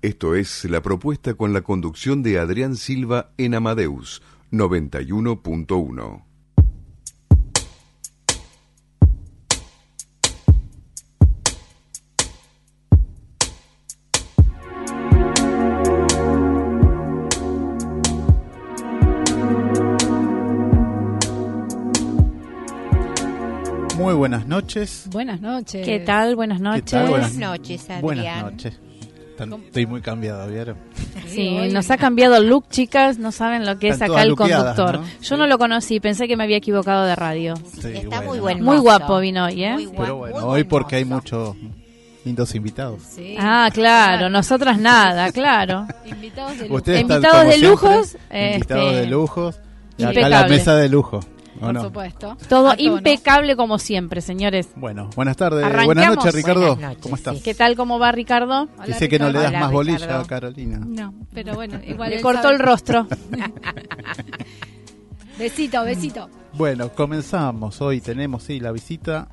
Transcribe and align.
Esto 0.00 0.36
es 0.36 0.64
la 0.64 0.80
propuesta 0.80 1.34
con 1.34 1.52
la 1.52 1.62
conducción 1.62 2.22
de 2.22 2.38
Adrián 2.38 2.76
Silva 2.76 3.32
en 3.36 3.56
Amadeus 3.56 4.22
91.1. 4.52 6.22
Muy 23.96 24.14
buenas 24.14 24.46
noches. 24.46 25.08
Buenas 25.10 25.40
noches. 25.40 25.84
¿Qué 25.84 25.98
tal? 25.98 26.36
Buenas 26.36 26.60
noches. 26.60 26.84
¿Qué 26.84 26.90
tal? 26.92 27.08
Buenas 27.08 27.34
noches, 27.34 27.82
Adrián. 27.90 28.00
Buenas 28.02 28.42
noches. 28.44 28.80
Tan- 29.38 29.52
Estoy 29.52 29.86
muy 29.86 30.00
cambiado, 30.02 30.48
¿vieron? 30.48 30.76
Sí, 31.28 31.68
nos 31.72 31.90
ha 31.90 31.96
cambiado 31.96 32.36
el 32.36 32.48
look, 32.48 32.68
chicas. 32.68 33.18
No 33.18 33.30
saben 33.32 33.64
lo 33.64 33.78
que 33.78 33.88
es 33.90 34.02
acá 34.02 34.22
el 34.22 34.34
conductor. 34.34 34.98
¿no? 35.00 35.04
Yo 35.22 35.36
no 35.36 35.46
lo 35.46 35.56
conocí, 35.58 36.00
pensé 36.00 36.26
que 36.26 36.36
me 36.36 36.44
había 36.44 36.56
equivocado 36.56 37.04
de 37.04 37.14
radio. 37.14 37.54
Sí, 37.80 37.88
Está 37.94 38.08
bueno. 38.16 38.22
muy 38.32 38.40
buen 38.40 38.62
Muy 38.64 38.78
guapo 38.78 39.20
vino 39.20 39.44
hoy, 39.46 39.62
¿eh? 39.64 39.72
Muy 39.74 39.86
gua- 39.86 39.96
Pero 40.00 40.16
bueno, 40.16 40.40
muy 40.40 40.44
hoy 40.56 40.64
porque 40.64 40.96
hay 40.96 41.04
muchos 41.04 41.54
lindos 42.24 42.54
invitados. 42.54 43.00
Sí. 43.08 43.36
Ah, 43.38 43.70
claro, 43.72 44.28
nosotras 44.28 44.78
nada, 44.78 45.30
claro. 45.32 45.86
Invitados 46.04 46.58
de 46.58 46.64
lujo. 46.64 46.74
Ustedes 46.76 47.00
están, 47.02 47.16
Invitados 47.16 47.44
de 47.46 47.52
siempre, 47.52 47.68
lujos, 47.70 48.16
Invitados 48.30 48.84
este, 48.86 49.00
de 49.00 49.06
lujos. 49.06 49.60
Y 49.96 50.04
acá 50.04 50.28
la 50.28 50.46
mesa 50.48 50.74
de 50.76 50.88
lujo. 50.88 51.20
¿O 51.58 51.66
Por 51.66 51.74
no? 51.74 51.82
supuesto. 51.82 52.36
Todo 52.48 52.74
impecable 52.78 53.54
como 53.56 53.78
siempre, 53.78 54.20
señores. 54.20 54.68
Bueno, 54.76 55.10
buenas 55.14 55.36
tardes. 55.36 55.64
¿Arrancamos? 55.64 55.86
Buenas 55.94 56.16
noches, 56.16 56.34
Ricardo. 56.34 56.60
Buenas 56.74 56.80
noches, 56.90 57.02
¿Cómo 57.02 57.16
estás? 57.16 57.36
sí. 57.36 57.42
¿Qué 57.42 57.54
tal? 57.54 57.76
¿Cómo 57.76 57.98
va 57.98 58.10
Ricardo? 58.12 58.68
Hola, 58.76 58.86
Dice 58.86 59.08
que 59.08 59.18
no 59.18 59.26
le 59.30 59.38
das 59.38 59.48
Hola, 59.48 59.60
más 59.60 59.72
bolilla 59.72 59.98
Ricardo. 59.98 60.22
a 60.22 60.26
Carolina. 60.26 60.78
No, 60.86 61.14
pero 61.32 61.54
bueno, 61.54 61.78
igual 61.86 62.10
Le 62.10 62.20
cortó 62.20 62.42
sabe. 62.42 62.54
el 62.54 62.60
rostro. 62.60 63.06
Besito, 65.38 65.84
besito. 65.84 66.28
Bueno, 66.54 66.88
comenzamos. 66.90 67.80
Hoy 67.80 68.00
tenemos, 68.00 68.42
sí, 68.42 68.58
la 68.58 68.72
visita. 68.72 69.28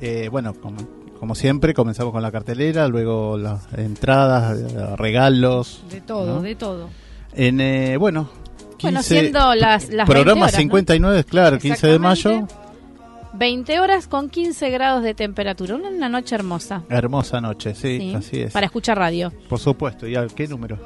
Eh, 0.00 0.28
bueno, 0.30 0.54
como, 0.54 0.78
como 1.20 1.34
siempre, 1.34 1.74
comenzamos 1.74 2.12
con 2.12 2.22
la 2.22 2.32
cartelera, 2.32 2.88
luego 2.88 3.36
las 3.36 3.66
entradas, 3.76 4.58
eh, 4.58 4.96
regalos. 4.96 5.84
De 5.90 6.00
todo, 6.00 6.36
¿no? 6.36 6.42
de 6.42 6.54
todo. 6.54 6.88
En, 7.34 7.60
eh, 7.60 7.96
bueno, 7.98 8.30
15, 8.76 8.86
Bueno, 8.86 9.02
siendo 9.02 9.54
las, 9.54 9.88
las 9.88 10.06
20 10.08 10.12
programa 10.12 10.40
horas, 10.42 10.52
¿no? 10.54 10.58
59, 10.58 11.24
claro, 11.24 11.58
15 11.58 11.86
de 11.86 11.98
mayo. 11.98 12.30
Exactamente. 12.30 12.64
20 13.36 13.80
horas 13.80 14.06
con 14.06 14.28
15 14.30 14.70
grados 14.70 15.02
de 15.02 15.14
temperatura. 15.14 15.74
Una, 15.74 15.88
una 15.88 16.08
noche 16.08 16.34
hermosa. 16.36 16.82
Hermosa 16.88 17.40
noche, 17.40 17.74
sí, 17.74 17.98
Sí, 17.98 18.14
así 18.14 18.40
es. 18.42 18.52
Para 18.52 18.66
escuchar 18.66 18.96
radio. 18.96 19.32
Por 19.48 19.58
supuesto. 19.58 20.06
¿Y 20.06 20.14
a 20.16 20.26
qué 20.28 20.46
número? 20.46 20.78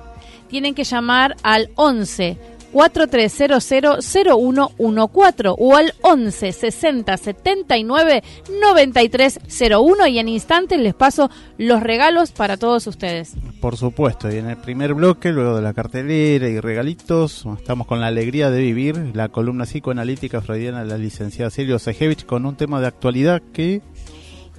Tienen 0.48 0.74
que 0.74 0.84
llamar 0.84 1.36
al 1.42 1.70
11 1.74 2.38
4300-0114 2.72 5.54
o 5.58 5.76
al 5.76 5.92
11 6.02 6.52
60 6.52 7.16
79 7.16 8.22
9301 8.60 10.06
y 10.06 10.18
en 10.18 10.28
instantes 10.28 10.78
les 10.78 10.94
paso 10.94 11.30
los 11.56 11.82
regalos 11.82 12.32
para 12.32 12.56
todos 12.56 12.86
ustedes. 12.86 13.34
Por 13.60 13.76
supuesto. 13.76 14.30
Y 14.32 14.36
en 14.36 14.48
el 14.50 14.56
primer 14.56 14.94
bloque, 14.94 15.30
luego 15.32 15.56
de 15.56 15.62
la 15.62 15.74
cartelera 15.74 16.48
y 16.48 16.60
regalitos, 16.60 17.44
estamos 17.58 17.86
con 17.86 18.00
la 18.00 18.06
alegría 18.08 18.50
de 18.50 18.60
vivir, 18.60 19.10
la 19.14 19.28
columna 19.28 19.64
psicoanalítica 19.64 20.40
freudiana 20.40 20.80
de 20.84 20.86
la 20.86 20.98
licenciada 20.98 21.50
Silvia 21.50 21.78
Sejevich 21.78 22.24
con 22.26 22.46
un 22.46 22.56
tema 22.56 22.80
de 22.80 22.86
actualidad 22.86 23.42
que 23.52 23.82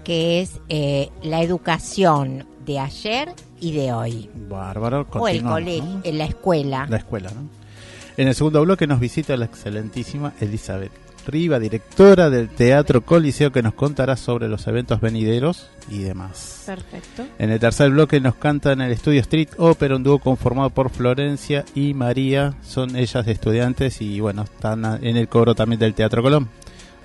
Que 0.03 0.41
es 0.41 0.59
eh, 0.69 1.09
la 1.23 1.41
educación 1.41 2.45
de 2.65 2.79
ayer 2.79 3.29
y 3.59 3.71
de 3.73 3.93
hoy. 3.93 4.29
Bárbaro, 4.49 5.05
O 5.11 5.27
el 5.27 5.43
colegio, 5.43 5.83
¿no? 5.83 6.01
en 6.03 6.17
la 6.17 6.25
escuela. 6.25 6.87
La 6.89 6.97
escuela, 6.97 7.29
¿no? 7.31 7.58
En 8.19 8.27
el 8.27 8.35
segundo 8.35 8.61
bloque 8.61 8.85
nos 8.85 8.99
visita 8.99 9.37
la 9.37 9.45
excelentísima 9.45 10.33
Elizabeth 10.41 10.91
Riva, 11.25 11.57
directora 11.57 12.29
del 12.29 12.49
Teatro 12.49 12.99
Coliseo, 12.99 13.53
que 13.53 13.63
nos 13.63 13.73
contará 13.73 14.17
sobre 14.17 14.49
los 14.49 14.67
eventos 14.67 14.99
venideros 14.99 15.69
y 15.89 15.99
demás. 15.99 16.63
Perfecto. 16.65 17.25
En 17.37 17.49
el 17.49 17.61
tercer 17.61 17.91
bloque 17.91 18.19
nos 18.19 18.35
canta 18.35 18.73
en 18.73 18.81
el 18.81 18.91
estudio 18.91 19.21
Street 19.21 19.47
Opera, 19.57 19.95
un 19.95 20.03
dúo 20.03 20.19
conformado 20.19 20.69
por 20.69 20.89
Florencia 20.89 21.63
y 21.73 21.93
María. 21.93 22.55
Son 22.61 22.97
ellas 22.97 23.25
estudiantes 23.25 24.01
y 24.01 24.19
bueno, 24.19 24.41
están 24.41 24.83
en 25.01 25.15
el 25.15 25.29
coro 25.29 25.55
también 25.55 25.79
del 25.79 25.93
Teatro 25.93 26.21
Colón. 26.21 26.49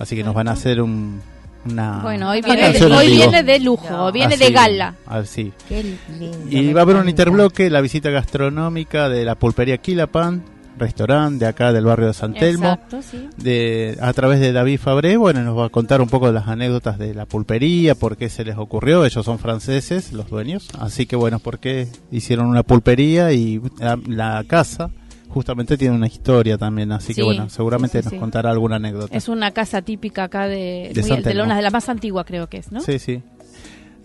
Así 0.01 0.17
que 0.17 0.25
nos 0.25 0.35
van 0.35 0.49
a 0.49 0.53
hacer 0.55 0.83
un, 0.83 1.23
una, 1.65 2.01
Bueno, 2.03 2.31
hoy 2.31 2.43
viene, 2.43 2.73
de, 2.73 2.85
hoy 2.87 3.11
viene 3.11 3.45
de 3.45 3.61
lujo, 3.61 4.11
viene 4.11 4.35
Así, 4.35 4.43
de 4.43 4.51
gala. 4.51 4.97
Así. 5.07 5.53
Qué 5.69 5.97
lindo. 6.19 6.51
Y 6.51 6.73
va 6.73 6.81
a 6.81 6.83
haber 6.83 6.97
un 6.97 7.09
interbloque, 7.09 7.71
la 7.71 7.81
visita 7.81 8.11
gastronómica 8.11 9.09
de 9.09 9.25
la 9.25 9.37
pulpería 9.37 9.79
Quilapan, 9.79 10.43
restaurante 10.79 11.45
de 11.45 11.49
acá 11.49 11.73
del 11.73 11.85
barrio 11.85 12.09
de 12.09 12.15
San 12.15 12.35
Telmo, 12.35 12.73
Exacto, 12.73 13.03
sí. 13.03 13.29
de, 13.37 13.97
a 14.01 14.13
través 14.13 14.41
de 14.41 14.53
David 14.53 14.79
Fabré. 14.81 15.17
Bueno, 15.17 15.43
nos 15.43 15.57
va 15.59 15.67
a 15.67 15.69
contar 15.69 16.01
un 16.01 16.09
poco 16.09 16.27
de 16.27 16.33
las 16.33 16.49
anécdotas 16.49 16.99
de 16.99 17.15
la 17.15 17.27
pulpería, 17.27 17.95
por 17.95 18.17
qué 18.17 18.29
se 18.29 18.45
les 18.45 18.57
ocurrió. 18.59 19.05
Ellos 19.05 19.25
son 19.25 19.39
franceses, 19.39 20.13
los 20.13 20.29
dueños. 20.29 20.69
Así 20.79 21.07
que 21.07 21.17
bueno, 21.17 21.39
por 21.39 21.59
qué 21.59 21.89
hicieron 22.11 22.47
una 22.47 22.63
pulpería 22.63 23.33
y 23.33 23.61
la, 23.79 23.99
la 24.07 24.45
casa 24.47 24.91
justamente 25.29 25.77
tiene 25.77 25.97
una 25.97 26.07
historia 26.07 26.57
también. 26.59 26.93
Así 26.93 27.15
que 27.15 27.23
bueno, 27.23 27.49
seguramente 27.51 27.99
sí, 27.99 28.03
sí, 28.03 28.05
nos 28.07 28.13
sí. 28.13 28.19
contará 28.21 28.51
alguna 28.51 28.77
anécdota. 28.77 29.17
Es 29.17 29.29
una 29.29 29.51
casa 29.51 29.83
típica 29.83 30.25
acá 30.25 30.47
de, 30.49 30.91
De 30.95 31.01
muy- 31.01 31.09
San 31.09 31.17
de 31.19 31.23
Telmo. 31.25 31.45
una 31.45 31.57
de 31.57 31.63
la 31.63 31.71
más 31.71 31.89
antigua 31.89 32.25
creo 32.25 32.49
que 32.49 32.59
es, 32.59 32.71
¿no? 32.73 32.81
Sí, 32.81 32.99
sí. 32.99 33.23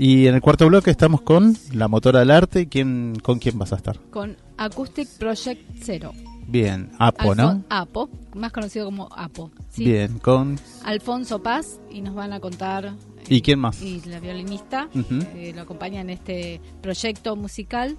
Y 0.02 0.28
en 0.28 0.36
el 0.36 0.42
cuarto 0.42 0.66
bloque 0.68 0.90
estamos 0.92 1.22
con 1.22 1.58
la 1.74 1.90
motora 1.90 2.20
del 2.20 2.32
arte. 2.32 2.70
¿Quién, 2.70 3.16
¿Con 3.22 3.38
quién 3.38 3.60
vas 3.60 3.74
a 3.74 3.76
estar? 3.76 4.00
Con 4.10 4.38
Acoustic 4.58 5.10
Project 5.20 5.62
Zero. 5.84 6.14
Bien, 6.50 6.92
Apo, 6.98 7.34
Alfo- 7.34 7.36
¿no? 7.36 7.64
Apo, 7.70 8.10
más 8.36 8.52
conocido 8.52 8.86
como 8.86 9.10
Apo. 9.16 9.52
¿sí? 9.70 9.86
Bien, 9.86 10.18
con... 10.20 10.60
Alfonso 10.84 11.42
Paz 11.44 11.80
y 11.92 12.02
nos 12.02 12.16
van 12.16 12.34
a 12.34 12.40
contar. 12.40 12.94
¿Y 13.28 13.38
eh, 13.38 13.42
quién 13.42 13.60
más? 13.60 13.82
Y 13.82 14.02
la 14.06 14.20
violinista 14.20 14.90
eh, 15.36 15.52
lo 15.56 15.62
acompaña 15.62 16.02
en 16.02 16.10
este 16.10 16.60
proyecto 16.82 17.36
musical. 17.36 17.98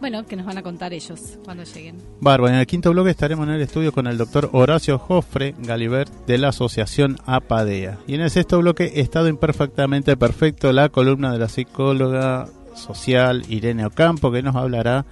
Bueno, 0.00 0.24
que 0.24 0.34
nos 0.34 0.46
van 0.46 0.56
a 0.56 0.62
contar 0.62 0.94
ellos 0.94 1.38
cuando 1.44 1.62
lleguen. 1.64 1.98
Bárbaro, 2.20 2.54
en 2.54 2.60
el 2.60 2.66
quinto 2.66 2.90
bloque 2.90 3.10
estaremos 3.10 3.46
en 3.46 3.54
el 3.54 3.60
estudio 3.60 3.92
con 3.92 4.06
el 4.06 4.16
doctor 4.16 4.48
Horacio 4.52 4.98
Jofre 4.98 5.54
Galibert 5.58 6.10
de 6.26 6.38
la 6.38 6.48
Asociación 6.48 7.18
APADEA. 7.26 7.98
Y 8.06 8.14
en 8.14 8.22
el 8.22 8.30
sexto 8.30 8.60
bloque, 8.60 8.92
Estado 9.00 9.28
Imperfectamente 9.28 10.16
Perfecto, 10.16 10.72
la 10.72 10.88
columna 10.88 11.32
de 11.32 11.38
la 11.38 11.50
psicóloga 11.50 12.48
social 12.74 13.44
Irene 13.50 13.84
Ocampo, 13.84 14.32
que 14.32 14.42
nos 14.42 14.56
hablará 14.56 15.04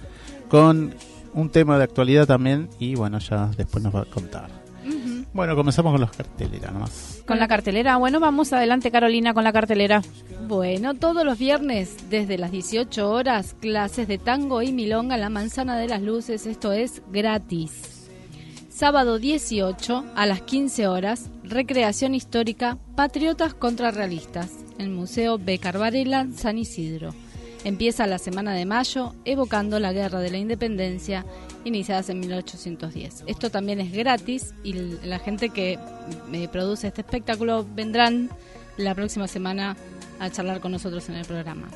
con 0.49 0.95
un 1.33 1.49
tema 1.49 1.77
de 1.77 1.83
actualidad 1.83 2.27
también 2.27 2.69
y 2.79 2.95
bueno, 2.95 3.19
ya 3.19 3.47
después 3.57 3.83
nos 3.83 3.95
va 3.95 4.01
a 4.01 4.05
contar. 4.05 4.49
Bueno, 5.31 5.55
comenzamos 5.55 5.91
con 5.91 6.01
las 6.01 6.11
carteleras 6.11 6.73
nomás. 6.73 7.23
Con 7.25 7.37
la 7.37 7.47
cartelera. 7.47 7.97
Bueno, 7.97 8.19
vamos 8.19 8.51
adelante 8.51 8.89
Carolina 8.89 9.33
con 9.33 9.43
la 9.43 9.53
cartelera. 9.53 10.01
Bueno, 10.47 10.95
todos 10.95 11.23
los 11.23 11.37
viernes 11.37 12.09
desde 12.09 12.39
las 12.39 12.51
18 12.51 13.09
horas, 13.09 13.55
clases 13.59 14.07
de 14.07 14.17
tango 14.17 14.63
y 14.63 14.71
milonga 14.71 15.15
en 15.15 15.21
la 15.21 15.29
Manzana 15.29 15.77
de 15.77 15.87
las 15.87 16.01
Luces, 16.01 16.47
esto 16.47 16.71
es 16.71 17.03
gratis. 17.11 18.09
Sábado 18.69 19.19
18 19.19 20.05
a 20.15 20.25
las 20.25 20.41
15 20.41 20.87
horas, 20.87 21.29
recreación 21.43 22.15
histórica 22.15 22.77
Patriotas 22.95 23.53
contra 23.53 23.91
Realistas, 23.91 24.49
en 24.79 24.87
el 24.87 24.89
Museo 24.89 25.37
Becar 25.37 25.77
Varela, 25.77 26.27
San 26.35 26.57
Isidro. 26.57 27.13
Empieza 27.63 28.07
la 28.07 28.19
semana 28.19 28.53
de 28.53 28.65
mayo 28.65 29.13
evocando 29.25 29.79
la 29.79 29.91
Guerra 29.91 30.19
de 30.19 30.31
la 30.31 30.37
Independencia 30.37 31.25
iniciadas 31.65 32.09
en 32.09 32.21
1810. 32.21 33.25
Esto 33.27 33.51
también 33.51 33.81
es 33.81 33.91
gratis 33.91 34.53
y 34.63 34.73
la 34.73 35.19
gente 35.19 35.49
que 35.49 35.77
me 36.29 36.45
eh, 36.45 36.47
produce 36.47 36.87
este 36.87 37.01
espectáculo 37.01 37.65
vendrán 37.75 38.29
la 38.77 38.95
próxima 38.95 39.27
semana 39.27 39.75
a 40.19 40.29
charlar 40.29 40.61
con 40.61 40.71
nosotros 40.71 41.09
en 41.09 41.15
el 41.15 41.25
programa. 41.25 41.67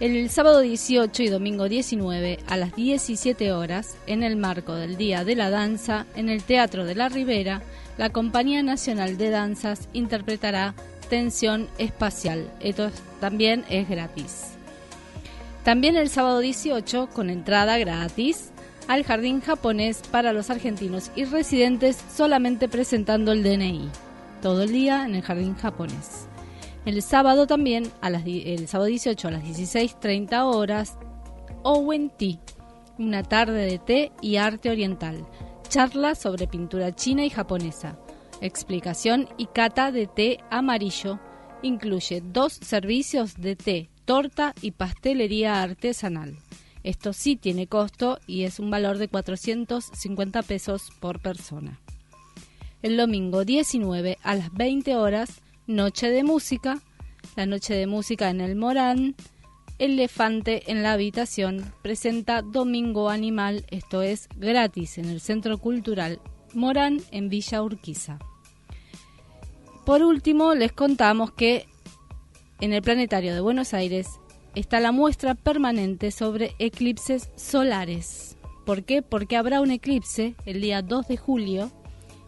El 0.00 0.28
sábado 0.30 0.60
18 0.60 1.22
y 1.22 1.28
domingo 1.28 1.68
19 1.68 2.38
a 2.48 2.56
las 2.56 2.74
17 2.74 3.52
horas, 3.52 3.96
en 4.06 4.22
el 4.22 4.36
marco 4.36 4.74
del 4.74 4.96
Día 4.96 5.24
de 5.24 5.36
la 5.36 5.50
Danza, 5.50 6.06
en 6.16 6.28
el 6.28 6.42
Teatro 6.42 6.84
de 6.84 6.94
la 6.94 7.08
Ribera, 7.08 7.62
la 7.96 8.10
Compañía 8.10 8.62
Nacional 8.62 9.16
de 9.18 9.30
Danzas 9.30 9.88
interpretará 9.92 10.74
Tensión 11.08 11.68
Espacial. 11.78 12.50
Esto 12.60 12.90
también 13.20 13.64
es 13.70 13.88
gratis. 13.88 14.53
También 15.64 15.96
el 15.96 16.10
sábado 16.10 16.40
18, 16.40 17.08
con 17.14 17.30
entrada 17.30 17.78
gratis, 17.78 18.50
al 18.86 19.02
Jardín 19.02 19.40
Japonés 19.40 20.02
para 20.10 20.34
los 20.34 20.50
argentinos 20.50 21.10
y 21.16 21.24
residentes 21.24 21.96
solamente 22.14 22.68
presentando 22.68 23.32
el 23.32 23.42
DNI. 23.42 23.88
Todo 24.42 24.64
el 24.64 24.72
día 24.72 25.06
en 25.06 25.14
el 25.14 25.22
Jardín 25.22 25.54
Japonés. 25.54 26.28
El 26.84 27.00
sábado 27.00 27.46
también, 27.46 27.90
a 28.02 28.10
las, 28.10 28.24
el 28.26 28.68
sábado 28.68 28.88
18 28.88 29.26
a 29.26 29.30
las 29.30 29.42
16.30 29.42 30.42
horas, 30.54 30.98
Owen 31.62 32.10
Tea, 32.10 32.38
una 32.98 33.22
tarde 33.22 33.64
de 33.64 33.78
té 33.78 34.12
y 34.20 34.36
arte 34.36 34.68
oriental. 34.68 35.26
Charla 35.70 36.14
sobre 36.14 36.46
pintura 36.46 36.94
china 36.94 37.24
y 37.24 37.30
japonesa. 37.30 37.96
Explicación 38.42 39.30
y 39.38 39.46
cata 39.46 39.90
de 39.92 40.08
té 40.08 40.40
amarillo. 40.50 41.18
Incluye 41.62 42.20
dos 42.20 42.52
servicios 42.52 43.36
de 43.38 43.56
té, 43.56 43.88
torta 44.04 44.54
y 44.60 44.72
pastelería 44.72 45.62
artesanal. 45.62 46.36
Esto 46.82 47.12
sí 47.12 47.36
tiene 47.36 47.66
costo 47.66 48.18
y 48.26 48.42
es 48.44 48.58
un 48.58 48.70
valor 48.70 48.98
de 48.98 49.08
450 49.08 50.42
pesos 50.42 50.90
por 51.00 51.20
persona. 51.20 51.80
El 52.82 52.96
domingo 52.98 53.44
19 53.44 54.18
a 54.22 54.34
las 54.34 54.52
20 54.52 54.96
horas 54.96 55.40
Noche 55.66 56.10
de 56.10 56.22
Música, 56.22 56.80
la 57.36 57.46
Noche 57.46 57.74
de 57.74 57.86
Música 57.86 58.28
en 58.28 58.42
el 58.42 58.54
Morán, 58.56 59.14
Elefante 59.78 60.70
en 60.70 60.82
la 60.82 60.92
Habitación 60.92 61.72
presenta 61.82 62.42
Domingo 62.42 63.08
Animal, 63.08 63.64
esto 63.70 64.02
es 64.02 64.28
gratis 64.36 64.98
en 64.98 65.06
el 65.06 65.20
Centro 65.20 65.58
Cultural 65.58 66.20
Morán 66.52 67.00
en 67.10 67.28
Villa 67.28 67.62
Urquiza. 67.62 68.18
Por 69.84 70.02
último, 70.02 70.54
les 70.54 70.72
contamos 70.72 71.32
que 71.32 71.66
en 72.60 72.72
el 72.72 72.82
Planetario 72.82 73.34
de 73.34 73.40
Buenos 73.40 73.74
Aires 73.74 74.20
está 74.54 74.80
la 74.80 74.92
muestra 74.92 75.34
permanente 75.34 76.10
sobre 76.10 76.54
eclipses 76.58 77.30
solares. 77.36 78.36
¿Por 78.64 78.84
qué? 78.84 79.02
Porque 79.02 79.36
habrá 79.36 79.60
un 79.60 79.70
eclipse 79.70 80.34
el 80.46 80.60
día 80.60 80.82
2 80.82 81.08
de 81.08 81.16
julio 81.16 81.72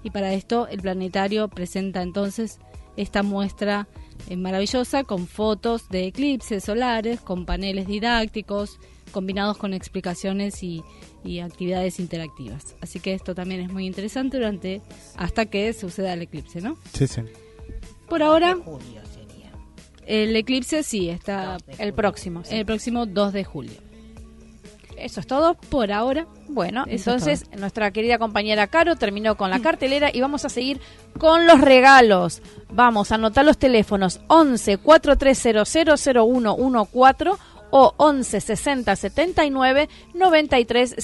y 0.03 0.11
para 0.11 0.33
esto 0.35 0.69
el 0.69 0.81
planetario 0.81 1.49
presenta 1.49 2.03
entonces 2.03 2.59
esta 2.97 3.23
muestra 3.23 3.89
eh, 4.29 4.37
maravillosa 4.37 5.05
con 5.05 5.27
fotos 5.27 5.89
de 5.89 6.07
eclipses 6.07 6.65
solares, 6.65 7.21
con 7.21 7.47
paneles 7.47 7.87
didácticos, 7.87 8.79
combinados 9.13 9.57
con 9.57 9.75
explicaciones 9.75 10.63
y, 10.63 10.83
actividades 11.43 11.99
interactivas. 11.99 12.77
Así 12.81 13.01
que 13.01 13.13
esto 13.13 13.35
también 13.35 13.61
es 13.61 13.73
muy 13.73 13.85
interesante 13.85 14.37
durante 14.37 14.81
hasta 15.17 15.47
que 15.47 15.73
suceda 15.73 16.13
el 16.13 16.23
eclipse, 16.23 16.61
¿no? 16.61 16.79
Sí, 16.93 17.09
sí. 17.09 17.23
Por 18.09 18.23
ahora, 18.23 18.57
el 20.07 20.35
eclipse 20.37 20.83
sí 20.83 21.11
está 21.11 21.59
el 21.79 21.93
próximo, 21.93 22.43
el 22.51 22.65
próximo 22.65 23.07
2 23.07 23.33
de 23.33 23.45
julio. 23.45 23.87
Eso 24.97 25.21
es 25.21 25.27
todo 25.27 25.55
por 25.55 25.93
ahora. 25.93 26.27
Bueno, 26.49 26.85
entonces 26.89 27.45
nuestra 27.59 27.91
querida 27.91 28.19
compañera 28.19 28.67
Caro 28.67 28.97
terminó 28.97 29.37
con 29.37 29.51
la 29.51 29.61
cartelera 29.61 30.11
y 30.13 30.21
vamos 30.21 30.45
a 30.45 30.49
seguir 30.49 30.81
con 31.19 31.47
los 31.47 31.61
regalos. 31.61 32.41
Vamos 32.71 33.13
a 33.13 33.17
anotar 33.17 33.45
los 33.45 33.59
teléfonos 33.59 34.21
11 34.29 34.79
4300 34.79 35.69
0114 35.69 37.31
o 37.79 37.93
11 37.99 38.41
60 38.41 38.97
79 38.97 39.91
93 40.15 40.97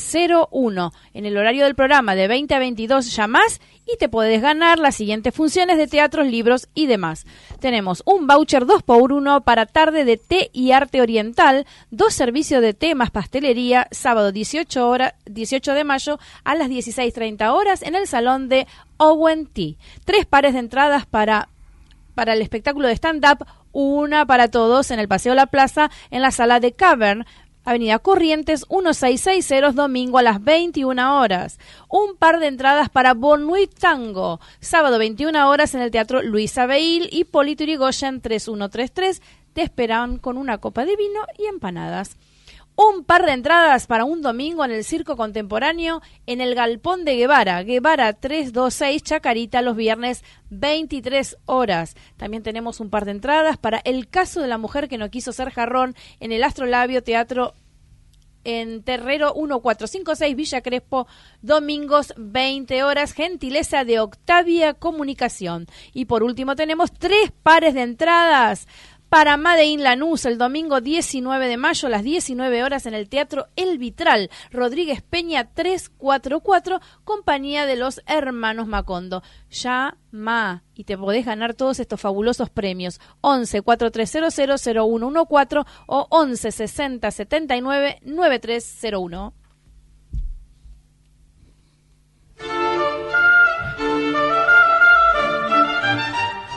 01. 0.51 0.93
En 1.13 1.27
el 1.27 1.37
horario 1.37 1.65
del 1.65 1.75
programa 1.75 2.15
de 2.15 2.29
20 2.29 2.55
a 2.55 2.59
22 2.59 3.15
llamás 3.15 3.61
y 3.85 3.99
te 3.99 4.09
puedes 4.09 4.41
ganar 4.41 4.79
las 4.79 4.95
siguientes 4.95 5.35
funciones 5.35 5.77
de 5.77 5.87
teatros, 5.87 6.27
libros 6.27 6.69
y 6.75 6.87
demás. 6.87 7.27
Tenemos 7.61 8.03
un 8.07 8.27
voucher 8.27 8.65
2x1 8.65 9.45
para 9.45 9.67
tarde 9.67 10.07
de 10.07 10.17
té 10.17 10.49
y 10.55 10.73
arte 10.73 11.03
oriental, 11.03 11.67
dos 11.91 12.15
servicios 12.15 12.63
de 12.63 12.73
té 12.73 12.95
más 12.95 13.11
pastelería, 13.11 13.87
sábado 13.91 14.33
18, 14.33 14.89
hora, 14.89 15.15
18 15.27 15.75
de 15.75 15.85
mayo 15.85 16.19
a 16.43 16.55
las 16.55 16.71
16.30 16.71 17.53
horas 17.53 17.83
en 17.83 17.97
el 17.97 18.07
salón 18.07 18.49
de 18.49 18.67
Owen 18.97 19.45
Tea. 19.45 19.75
Tres 20.07 20.25
pares 20.25 20.55
de 20.55 20.61
entradas 20.61 21.05
para, 21.05 21.51
para 22.15 22.35
el 22.35 22.43
espectáculo 22.43 22.89
de 22.89 22.95
stand-up 22.95 23.47
una 23.73 24.27
para 24.27 24.49
todos 24.49 24.91
en 24.91 25.01
el 25.01 25.09
Paseo 25.09 25.35
La 25.35 25.47
Plaza 25.47 25.91
en 26.11 26.23
la 26.23 26.31
sala 26.31 26.61
de 26.61 26.73
Cavern, 26.73 27.25
Avenida 27.65 27.99
Corrientes 28.01 28.67
1660, 28.69 29.73
domingo 29.73 30.19
a 30.19 30.23
las 30.23 30.43
21 30.43 31.21
horas. 31.21 31.59
Un 31.89 32.17
par 32.17 32.41
de 32.41 32.49
entradas 32.49 32.91
para 32.91 33.15
Bonnuit 33.15 33.73
Tango, 33.79 34.41
sábado 34.61 34.99
21 34.99 35.49
horas 35.49 35.75
en 35.75 35.81
el 35.81 35.91
Teatro 35.91 36.23
Luisa 36.23 36.67
Beil 36.67 37.09
y 37.11 37.25
Polito 37.25 37.63
Irigoyen 37.63 38.21
3133. 38.21 39.23
Te 39.53 39.63
esperan 39.63 40.19
con 40.19 40.37
una 40.37 40.59
copa 40.59 40.85
de 40.85 40.97
vino 40.97 41.21
y 41.39 41.47
empanadas 41.47 42.17
un 42.77 43.05
par 43.05 43.27
de 43.27 43.33
entradas 43.33 43.87
para 43.87 44.05
un 44.05 44.23
domingo 44.23 44.65
en 44.65 44.71
el 44.71 44.85
Circo 44.85 45.17
Contemporáneo 45.17 46.01
en 46.27 46.41
el 46.41 46.55
Galpón 46.55 47.05
de 47.05 47.17
Guevara, 47.17 47.63
Guevara 47.63 48.13
326 48.13 49.03
Chacarita 49.03 49.63
los 49.63 49.77
viernes 49.77 50.25
23 50.51 51.37
horas. 51.47 51.95
También 52.17 52.43
tenemos 52.43 52.81
un 52.81 52.91
par 52.91 53.05
de 53.05 53.13
entradas 53.13 53.59
para 53.59 53.79
El 53.85 54.09
caso 54.09 54.41
de 54.41 54.49
la 54.49 54.59
mujer 54.59 54.89
que 54.89 54.99
no 54.99 55.11
quiso 55.11 55.33
ser 55.33 55.51
jarrón 55.51 55.95
en 56.21 56.33
el 56.33 56.45
Astrolabio 56.45 57.03
Teatro 57.03 57.55
en 58.45 58.83
Terrero 58.83 59.35
1456 59.35 60.37
Villa 60.37 60.63
Crespo, 60.63 61.07
domingos 61.43 62.13
20 62.17 62.83
horas, 62.83 63.13
gentileza 63.13 63.85
de 63.85 64.01
Octavia 64.01 64.75
Comunicación. 64.75 65.67
Y 65.93 66.07
por 66.07 66.23
último 66.23 66.57
tenemos 66.57 66.93
tres 66.93 67.33
pares 67.43 67.75
de 67.75 67.83
entradas 67.83 68.67
para 69.13 69.37
Madein 69.37 69.83
Lanús 69.83 70.25
el 70.25 70.39
domingo 70.39 70.81
19 70.81 71.47
de 71.47 71.59
mayo 71.59 71.87
a 71.87 71.91
las 71.91 72.03
19 72.03 72.65
horas 72.65 72.87
en 72.87 72.95
el 72.95 73.11
Teatro 73.11 73.49
El 73.57 73.77
Vitral, 73.77 74.31
Rodríguez 74.51 75.03
Peña 75.03 75.53
344, 75.53 76.81
compañía 77.05 77.67
de 77.67 77.77
los 77.77 78.01
hermanos 78.07 78.69
Macondo. 78.69 79.23
Llama 79.51 80.65
y 80.75 80.85
te 80.85 80.97
podés 80.97 81.27
ganar 81.27 81.53
todos 81.53 81.79
estos 81.79 82.01
fabulosos 82.01 82.49
premios. 82.49 83.03
11 83.21 83.61
4300 83.61 84.63
0114 84.63 85.71
o 85.89 86.07
11 86.09 86.51
60 86.51 87.11
79 87.11 87.99
9301. 88.05 89.35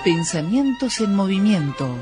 Pensamientos 0.05 1.01
en 1.01 1.15
movimiento. 1.15 1.99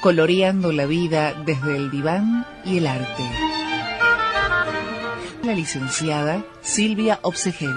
Coloreando 0.00 0.70
la 0.70 0.86
vida 0.86 1.34
desde 1.44 1.76
el 1.76 1.90
diván 1.90 2.46
y 2.64 2.78
el 2.78 2.86
arte. 2.86 3.24
La 5.42 5.54
licenciada 5.54 6.44
Silvia 6.60 7.18
Obsejevich. 7.22 7.74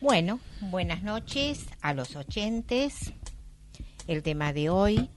Bueno, 0.00 0.40
buenas 0.60 1.02
noches 1.02 1.66
a 1.82 1.92
los 1.92 2.16
oyentes. 2.16 3.12
El 4.06 4.22
tema 4.22 4.52
de 4.52 4.70
hoy, 4.70 5.10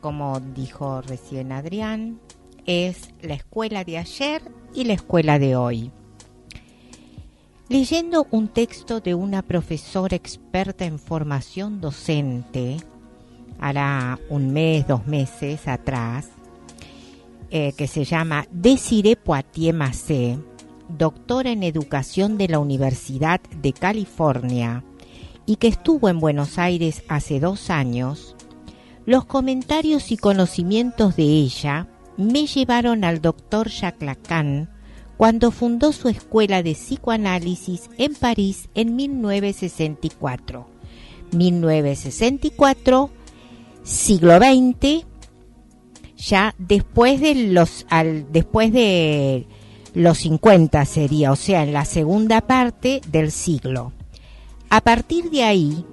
como 0.00 0.38
dijo 0.38 1.02
recién 1.02 1.52
Adrián, 1.52 2.20
es 2.66 3.10
la 3.20 3.34
escuela 3.34 3.84
de 3.84 3.98
ayer 3.98 4.42
y 4.74 4.84
la 4.84 4.94
escuela 4.94 5.38
de 5.38 5.56
hoy. 5.56 5.90
Leyendo 7.70 8.26
un 8.32 8.48
texto 8.48 8.98
de 8.98 9.14
una 9.14 9.42
profesora 9.42 10.16
experta 10.16 10.86
en 10.86 10.98
formación 10.98 11.80
docente, 11.80 12.78
hará 13.60 14.18
un 14.28 14.52
mes, 14.52 14.88
dos 14.88 15.06
meses 15.06 15.68
atrás, 15.68 16.30
eh, 17.48 17.72
que 17.78 17.86
se 17.86 18.02
llama 18.02 18.48
Desiree 18.50 19.14
Poitier 19.14 19.72
Massé, 19.72 20.36
doctora 20.88 21.52
en 21.52 21.62
educación 21.62 22.38
de 22.38 22.48
la 22.48 22.58
Universidad 22.58 23.40
de 23.62 23.72
California 23.72 24.82
y 25.46 25.54
que 25.54 25.68
estuvo 25.68 26.08
en 26.08 26.18
Buenos 26.18 26.58
Aires 26.58 27.04
hace 27.06 27.38
dos 27.38 27.70
años, 27.70 28.34
los 29.06 29.26
comentarios 29.26 30.10
y 30.10 30.16
conocimientos 30.16 31.14
de 31.14 31.22
ella 31.22 31.86
me 32.16 32.46
llevaron 32.46 33.04
al 33.04 33.20
doctor 33.20 33.68
Jacques 33.68 34.04
Lacan, 34.04 34.70
cuando 35.20 35.50
fundó 35.50 35.92
su 35.92 36.08
escuela 36.08 36.62
de 36.62 36.72
psicoanálisis 36.72 37.90
en 37.98 38.14
París 38.14 38.70
en 38.74 38.96
1964. 38.96 40.66
1964, 41.32 43.10
siglo 43.82 44.38
XX, 44.38 45.04
ya 46.16 46.54
después 46.56 47.20
de 47.20 47.34
los 47.34 47.84
al, 47.90 48.32
después 48.32 48.72
de 48.72 49.46
los 49.92 50.16
50 50.16 50.86
sería, 50.86 51.32
o 51.32 51.36
sea, 51.36 51.64
en 51.64 51.74
la 51.74 51.84
segunda 51.84 52.40
parte 52.40 53.02
del 53.06 53.30
siglo. 53.30 53.92
A 54.70 54.80
partir 54.80 55.28
de 55.28 55.44
ahí, 55.44 55.84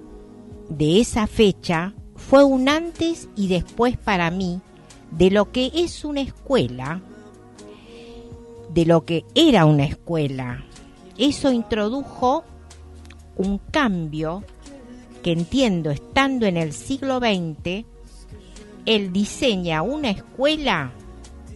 de 0.69 1.01
esa 1.01 1.27
fecha, 1.27 1.93
fue 2.15 2.46
un 2.46 2.69
antes 2.69 3.27
y 3.36 3.50
después 3.50 3.98
para 3.98 4.31
mí 4.31 4.62
de 5.12 5.31
lo 5.31 5.51
que 5.51 5.69
es 5.75 6.05
una 6.05 6.22
escuela, 6.22 7.01
de 8.77 8.86
lo 8.86 9.05
que 9.05 9.25
era 9.34 9.65
una 9.65 9.86
escuela. 9.86 10.63
Eso 11.17 11.51
introdujo 11.51 12.43
un 13.36 13.57
cambio 13.57 14.43
que 15.24 15.31
entiendo 15.31 15.89
estando 15.89 16.46
en 16.46 16.57
el 16.57 16.74
siglo 16.74 17.17
XX, 17.17 17.86
él 18.86 19.12
diseña 19.12 19.81
una 19.81 20.12
escuela 20.12 20.91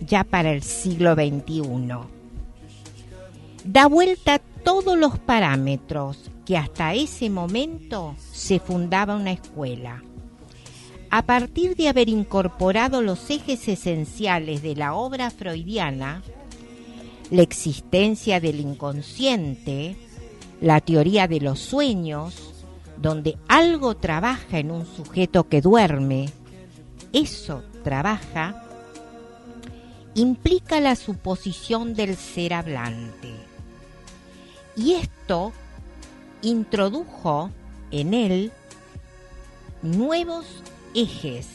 ya 0.03 0.23
para 0.23 0.51
el 0.51 0.63
siglo 0.63 1.13
XXI. 1.13 1.61
Da 3.65 3.85
vuelta 3.85 4.39
todos 4.63 4.97
los 4.97 5.19
parámetros 5.19 6.31
que 6.43 6.57
hasta 6.57 6.95
ese 6.95 7.29
momento 7.29 8.15
se 8.31 8.57
fundaba 8.57 9.15
una 9.15 9.33
escuela. 9.33 10.01
A 11.11 11.21
partir 11.27 11.75
de 11.75 11.87
haber 11.87 12.09
incorporado 12.09 13.03
los 13.03 13.29
ejes 13.29 13.67
esenciales 13.67 14.63
de 14.63 14.75
la 14.75 14.95
obra 14.95 15.29
freudiana, 15.29 16.23
la 17.31 17.41
existencia 17.41 18.41
del 18.41 18.59
inconsciente, 18.59 19.95
la 20.59 20.81
teoría 20.81 21.27
de 21.27 21.39
los 21.39 21.59
sueños, 21.59 22.53
donde 22.97 23.37
algo 23.47 23.95
trabaja 23.95 24.59
en 24.59 24.69
un 24.69 24.85
sujeto 24.85 25.47
que 25.47 25.61
duerme, 25.61 26.29
eso 27.13 27.63
trabaja, 27.83 28.63
implica 30.13 30.81
la 30.81 30.95
suposición 30.97 31.95
del 31.95 32.17
ser 32.17 32.53
hablante. 32.53 33.33
Y 34.75 34.93
esto 34.93 35.53
introdujo 36.41 37.49
en 37.91 38.13
él 38.13 38.51
nuevos 39.81 40.45
ejes, 40.93 41.47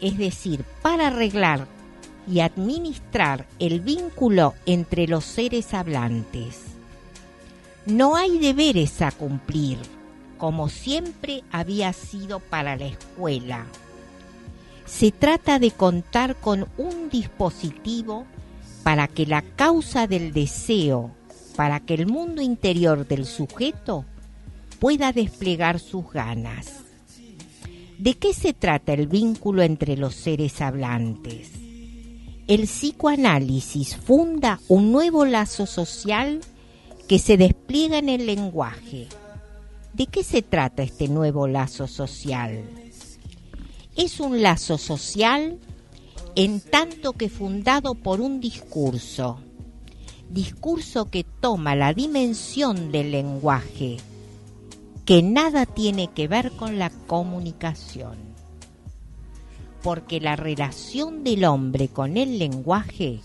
es 0.00 0.16
decir, 0.16 0.64
para 0.82 1.08
arreglar 1.08 1.66
y 2.30 2.40
administrar 2.40 3.46
el 3.58 3.80
vínculo 3.80 4.54
entre 4.66 5.06
los 5.06 5.24
seres 5.24 5.72
hablantes. 5.74 6.60
No 7.86 8.16
hay 8.16 8.38
deberes 8.38 9.00
a 9.00 9.10
cumplir, 9.10 9.78
como 10.36 10.68
siempre 10.68 11.42
había 11.50 11.92
sido 11.92 12.40
para 12.40 12.76
la 12.76 12.86
escuela. 12.86 13.66
Se 14.84 15.10
trata 15.10 15.58
de 15.58 15.70
contar 15.70 16.36
con 16.36 16.66
un 16.76 17.08
dispositivo 17.10 18.26
para 18.82 19.08
que 19.08 19.26
la 19.26 19.42
causa 19.42 20.06
del 20.06 20.32
deseo, 20.32 21.10
para 21.56 21.80
que 21.80 21.94
el 21.94 22.06
mundo 22.06 22.42
interior 22.42 23.06
del 23.06 23.26
sujeto 23.26 24.04
pueda 24.78 25.12
desplegar 25.12 25.80
sus 25.80 26.10
ganas. 26.12 26.84
¿De 27.98 28.14
qué 28.14 28.32
se 28.32 28.52
trata 28.52 28.92
el 28.92 29.08
vínculo 29.08 29.62
entre 29.62 29.96
los 29.96 30.14
seres 30.14 30.60
hablantes? 30.60 31.67
El 32.48 32.62
psicoanálisis 32.62 33.94
funda 33.94 34.58
un 34.68 34.90
nuevo 34.90 35.26
lazo 35.26 35.66
social 35.66 36.40
que 37.06 37.18
se 37.18 37.36
despliega 37.36 37.98
en 37.98 38.08
el 38.08 38.24
lenguaje. 38.24 39.06
¿De 39.92 40.06
qué 40.06 40.24
se 40.24 40.40
trata 40.40 40.82
este 40.82 41.08
nuevo 41.08 41.46
lazo 41.46 41.86
social? 41.86 42.64
Es 43.96 44.18
un 44.18 44.40
lazo 44.40 44.78
social 44.78 45.58
en 46.36 46.60
tanto 46.60 47.12
que 47.12 47.28
fundado 47.28 47.94
por 47.94 48.22
un 48.22 48.40
discurso, 48.40 49.40
discurso 50.30 51.10
que 51.10 51.24
toma 51.24 51.76
la 51.76 51.92
dimensión 51.92 52.90
del 52.90 53.10
lenguaje, 53.10 53.98
que 55.04 55.22
nada 55.22 55.66
tiene 55.66 56.08
que 56.14 56.28
ver 56.28 56.52
con 56.52 56.78
la 56.78 56.88
comunicación. 56.88 58.27
Porque 59.82 60.20
la 60.20 60.36
relación 60.36 61.24
del 61.24 61.44
hombre 61.44 61.88
con 61.88 62.16
el 62.16 62.38
lenguaje 62.38 63.20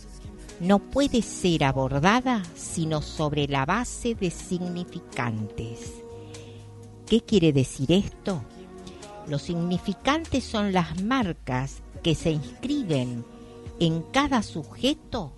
no 0.60 0.80
puede 0.80 1.22
ser 1.22 1.64
abordada 1.64 2.44
sino 2.56 3.02
sobre 3.02 3.48
la 3.48 3.66
base 3.66 4.16
de 4.16 4.30
significantes. 4.30 5.94
¿Qué 7.08 7.22
quiere 7.22 7.52
decir 7.52 7.92
esto? 7.92 8.44
Los 9.28 9.44
significantes 9.44 10.44
son 10.44 10.74
las 10.74 11.02
marcas 11.02 11.82
que 12.02 12.16
se 12.16 12.32
inscriben 12.32 13.26
en 13.80 14.02
cada 14.12 14.44
sujeto 14.44 15.34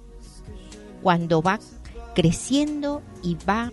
cuando 1.01 1.41
va 1.41 1.59
creciendo 2.15 3.03
y 3.21 3.35
va 3.47 3.71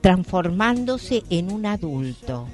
transformándose 0.00 1.22
en 1.30 1.50
un 1.50 1.64
adulto 1.64 2.46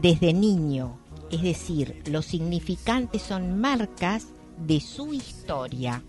desde 0.00 0.32
niño. 0.32 0.99
Es 1.30 1.42
decir, 1.42 2.02
los 2.06 2.26
significantes 2.26 3.22
son 3.22 3.60
marcas 3.60 4.28
de 4.58 4.80
su 4.80 5.14
historia. 5.14 6.02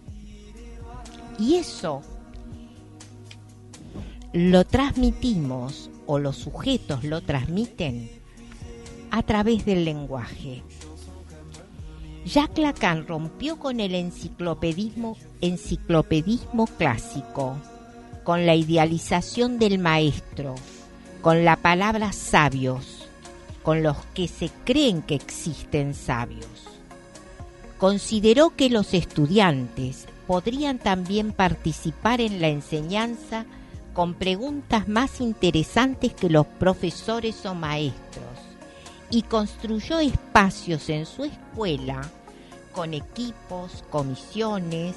Y 1.38 1.56
eso 1.56 2.02
lo 4.34 4.66
transmitimos 4.66 5.90
o 6.06 6.20
los 6.20 6.38
sujetos 6.38 7.04
lo 7.04 7.22
transmiten 7.22 8.10
a 9.12 9.24
través 9.24 9.66
del 9.66 9.86
lenguaje. 9.86 10.64
Jacques 12.26 12.60
Lacan 12.60 13.08
rompió 13.08 13.58
con 13.58 13.80
el 13.80 13.96
enciclopedismo, 13.96 15.18
enciclopedismo 15.42 16.68
clásico 16.68 17.58
con 18.24 18.46
la 18.46 18.56
idealización 18.56 19.58
del 19.58 19.80
maestro, 19.80 20.56
con 21.22 21.44
la 21.44 21.56
palabra 21.56 22.12
sabios, 22.12 23.01
con 23.64 23.84
los 23.84 23.98
que 24.14 24.28
se 24.28 24.50
creen 24.66 25.02
que 25.02 25.16
existen 25.16 25.94
sabios. 25.94 26.46
Consideró 27.78 28.56
que 28.56 28.70
los 28.70 28.94
estudiantes 28.94 30.08
podrían 30.28 30.78
también 30.78 31.34
participar 31.34 32.22
en 32.22 32.42
la 32.42 32.48
enseñanza 32.48 33.46
con 33.94 34.14
preguntas 34.14 34.88
más 34.88 35.20
interesantes 35.20 36.14
que 36.14 36.30
los 36.30 36.46
profesores 36.46 37.46
o 37.46 37.54
maestros 37.54 38.24
y 39.10 39.24
construyó 39.24 40.00
espacios 40.00 40.90
en 40.90 41.06
su 41.06 41.26
escuela 41.26 42.02
con 42.72 42.94
equipos, 42.94 43.84
comisiones, 43.90 44.96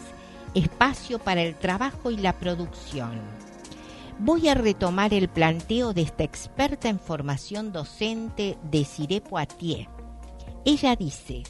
espacio 0.54 1.18
para 1.18 1.42
el 1.42 1.56
trabajo 1.56 2.10
y 2.10 2.16
la 2.16 2.32
producción. 2.32 3.43
Voy 4.20 4.48
a 4.48 4.54
retomar 4.54 5.12
el 5.12 5.28
planteo 5.28 5.92
de 5.92 6.02
esta 6.02 6.22
experta 6.22 6.88
en 6.88 7.00
formación 7.00 7.72
docente 7.72 8.56
de 8.70 8.84
Cire 8.84 9.20
Poitiers. 9.20 9.88
Ella 10.64 10.94
dice, 10.96 11.42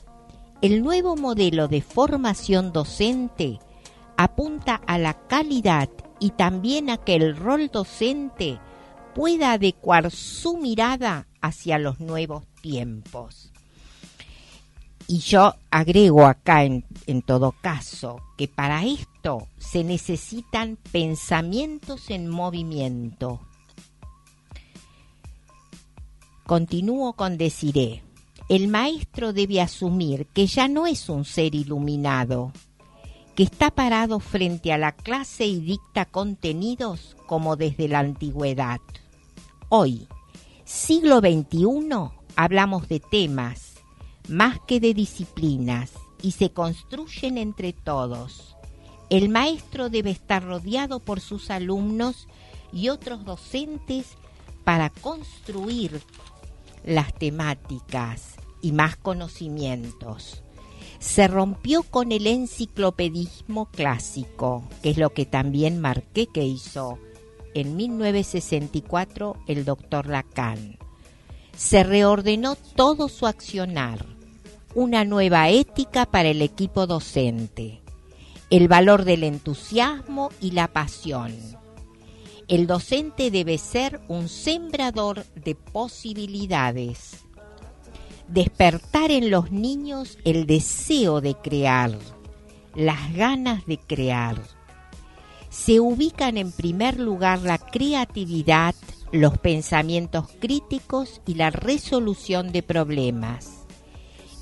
el 0.63 0.83
nuevo 0.83 1.15
modelo 1.15 1.69
de 1.69 1.83
formación 1.83 2.73
docente 2.73 3.59
apunta 4.17 4.81
a 4.87 4.99
la 4.99 5.15
calidad 5.27 5.91
y 6.19 6.31
también 6.31 6.89
a 6.89 6.97
que 6.97 7.15
el 7.15 7.37
rol 7.37 7.69
docente 7.69 8.59
pueda 9.15 9.53
adecuar 9.53 10.11
su 10.11 10.57
mirada 10.57 11.29
hacia 11.43 11.79
los 11.79 12.01
nuevos 12.01 12.45
tiempos. 12.63 13.54
Y 15.07 15.19
yo 15.19 15.55
agrego 15.71 16.25
acá 16.25 16.65
en, 16.65 16.85
en, 17.07 17.21
todo 17.21 17.55
caso 17.61 18.23
que 18.39 18.49
para 18.49 18.85
esto 18.85 19.49
se 19.59 19.85
necesitan 19.85 20.79
pensamientos 20.93 22.11
en 22.11 22.29
movimiento. 22.29 23.41
Continúo 26.47 27.15
con 27.15 27.37
deciré, 27.37 28.03
el 28.49 28.69
maestro 28.69 29.33
debe 29.33 29.61
asumir 29.61 30.27
que 30.27 30.47
ya 30.47 30.69
no 30.69 30.87
es 30.87 31.09
un 31.09 31.25
ser 31.25 31.55
iluminado, 31.55 32.53
que 33.35 33.43
está 33.43 33.71
parado 33.71 34.21
frente 34.21 34.73
a 34.73 34.79
la 34.79 34.93
clase 34.93 35.47
y 35.47 35.61
dicta 35.61 36.05
contenidos 36.07 37.17
como 37.27 37.57
desde 37.57 37.89
la 37.89 38.01
antigüedad. 38.01 38.81
Hoy, 39.69 40.07
siglo 40.65 41.21
XXI, 41.21 42.11
hablamos 42.37 42.89
de 42.89 43.01
temas 43.01 43.74
más 44.29 44.59
que 44.67 44.81
de 44.81 44.95
disciplinas, 44.95 45.93
y 46.25 46.33
se 46.33 46.51
construyen 46.51 47.37
entre 47.37 47.75
todos. 47.75 48.57
El 49.11 49.29
maestro 49.29 49.91
debe 49.91 50.11
estar 50.11 50.43
rodeado 50.43 50.99
por 50.99 51.21
sus 51.21 51.51
alumnos 51.51 52.27
y 52.73 52.89
otros 52.89 53.27
docentes 53.27 54.17
para 54.65 54.89
construir 54.89 56.01
las 56.85 57.13
temáticas 57.15 58.37
y 58.63 58.73
más 58.73 58.97
conocimientos. 58.97 60.43
Se 60.99 61.29
rompió 61.29 61.83
con 61.83 62.13
el 62.13 62.27
enciclopedismo 62.27 63.67
clásico, 63.67 64.67
que 64.83 64.91
es 64.91 64.97
lo 64.97 65.11
que 65.11 65.27
también 65.27 65.79
marqué 65.79 66.27
que 66.27 66.45
hizo 66.45 66.99
en 67.53 67.77
1964 67.77 69.37
el 69.47 69.67
doctor 69.67 70.07
Lacan. 70.07 70.79
Se 71.55 71.85
reordenó 71.85 72.57
todo 72.57 73.11
su 73.11 73.27
accionar 73.27 74.14
una 74.75 75.05
nueva 75.05 75.51
ética 75.51 76.05
para 76.05 76.31
el 76.31 76.43
equipo 76.43 76.87
docente, 76.87 77.81
el 78.51 78.67
valor 78.67 79.05
del 79.05 79.23
entusiasmo 79.23 80.31
y 80.41 80.51
la 80.51 80.69
pasión. 80.69 81.33
El 82.49 82.67
docente 82.67 83.31
debe 83.31 83.57
ser 83.59 84.01
un 84.09 84.29
sembrador 84.29 85.25
de 85.37 85.55
posibilidades, 85.55 87.25
despertar 88.29 89.11
en 89.13 89.31
los 89.31 89.53
niños 89.53 90.19
el 90.25 90.47
deseo 90.47 91.21
de 91.21 91.35
crear, 91.35 91.97
las 92.75 93.15
ganas 93.15 93.65
de 93.67 93.79
crear. 93.79 94.43
Se 95.51 95.79
ubican 95.79 96.37
en 96.37 96.51
primer 96.51 96.99
lugar 96.99 97.43
la 97.43 97.59
creatividad, 97.59 98.75
los 99.13 99.39
pensamientos 99.39 100.27
críticos 100.41 101.23
y 101.27 101.35
la 101.35 101.51
resolución 101.51 102.51
de 102.51 102.65
problemas. 102.65 103.64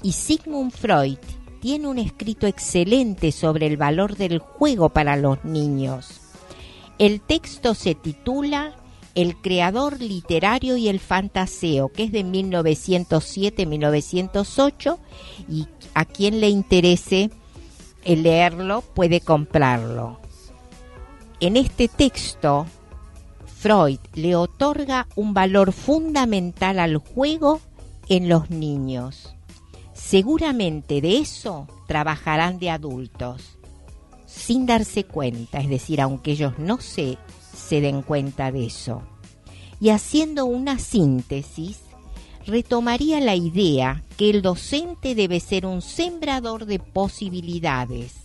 Y 0.02 0.12
Sigmund 0.12 0.72
Freud 0.72 1.18
tiene 1.60 1.86
un 1.86 1.98
escrito 1.98 2.46
excelente 2.46 3.32
sobre 3.32 3.66
el 3.66 3.76
valor 3.76 4.16
del 4.16 4.38
juego 4.38 4.88
para 4.88 5.16
los 5.16 5.44
niños. 5.44 6.22
El 6.98 7.20
texto 7.20 7.74
se 7.74 7.94
titula 7.94 8.74
El 9.14 9.36
creador 9.36 10.00
literario 10.00 10.76
y 10.76 10.88
el 10.88 10.98
fantaseo, 11.00 11.90
que 11.90 12.04
es 12.04 12.12
de 12.12 12.24
1907-1908 12.24 14.98
y 15.48 15.66
a 15.94 16.04
quien 16.04 16.40
le 16.40 16.48
interese 16.48 17.30
leerlo 18.04 18.82
puede 18.82 19.20
comprarlo. 19.20 20.20
En 21.40 21.56
este 21.56 21.88
texto, 21.88 22.66
Freud 23.46 23.98
le 24.14 24.36
otorga 24.36 25.08
un 25.16 25.34
valor 25.34 25.72
fundamental 25.72 26.78
al 26.78 26.96
juego 26.96 27.60
en 28.08 28.28
los 28.28 28.50
niños. 28.50 29.34
Seguramente 30.02 31.00
de 31.00 31.18
eso 31.18 31.68
trabajarán 31.86 32.58
de 32.58 32.70
adultos, 32.70 33.56
sin 34.26 34.66
darse 34.66 35.04
cuenta, 35.04 35.60
es 35.60 35.70
decir, 35.70 36.00
aunque 36.00 36.32
ellos 36.32 36.58
no 36.58 36.80
se, 36.80 37.16
se 37.56 37.80
den 37.80 38.02
cuenta 38.02 38.50
de 38.50 38.66
eso. 38.66 39.02
Y 39.80 39.90
haciendo 39.90 40.44
una 40.44 40.78
síntesis, 40.78 41.78
retomaría 42.46 43.20
la 43.20 43.36
idea 43.36 44.02
que 44.18 44.28
el 44.28 44.42
docente 44.42 45.14
debe 45.14 45.40
ser 45.40 45.64
un 45.64 45.80
sembrador 45.80 46.66
de 46.66 46.78
posibilidades, 46.78 48.16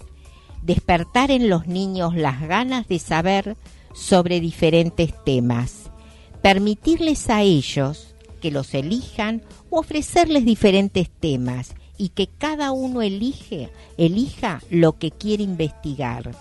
despertar 0.63 1.31
en 1.31 1.47
los 1.47 1.67
niños 1.67 2.15
las 2.15 2.41
ganas 2.41 2.87
de 2.87 2.99
saber 2.99 3.55
sobre 3.93 4.41
diferentes 4.41 5.13
temas, 5.23 5.91
permitirles 6.41 7.29
a 7.29 7.43
ellos 7.43 8.15
que 8.41 8.51
los 8.51 8.73
elijan 8.73 9.41
ofrecerles 9.79 10.45
diferentes 10.45 11.09
temas 11.09 11.75
y 11.97 12.09
que 12.09 12.27
cada 12.27 12.71
uno 12.71 13.01
elige, 13.01 13.69
elija 13.97 14.61
lo 14.69 14.97
que 14.97 15.11
quiere 15.11 15.43
investigar. 15.43 16.35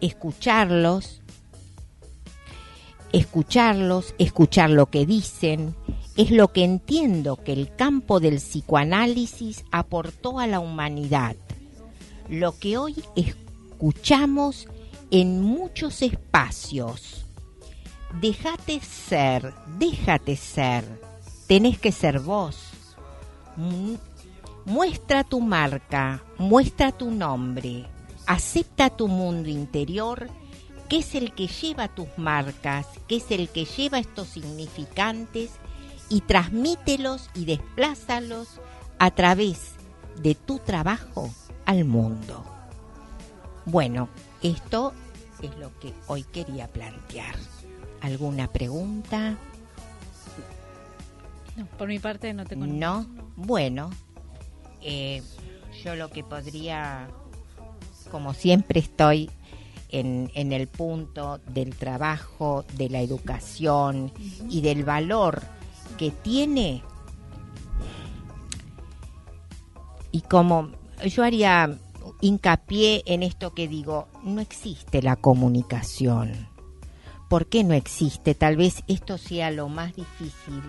Escucharlos, 0.00 1.20
escucharlos, 3.12 4.14
escuchar 4.18 4.70
lo 4.70 4.86
que 4.86 5.06
dicen, 5.06 5.74
es 6.16 6.30
lo 6.30 6.48
que 6.48 6.64
entiendo 6.64 7.36
que 7.36 7.52
el 7.52 7.74
campo 7.74 8.20
del 8.20 8.36
psicoanálisis 8.36 9.64
aportó 9.70 10.40
a 10.40 10.46
la 10.46 10.60
humanidad. 10.60 11.36
Lo 12.28 12.58
que 12.58 12.76
hoy 12.76 12.96
escuchamos 13.14 14.68
en 15.10 15.40
muchos 15.40 16.02
espacios. 16.02 17.24
Déjate 18.20 18.80
ser, 18.80 19.54
déjate 19.78 20.36
ser, 20.36 20.84
tenés 21.46 21.78
que 21.78 21.92
ser 21.92 22.20
vos. 22.20 22.67
Muestra 24.64 25.24
tu 25.24 25.40
marca, 25.40 26.22
muestra 26.38 26.92
tu 26.92 27.10
nombre, 27.10 27.86
acepta 28.26 28.88
tu 28.88 29.08
mundo 29.08 29.48
interior, 29.48 30.28
que 30.88 30.98
es 30.98 31.14
el 31.14 31.32
que 31.32 31.48
lleva 31.48 31.88
tus 31.88 32.06
marcas, 32.16 32.86
que 33.08 33.16
es 33.16 33.30
el 33.30 33.48
que 33.48 33.64
lleva 33.64 33.98
estos 33.98 34.28
significantes 34.28 35.50
y 36.08 36.20
transmítelos 36.20 37.30
y 37.34 37.46
desplázalos 37.46 38.60
a 38.98 39.10
través 39.10 39.72
de 40.22 40.34
tu 40.34 40.58
trabajo 40.58 41.30
al 41.66 41.84
mundo. 41.84 42.44
Bueno, 43.66 44.08
esto 44.42 44.92
es 45.42 45.56
lo 45.58 45.76
que 45.78 45.92
hoy 46.06 46.22
quería 46.24 46.68
plantear. 46.68 47.34
¿Alguna 48.00 48.46
pregunta? 48.50 49.36
No, 51.56 51.66
por 51.66 51.88
mi 51.88 51.98
parte 51.98 52.32
no 52.32 52.44
tengo 52.46 52.66
No, 52.66 53.06
bueno, 53.38 53.90
eh, 54.82 55.22
yo 55.82 55.94
lo 55.94 56.10
que 56.10 56.22
podría, 56.22 57.08
como 58.10 58.34
siempre 58.34 58.80
estoy 58.80 59.30
en, 59.88 60.30
en, 60.34 60.52
el 60.52 60.66
punto 60.66 61.38
del 61.46 61.74
trabajo, 61.74 62.64
de 62.74 62.90
la 62.90 63.00
educación 63.00 64.12
y 64.50 64.60
del 64.60 64.84
valor 64.84 65.42
que 65.96 66.10
tiene 66.10 66.82
y 70.10 70.22
como 70.22 70.70
yo 71.06 71.22
haría 71.22 71.78
hincapié 72.20 73.02
en 73.06 73.22
esto 73.22 73.54
que 73.54 73.68
digo, 73.68 74.08
no 74.24 74.40
existe 74.40 75.02
la 75.02 75.16
comunicación. 75.16 76.48
¿Por 77.28 77.46
qué 77.46 77.62
no 77.62 77.74
existe? 77.74 78.34
Tal 78.34 78.56
vez 78.56 78.82
esto 78.88 79.18
sea 79.18 79.50
lo 79.50 79.68
más 79.68 79.94
difícil. 79.94 80.62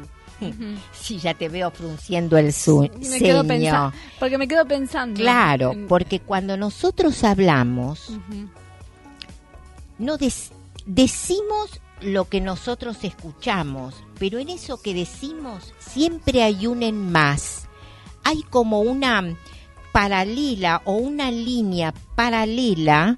Si 0.93 1.17
ya 1.17 1.34
te 1.34 1.49
veo 1.49 1.71
frunciendo 1.71 2.38
el 2.38 2.54
su 2.54 2.89
porque 4.19 4.38
me 4.38 4.47
quedo 4.47 4.65
pensando. 4.65 5.19
Claro, 5.19 5.73
porque 5.88 6.19
cuando 6.19 6.58
nosotros 6.58 7.23
hablamos, 7.23 8.12
no 9.97 10.17
decimos 10.86 11.82
lo 12.02 12.30
que 12.30 12.41
nosotros 12.41 13.04
escuchamos, 13.04 13.95
pero 14.17 14.39
en 14.39 14.49
eso 14.49 14.82
que 14.82 14.93
decimos 14.93 15.73
siempre 15.80 16.43
hay 16.43 16.67
un 16.67 16.84
en 16.84 17.12
más. 17.12 17.67
Hay 18.23 18.43
como 18.43 18.82
una 18.82 19.36
paralela 19.91 20.82
o 20.86 20.93
una 20.93 21.32
línea 21.32 21.93
paralela 22.15 23.17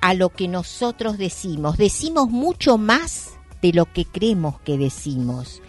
a 0.00 0.14
lo 0.14 0.30
que 0.30 0.48
nosotros 0.48 1.18
decimos. 1.18 1.76
Decimos 1.76 2.30
mucho 2.30 2.78
más 2.78 3.32
de 3.62 3.72
lo 3.72 3.92
que 3.92 4.04
creemos 4.04 4.60
que 4.60 4.78
decimos. 4.78 5.60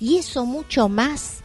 Y 0.00 0.18
eso 0.18 0.44
mucho 0.44 0.88
más 0.88 1.42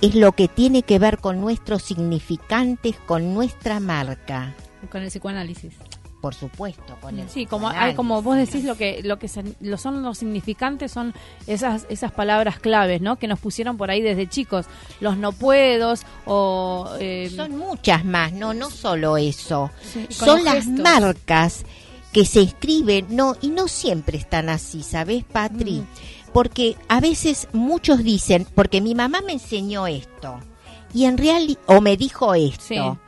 es 0.00 0.14
lo 0.14 0.32
que 0.32 0.48
tiene 0.48 0.82
que 0.82 0.98
ver 0.98 1.18
con 1.18 1.40
nuestros 1.40 1.82
significantes, 1.82 2.96
con 3.06 3.34
nuestra 3.34 3.80
marca. 3.80 4.54
Con 4.90 5.02
el 5.02 5.08
psicoanálisis. 5.08 5.74
Por 6.20 6.34
supuesto 6.34 6.98
con 7.00 7.18
el 7.18 7.30
sí 7.30 7.46
como 7.46 7.70
hay 7.70 7.94
como 7.94 8.20
vos 8.20 8.36
decís 8.36 8.64
lo 8.64 8.76
que 8.76 9.00
lo 9.02 9.18
que 9.18 9.26
lo 9.60 9.78
son 9.78 10.02
los 10.02 10.18
significantes 10.18 10.92
son 10.92 11.14
esas 11.46 11.86
esas 11.88 12.12
palabras 12.12 12.60
claves 12.60 13.00
no 13.00 13.16
que 13.16 13.26
nos 13.26 13.38
pusieron 13.38 13.78
por 13.78 13.90
ahí 13.90 14.02
desde 14.02 14.28
chicos. 14.28 14.66
Los 15.00 15.16
no 15.16 15.32
puedos 15.32 16.02
o 16.26 16.90
eh, 17.00 17.32
son 17.34 17.56
muchas 17.56 18.04
más 18.04 18.34
no 18.34 18.52
no 18.52 18.68
solo 18.68 19.16
eso. 19.16 19.70
Son 20.10 20.44
las 20.44 20.66
marcas 20.66 21.64
que 22.12 22.26
se 22.26 22.42
escriben 22.42 23.06
no 23.08 23.36
y 23.40 23.48
no 23.48 23.66
siempre 23.66 24.18
están 24.18 24.50
así 24.50 24.82
sabes 24.82 25.24
Patri 25.24 25.80
mm. 25.80 25.86
Porque 26.32 26.76
a 26.88 27.00
veces 27.00 27.48
muchos 27.52 28.04
dicen 28.04 28.46
porque 28.54 28.80
mi 28.80 28.94
mamá 28.94 29.20
me 29.20 29.32
enseñó 29.32 29.86
esto 29.86 30.40
y 30.92 31.04
en 31.04 31.18
realidad 31.18 31.60
o 31.66 31.80
me 31.80 31.96
dijo 31.96 32.34
esto 32.34 32.98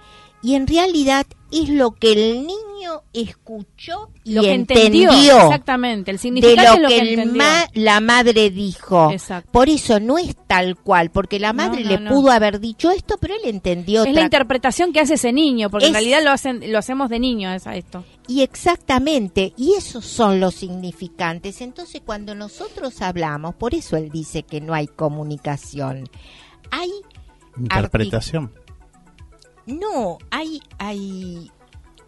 y 0.43 0.55
en 0.55 0.67
realidad 0.67 1.27
es 1.53 1.69
lo 1.69 1.93
que 1.93 2.13
el 2.13 2.47
niño 2.47 3.03
escuchó 3.13 4.11
y 4.25 4.33
lo 4.33 4.43
que 4.43 4.53
entendió, 4.53 5.13
Exactamente, 5.13 6.11
el 6.11 6.19
significado 6.19 6.75
de 6.75 6.81
lo, 6.81 6.89
que, 6.89 7.81
la 7.81 8.01
madre 8.01 8.51
dijo. 8.51 9.13
Por 9.51 9.69
eso 9.69 10.01
no 10.01 10.19
es 10.19 10.35
tal 10.47 10.77
cual, 10.77 11.11
porque 11.11 11.39
la 11.39 11.53
madre 11.53 11.85
le 11.85 11.99
pudo 11.99 12.31
haber 12.31 12.59
dicho 12.59 12.91
esto, 12.91 13.17
pero 13.21 13.35
él 13.35 13.43
entendió. 13.45 14.05
Es 14.05 14.15
la 14.15 14.23
interpretación 14.23 14.93
que 14.93 15.01
hace 15.01 15.15
ese 15.15 15.33
niño, 15.33 15.71
porque 15.71 15.87
en 15.87 15.93
realidad 15.93 16.23
lo 16.25 16.31
hacen, 16.31 16.73
lo 16.73 16.79
hacemos 16.79 17.09
de 17.09 17.21
niño 17.21 17.51
a 17.51 17.77
esto. 17.77 18.05
Y 18.29 18.43
exactamente, 18.43 19.53
y 19.57 19.75
esos 19.75 20.05
son 20.05 20.39
los 20.41 20.55
significantes. 20.55 21.61
Entonces, 21.61 22.03
cuando 22.05 22.35
nosotros 22.35 23.03
hablamos, 23.03 23.55
por 23.57 23.75
eso 23.75 23.97
él 23.97 24.11
dice 24.11 24.45
que 24.45 24.61
no 24.61 24.75
hay 24.75 24.87
comunicación, 24.87 26.09
hay 26.71 26.91
interpretación 27.59 28.53
no, 29.67 30.19
hay, 30.31 30.61
hay 30.79 31.51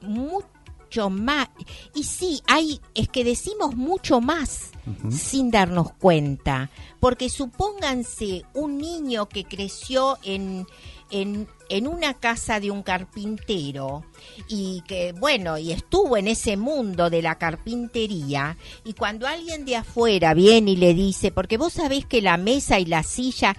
mucho 0.01 1.11
más. 1.11 1.49
Y 1.95 2.05
sí, 2.05 2.43
hay, 2.47 2.81
es 2.95 3.09
que 3.09 3.25
decimos 3.25 3.77
mucho 3.77 4.21
más 4.21 4.71
sin 5.11 5.51
darnos 5.51 5.93
cuenta. 5.93 6.71
Porque 7.01 7.29
supónganse 7.29 8.45
un 8.55 8.79
niño 8.79 9.29
que 9.29 9.45
creció 9.45 10.19
en, 10.23 10.67
en, 11.11 11.47
en, 11.69 11.87
una 11.87 12.15
casa 12.15 12.61
de 12.61 12.71
un 12.71 12.83
carpintero 12.83 14.05
y 14.49 14.83
que, 14.87 15.13
bueno, 15.13 15.59
y 15.59 15.73
estuvo 15.73 16.17
en 16.17 16.29
ese 16.29 16.57
mundo 16.57 17.11
de 17.11 17.23
la 17.23 17.37
carpintería 17.39 18.57
y 18.85 18.95
cuando 18.95 19.27
alguien 19.27 19.65
de 19.65 19.77
afuera 19.77 20.35
viene 20.35 20.73
y 20.73 20.77
le 20.77 20.95
dice, 20.95 21.31
porque 21.31 21.57
vos 21.59 21.73
sabés 21.75 22.07
que 22.07 22.23
la 22.23 22.37
mesa 22.37 22.79
y 22.79 22.87
la 22.87 23.03
silla, 23.03 23.57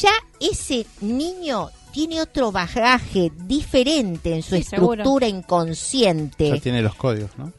ya 0.00 0.12
ese 0.40 0.86
niño 1.00 1.70
tiene 1.92 2.20
otro 2.20 2.52
bagaje 2.52 3.30
diferente 3.44 4.34
en 4.34 4.42
su 4.42 4.56
Sí, 4.56 4.62
seguro. 4.62 4.94
estructura 5.02 5.28
inconsciente. 5.28 6.50
Ya 6.50 6.60
tiene 6.60 6.82
los 6.82 6.94
códigos, 6.94 7.30
¿no? 7.38 7.52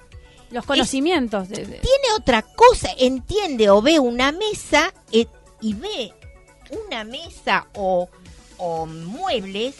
Los 0.51 0.65
conocimientos. 0.65 1.49
de- 1.49 1.57
de- 1.65 1.79
tiene 1.79 2.07
otra 2.17 2.41
cosa, 2.41 2.89
entiende 2.97 3.69
o 3.69 3.81
ve 3.81 3.99
una 3.99 4.31
mesa 4.31 4.93
eh, 5.12 5.27
y 5.62 5.73
ve 5.73 6.13
una 6.88 7.03
mesa 7.03 7.67
o, 7.75 8.10
o 8.58 8.86
muebles 8.86 9.76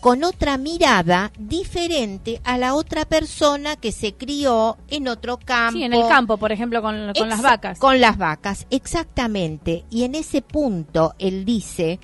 con 0.00 0.24
otra 0.24 0.56
mirada 0.56 1.30
diferente 1.38 2.40
a 2.44 2.56
la 2.56 2.74
otra 2.74 3.04
persona 3.04 3.76
que 3.76 3.92
se 3.92 4.14
crió 4.14 4.78
en 4.88 5.08
otro 5.08 5.38
campo. 5.38 5.76
sí, 5.78 5.84
en 5.84 5.92
el 5.92 6.08
campo, 6.08 6.38
por 6.38 6.52
ejemplo, 6.52 6.80
con, 6.80 7.12
con 7.16 7.28
las 7.28 7.42
vacas. 7.42 7.78
Con 7.78 8.00
las 8.00 8.16
vacas, 8.16 8.66
exactamente. 8.70 9.84
Y 9.90 10.04
en 10.04 10.14
ese 10.14 10.40
punto 10.40 11.14
él 11.18 11.44
dice 11.44 12.00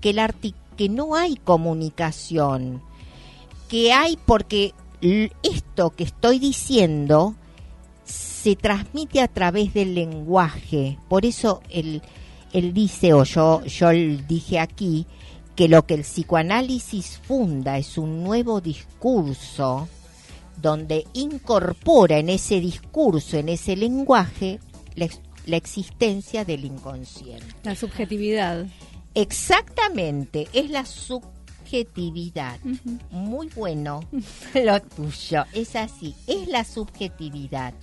que, 0.00 0.10
el 0.10 0.18
arti- 0.18 0.54
que 0.76 0.88
no 0.88 1.16
hay 1.16 1.34
comunicación, 1.36 2.80
que 3.68 3.92
hay 3.92 4.16
porque 4.24 4.72
esto 5.42 5.90
que 5.90 6.04
estoy 6.04 6.38
diciendo 6.38 7.34
se 8.04 8.54
transmite 8.54 9.20
a 9.20 9.26
través 9.28 9.74
del 9.74 9.94
lenguaje. 9.96 10.96
Por 11.08 11.26
eso 11.26 11.60
él, 11.70 12.02
él 12.52 12.72
dice, 12.72 13.12
o 13.14 13.24
yo, 13.24 13.64
yo 13.64 13.90
dije 13.90 14.60
aquí, 14.60 15.06
que 15.56 15.68
lo 15.68 15.84
que 15.86 15.94
el 15.94 16.00
psicoanálisis 16.02 17.18
funda 17.22 17.78
es 17.78 17.98
un 17.98 18.22
nuevo 18.24 18.60
discurso 18.60 19.88
donde 20.60 21.06
incorpora 21.12 22.18
en 22.18 22.28
ese 22.28 22.60
discurso, 22.60 23.36
en 23.36 23.48
ese 23.48 23.76
lenguaje, 23.76 24.60
la, 24.94 25.06
ex- 25.06 25.20
la 25.46 25.56
existencia 25.56 26.44
del 26.44 26.64
inconsciente. 26.64 27.44
La 27.64 27.74
subjetividad. 27.74 28.66
Exactamente, 29.14 30.48
es 30.52 30.70
la 30.70 30.86
subjetividad. 30.86 32.58
Muy 33.10 33.48
bueno 33.54 34.00
lo 34.54 34.80
tuyo, 34.80 35.44
es 35.52 35.74
así, 35.76 36.14
es 36.26 36.46
la 36.48 36.64
subjetividad. 36.64 37.74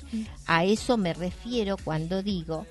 A 0.47 0.63
eso 0.65 0.97
me 0.97 1.13
refiero 1.13 1.75
cuando 1.83 2.23
digo 2.23 2.65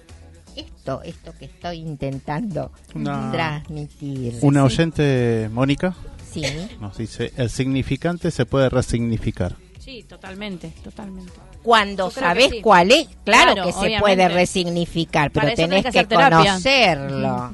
esto, 0.61 1.03
esto 1.03 1.33
que 1.39 1.47
estoy 1.47 1.79
intentando 1.79 2.71
Una- 2.95 3.31
transmitir. 3.33 4.39
Una 4.43 4.65
oyente, 4.65 5.49
Mónica, 5.53 5.95
Sí. 6.33 6.43
nos 6.81 6.97
dice, 6.99 7.33
el 7.37 7.51
significante 7.51 8.31
se 8.31 8.47
puede 8.47 8.69
resignificar. 8.69 9.57
Sí, 9.79 10.05
totalmente, 10.07 10.73
totalmente. 10.85 11.33
Cuando 11.63 12.11
sabes 12.11 12.51
sí. 12.51 12.61
cuál 12.61 12.91
es, 12.93 13.09
claro, 13.25 13.53
Claro, 13.55 13.65
que 13.67 13.73
se 13.73 13.79
obviamente. 13.79 14.01
puede 14.01 14.29
resignificar, 14.29 15.31
pero 15.31 15.47
tenés 15.55 15.85
tenés 15.85 16.07
que 16.09 16.15
conocerlo. 16.15 17.53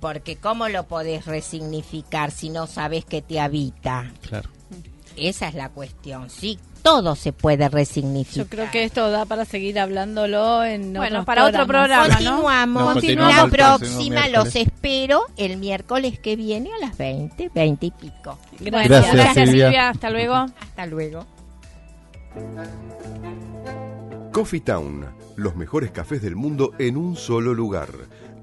Porque 0.00 0.36
¿cómo 0.36 0.68
lo 0.68 0.84
podés 0.86 1.26
resignificar 1.26 2.30
si 2.30 2.50
no 2.50 2.66
sabes 2.66 3.04
que 3.04 3.22
te 3.22 3.40
habita? 3.40 4.10
Claro. 4.22 4.50
Esa 5.16 5.48
es 5.48 5.54
la 5.54 5.70
cuestión, 5.70 6.30
sí, 6.30 6.58
todo 6.86 7.16
se 7.16 7.32
puede 7.32 7.68
resignificar. 7.68 8.44
Yo 8.44 8.48
creo 8.48 8.70
que 8.70 8.84
esto 8.84 9.10
da 9.10 9.24
para 9.24 9.44
seguir 9.44 9.78
hablándolo 9.80 10.62
en 10.62 10.92
Bueno, 10.92 11.24
para 11.24 11.44
otro 11.44 11.66
programa. 11.66 12.06
Continuamos, 12.06 12.82
No, 12.82 12.86
la 12.86 12.92
continuamos 12.92 13.50
próxima 13.50 14.28
los 14.28 14.54
espero 14.54 15.22
el 15.36 15.56
miércoles 15.56 16.20
que 16.20 16.36
viene 16.36 16.70
a 16.72 16.78
las 16.78 16.96
20, 16.96 17.50
20 17.52 17.86
y 17.86 17.90
pico. 17.90 18.38
Gracias, 18.60 19.12
gracias, 19.12 19.48
Silvia. 19.48 19.66
Silvia. 19.66 19.88
Hasta 19.88 20.10
luego. 20.10 20.34
Hasta 20.34 20.86
luego. 20.86 21.26
Coffee 24.30 24.60
Town, 24.60 25.06
los 25.34 25.56
mejores 25.56 25.90
cafés 25.90 26.22
del 26.22 26.36
mundo 26.36 26.72
en 26.78 26.96
un 26.96 27.16
solo 27.16 27.52
lugar. 27.52 27.88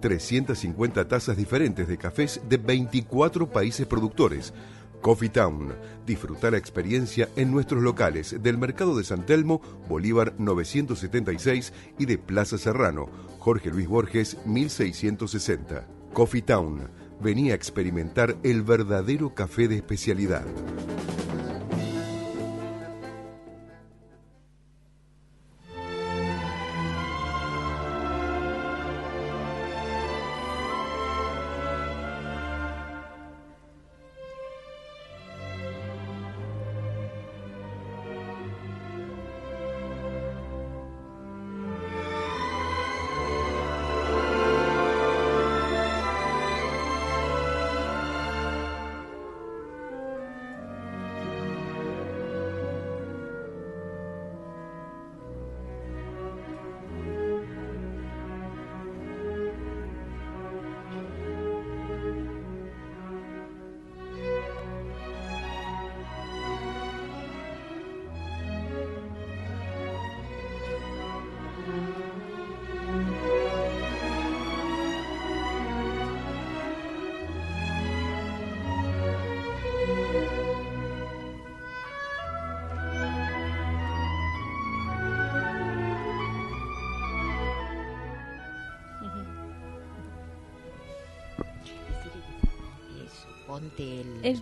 350 0.02 1.08
tazas 1.08 1.38
diferentes 1.38 1.88
de 1.88 1.98
cafés 1.98 2.42
de 2.50 2.58
24 2.58 3.50
países 3.50 3.88
productores. 3.88 4.54
Coffee 5.04 5.28
Town, 5.28 5.76
disfruta 6.08 6.50
la 6.50 6.58
experiencia 6.58 7.28
en 7.36 7.52
nuestros 7.52 7.84
locales 7.84 8.42
del 8.42 8.58
Mercado 8.58 8.98
de 8.98 9.04
San 9.04 9.26
Telmo, 9.26 9.62
Bolívar 9.90 10.34
976 10.38 11.74
y 12.00 12.06
de 12.06 12.18
Plaza 12.18 12.58
Serrano, 12.58 13.10
Jorge 13.38 13.70
Luis 13.70 13.90
Borges 13.90 14.38
1660. 14.46 15.86
Coffee 16.14 16.42
Town, 16.42 16.90
venía 17.22 17.52
a 17.52 17.58
experimentar 17.58 18.38
el 18.44 18.62
verdadero 18.62 19.36
café 19.36 19.68
de 19.68 19.76
especialidad. 19.76 20.46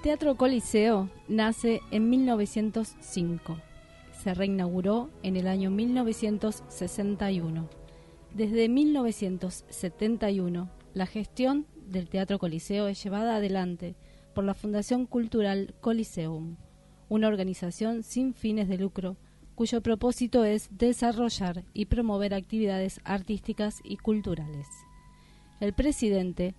El... 0.02 0.04
Teatro 0.04 0.36
Coliseo 0.36 1.10
nace 1.28 1.82
en 1.92 2.10
1905. 2.10 3.58
Se 4.24 4.34
reinauguró 4.34 5.12
en 5.22 5.36
el 5.36 5.48
año 5.48 5.70
1961. 5.70 7.70
Desde 8.34 8.68
1971, 8.68 10.70
la 10.94 11.06
gestión 11.06 11.68
del 11.88 12.10
Teatro 12.10 12.40
Coliseo 12.40 12.88
es 12.88 13.04
llevada 13.04 13.36
adelante 13.36 13.96
por 14.34 14.44
la 14.44 14.56
Fundación 14.56 15.06
Cultural 15.06 15.76
Coliseum, 15.82 16.58
una 17.10 17.28
organización 17.28 18.04
sin 18.04 18.34
fines 18.34 18.70
de 18.70 18.78
lucro 18.78 19.18
cuyo 19.56 19.82
propósito 19.82 20.46
es 20.46 20.70
desarrollar 20.72 21.66
y 21.74 21.86
promover 21.86 22.34
actividades 22.34 23.02
artísticas 23.04 23.82
y 23.84 23.98
culturales. 23.98 24.68
El 25.60 25.74
presidente 25.74 26.56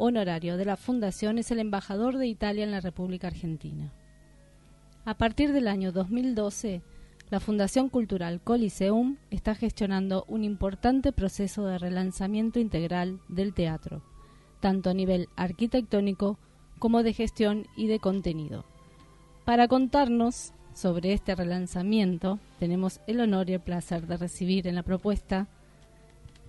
honorario 0.00 0.56
de 0.56 0.64
la 0.64 0.76
Fundación 0.76 1.36
es 1.38 1.50
el 1.50 1.58
embajador 1.58 2.16
de 2.16 2.26
Italia 2.26 2.64
en 2.64 2.70
la 2.70 2.80
República 2.80 3.26
Argentina. 3.26 3.92
A 5.04 5.14
partir 5.14 5.52
del 5.52 5.68
año 5.68 5.92
2012, 5.92 6.80
la 7.28 7.38
Fundación 7.38 7.90
Cultural 7.90 8.40
Coliseum 8.40 9.18
está 9.30 9.54
gestionando 9.54 10.24
un 10.26 10.42
importante 10.42 11.12
proceso 11.12 11.66
de 11.66 11.78
relanzamiento 11.78 12.58
integral 12.58 13.20
del 13.28 13.52
teatro, 13.52 14.02
tanto 14.60 14.88
a 14.88 14.94
nivel 14.94 15.28
arquitectónico 15.36 16.38
como 16.78 17.02
de 17.02 17.12
gestión 17.12 17.66
y 17.76 17.86
de 17.86 17.98
contenido. 17.98 18.64
Para 19.44 19.68
contarnos 19.68 20.54
sobre 20.72 21.12
este 21.12 21.34
relanzamiento, 21.34 22.38
tenemos 22.58 23.00
el 23.06 23.20
honor 23.20 23.50
y 23.50 23.54
el 23.54 23.60
placer 23.60 24.06
de 24.06 24.16
recibir 24.16 24.66
en 24.66 24.76
la 24.76 24.82
propuesta 24.82 25.46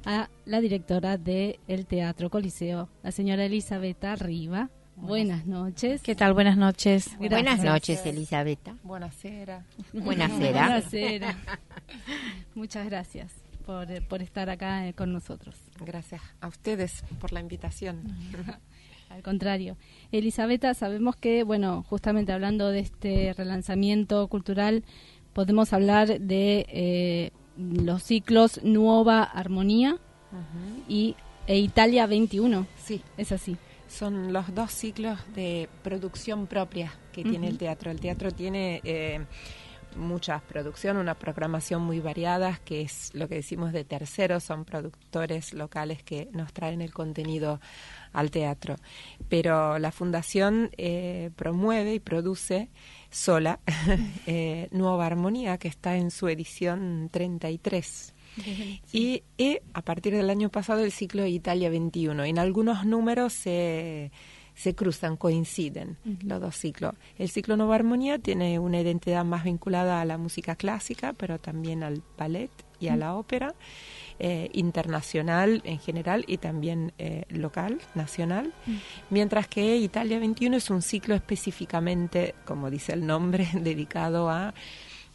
a 0.05 0.29
la 0.45 0.61
directora 0.61 1.17
del 1.17 1.85
Teatro 1.87 2.29
Coliseo, 2.29 2.89
la 3.03 3.11
señora 3.11 3.45
Elisabetta 3.45 4.15
Riva. 4.15 4.69
Buenas 4.95 5.45
noches. 5.45 6.01
¿Qué 6.01 6.15
tal? 6.15 6.33
Buenas 6.33 6.57
noches. 6.57 7.17
Buenas 7.17 7.41
Gracias. 7.41 7.65
noches, 7.65 8.05
Elisabetta. 8.05 8.75
Buonasera. 8.83 9.65
Buenas 9.93 10.31
Buenasera. 10.31 11.37
Muchas 12.55 12.85
gracias 12.85 13.31
por, 13.65 13.87
por 14.07 14.21
estar 14.21 14.49
acá 14.49 14.87
eh, 14.87 14.93
con 14.93 15.11
nosotros. 15.11 15.55
Gracias 15.83 16.21
a 16.39 16.47
ustedes 16.47 17.03
por 17.19 17.31
la 17.31 17.39
invitación. 17.39 18.03
Al 19.09 19.23
contrario. 19.23 19.75
Elisabetta, 20.11 20.73
sabemos 20.73 21.15
que, 21.15 21.43
bueno, 21.43 21.83
justamente 21.89 22.31
hablando 22.31 22.69
de 22.69 22.79
este 22.79 23.33
relanzamiento 23.33 24.27
cultural, 24.27 24.83
podemos 25.33 25.73
hablar 25.73 26.19
de 26.21 26.65
eh, 26.69 27.31
los 27.61 28.03
ciclos 28.03 28.61
Nuova 28.63 29.23
Armonía 29.23 29.97
y, 30.87 31.15
e 31.47 31.57
Italia 31.57 32.05
21. 32.07 32.65
Sí, 32.83 33.01
Es 33.17 33.31
así. 33.31 33.57
Son 33.87 34.31
los 34.31 34.55
dos 34.55 34.71
ciclos 34.71 35.19
de 35.35 35.67
producción 35.83 36.47
propia 36.47 36.93
que 37.11 37.23
tiene 37.23 37.49
el 37.49 37.57
teatro. 37.57 37.91
El 37.91 37.99
teatro 37.99 38.31
tiene 38.31 38.79
eh, 38.85 39.19
muchas 39.95 40.41
producciones, 40.41 41.01
una 41.01 41.15
programación 41.15 41.81
muy 41.81 41.99
variada, 41.99 42.59
que 42.63 42.81
es 42.81 43.11
lo 43.13 43.27
que 43.27 43.35
decimos 43.35 43.73
de 43.73 43.83
terceros, 43.83 44.43
son 44.43 44.65
productores 44.65 45.53
locales 45.53 46.03
que 46.03 46.29
nos 46.31 46.53
traen 46.53 46.81
el 46.81 46.93
contenido 46.93 47.59
al 48.13 48.31
teatro. 48.31 48.75
Pero 49.29 49.79
la 49.79 49.91
fundación 49.91 50.71
eh, 50.77 51.31
promueve 51.35 51.95
y 51.95 51.99
produce 51.99 52.69
sola 53.11 53.59
eh, 54.25 54.67
Nueva 54.71 55.05
Armonía, 55.05 55.57
que 55.57 55.67
está 55.67 55.95
en 55.95 56.09
su 56.09 56.27
edición 56.27 57.09
33. 57.11 58.13
Y, 58.93 59.23
y, 59.37 59.59
a 59.73 59.81
partir 59.81 60.15
del 60.15 60.29
año 60.29 60.49
pasado 60.49 60.79
el 60.79 60.91
ciclo 60.91 61.25
Italia 61.27 61.69
21. 61.69 62.23
En 62.23 62.39
algunos 62.39 62.85
números 62.85 63.33
se 63.33 64.11
se 64.53 64.75
cruzan, 64.75 65.17
coinciden 65.17 65.97
los 66.23 66.39
dos 66.39 66.55
ciclos. 66.55 66.93
El 67.17 67.29
ciclo 67.29 67.57
Nueva 67.57 67.75
Armonía 67.75 68.19
tiene 68.19 68.59
una 68.59 68.79
identidad 68.79 69.25
más 69.25 69.43
vinculada 69.43 70.01
a 70.01 70.05
la 70.05 70.17
música 70.17 70.55
clásica, 70.55 71.13
pero 71.13 71.39
también 71.39 71.83
al 71.83 72.03
ballet 72.17 72.51
y 72.79 72.89
a 72.89 72.95
la 72.95 73.15
ópera, 73.15 73.55
eh, 74.23 74.51
internacional 74.53 75.63
en 75.65 75.79
general 75.79 76.23
y 76.27 76.37
también 76.37 76.93
eh, 76.99 77.23
local, 77.29 77.79
nacional, 77.95 78.53
mientras 79.09 79.47
que 79.47 79.77
Italia 79.77 80.19
21 80.19 80.57
es 80.57 80.69
un 80.69 80.83
ciclo 80.83 81.15
específicamente, 81.15 82.35
como 82.45 82.69
dice 82.69 82.93
el 82.93 83.07
nombre, 83.07 83.47
dedicado 83.53 84.29
a, 84.29 84.53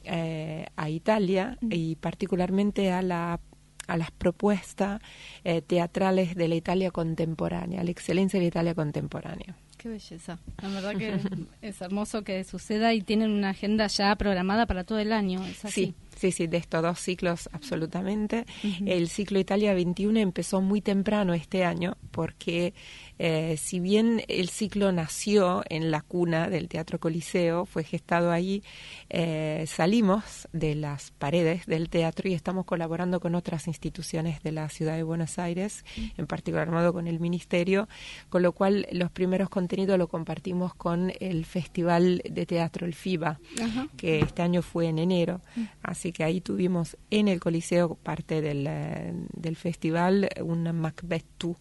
eh, 0.03 0.67
a 0.75 0.91
Italia 0.91 1.57
y 1.71 1.95
particularmente 1.95 2.91
a 2.91 3.01
la 3.01 3.39
a 3.87 3.97
las 3.97 4.11
propuestas 4.11 5.01
eh, 5.45 5.63
teatrales 5.63 6.35
de 6.35 6.49
la 6.49 6.57
Italia 6.57 6.91
contemporánea, 6.91 7.83
a 7.83 7.85
la 7.85 7.91
excelencia 7.93 8.41
de 8.41 8.47
la 8.47 8.49
Italia 8.49 8.75
contemporánea. 8.75 9.57
Qué 9.77 9.89
belleza. 9.89 10.41
La 10.61 10.69
verdad 10.69 10.97
que 10.99 11.21
es 11.63 11.81
hermoso 11.81 12.25
que 12.25 12.43
suceda 12.43 12.95
y 12.95 13.03
tienen 13.03 13.31
una 13.31 13.51
agenda 13.51 13.87
ya 13.87 14.17
programada 14.17 14.67
para 14.67 14.83
todo 14.83 14.99
el 14.99 15.13
año. 15.13 15.45
¿es 15.45 15.65
así? 15.65 15.85
Sí, 15.87 15.95
Sí, 16.17 16.33
sí, 16.33 16.47
de 16.47 16.57
estos 16.57 16.83
dos 16.83 16.99
ciclos 16.99 17.49
absolutamente. 17.53 18.47
El 18.87 19.09
ciclo 19.09 19.39
Italia 19.39 19.75
21 19.75 20.19
empezó 20.19 20.63
muy 20.63 20.81
temprano 20.81 21.35
este 21.35 21.65
año 21.65 21.99
porque 22.11 22.73
eh, 23.19 23.57
si 23.59 23.81
bien 23.81 24.23
el 24.29 24.49
ciclo 24.49 24.93
nació 24.93 25.63
en 25.69 25.91
la 25.91 26.01
cuna 26.01 26.49
del 26.49 26.69
Teatro 26.69 26.99
Coliseo, 26.99 27.67
fue 27.67 27.85
gestado 27.85 28.31
ahí, 28.31 28.63
eh, 29.11 29.65
salimos 29.67 30.49
de 30.53 30.75
las 30.75 31.11
paredes 31.13 31.67
del 31.67 31.89
teatro 31.89 32.29
y 32.29 32.35
estamos 32.35 32.65
colaborando 32.65 33.21
con 33.21 33.35
otras 33.35 33.67
instituciones 33.67 34.43
de 34.43 34.53
la 34.53 34.69
ciudad 34.69 34.97
de 34.97 35.03
Buenos 35.03 35.39
Aires, 35.39 35.85
en 36.17 36.27
particular 36.27 36.71
modo 36.71 36.93
con 36.93 37.07
el 37.07 37.21
Ministerio, 37.21 37.89
con 38.29 38.43
lo 38.43 38.53
cual 38.53 38.87
los 38.93 39.11
primeros 39.11 39.49
contenidos 39.49 39.99
lo 39.99 40.09
compartimos 40.09 40.75
con 40.75 41.13
el 41.21 41.45
Festival 41.45 42.23
de 42.29 42.47
Teatro, 42.47 42.87
el 42.87 42.95
FIBA, 42.95 43.39
que 43.97 44.21
este 44.21 44.43
año 44.43 44.63
fue 44.63 44.87
en 44.89 44.99
enero. 44.99 45.41
Así 45.83 46.06
Así 46.07 46.13
que 46.13 46.23
ahí 46.23 46.41
tuvimos 46.41 46.97
en 47.11 47.27
el 47.27 47.41
Coliseo 47.41 47.97
parte 47.97 48.41
del, 48.41 48.65
eh, 48.69 49.13
del 49.33 49.57
festival 49.57 50.29
un 50.41 50.63
Macbeth 50.73 51.27
2, 51.37 51.57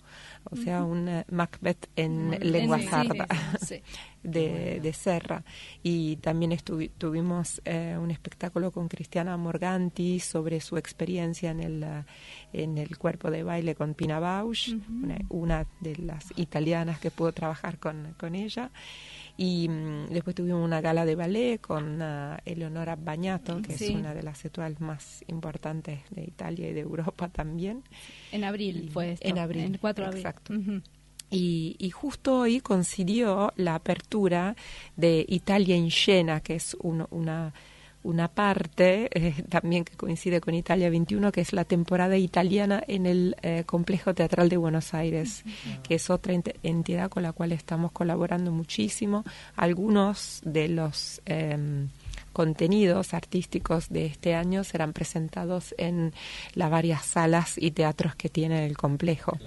o 0.51 0.55
sea, 0.55 0.84
un 0.84 1.08
eh, 1.08 1.25
Macbeth 1.31 1.89
en 1.95 2.38
lengua 2.41 2.79
sarda 2.79 3.25
de, 4.21 4.79
de, 4.84 4.93
Serra. 4.93 5.43
Y 5.81 6.17
también 6.17 6.55
tuvimos 6.99 7.60
eh, 7.65 7.97
un 7.99 8.12
espectáculo 8.12 8.69
con 8.69 8.88
Cristiana 8.88 9.36
Morganti 9.36 10.19
sobre 10.19 10.62
su 10.62 10.77
experiencia 10.77 11.49
en 11.49 11.60
el, 11.62 11.84
en 12.53 12.77
el 12.77 12.99
cuerpo 12.99 13.31
de 13.31 13.41
baile 13.41 13.73
con 13.73 13.95
Pina 13.95 14.19
Bausch, 14.19 14.75
una, 14.88 15.17
una, 15.29 15.67
de 15.79 15.95
las 15.95 16.31
italianas 16.36 16.99
que 16.99 17.10
pudo 17.10 17.31
trabajar 17.31 17.79
con, 17.79 18.13
con 18.19 18.36
ella. 18.36 18.69
Y 19.37 19.67
mm, 19.67 20.07
después 20.09 20.35
tuvimos 20.35 20.63
una 20.63 20.81
gala 20.81 21.05
de 21.05 21.15
ballet 21.15 21.59
con 21.59 22.01
uh, 22.01 22.37
Eleonora 22.45 22.95
Bagnato, 22.95 23.61
que 23.61 23.73
es 23.73 23.89
una 23.89 24.13
de 24.13 24.23
las 24.23 24.45
actuales 24.45 24.79
más 24.79 25.23
importantes 25.27 25.99
de 26.09 26.23
Italia 26.23 26.69
y 26.69 26.73
de 26.73 26.81
Europa 26.81 27.27
también. 27.29 27.83
En 28.31 28.43
abril 28.43 28.89
fue 28.91 29.13
esto. 29.13 29.27
En 29.27 29.37
abril. 29.37 29.63
En 29.63 29.77
4 29.77 30.03
de 30.03 30.07
abril. 30.07 30.25
Exacto. 30.25 30.53
Y, 31.31 31.75
y, 31.79 31.89
justo 31.89 32.41
hoy 32.41 32.59
coincidió 32.59 33.51
la 33.55 33.75
apertura 33.75 34.55
de 34.95 35.25
Italia 35.27 35.75
en 35.75 35.89
Scena, 35.89 36.39
que 36.39 36.55
es 36.55 36.77
una 36.79 37.51
una 38.05 38.27
parte 38.27 39.09
eh, 39.11 39.43
también 39.49 39.83
que 39.83 39.97
coincide 39.97 40.39
con 40.39 40.53
Italia 40.53 40.89
21, 40.89 41.31
que 41.31 41.41
es 41.41 41.53
la 41.53 41.65
temporada 41.65 42.17
italiana 42.17 42.81
en 42.87 43.07
el 43.07 43.35
eh, 43.41 43.63
Complejo 43.65 44.13
Teatral 44.13 44.47
de 44.47 44.57
Buenos 44.57 44.93
Aires, 44.93 45.43
que 45.83 45.95
es 45.95 46.09
otra 46.09 46.33
entidad 46.61 47.09
con 47.09 47.23
la 47.23 47.33
cual 47.33 47.51
estamos 47.51 47.91
colaborando 47.91 48.51
muchísimo. 48.51 49.25
Algunos 49.55 50.41
de 50.45 50.67
los 50.67 51.21
em, 51.25 51.89
contenidos 52.31 53.13
artísticos 53.13 53.89
de 53.89 54.05
este 54.05 54.35
año 54.35 54.63
serán 54.63 54.93
presentados 54.93 55.73
en 55.77 56.13
las 56.53 56.69
varias 56.69 57.05
salas 57.05 57.55
y 57.57 57.71
teatros 57.71 58.15
que 58.15 58.29
tiene 58.29 58.65
el 58.67 58.77
complejo. 58.77 59.37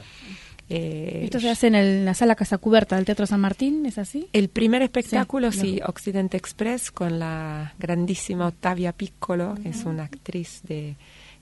Eh, 0.71 1.23
¿Esto 1.25 1.41
se 1.41 1.49
hace 1.49 1.69
en, 1.69 2.05
la 2.05 2.15
sala 2.15 2.35
Casa 2.35 2.59
Cubierta 2.59 2.97
del 2.97 3.05
Teatro 3.05 3.27
San 3.27 3.41
Martín? 3.41 3.87
¿Es 3.87 3.99
así? 3.99 4.29
El 4.33 4.49
primer 4.49 4.83
espectáculo, 4.83 5.51
sí, 5.51 5.81
Occidente 5.87 6.37
Express, 6.37 6.91
con 6.91 7.19
la 7.19 7.75
grandísima 7.79 8.47
Ottavia 8.47 8.93
Piccolo, 8.93 9.55
que 9.63 9.71
es 9.71 9.85
una 9.85 10.05
actriz 10.05 10.63
de 10.65 10.97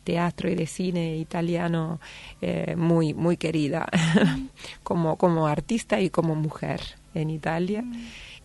teatro 0.05 0.49
y 0.49 0.55
de 0.55 0.67
cine 0.67 1.17
italiano 1.17 1.99
eh, 2.41 2.77
muy, 2.77 3.12
muy 3.12 3.37
querida 3.37 3.89
como, 4.85 5.17
como 5.17 5.49
artista 5.49 6.01
y 6.01 6.11
como 6.11 6.37
mujer 6.37 6.81
en 7.12 7.31
Italia. 7.31 7.85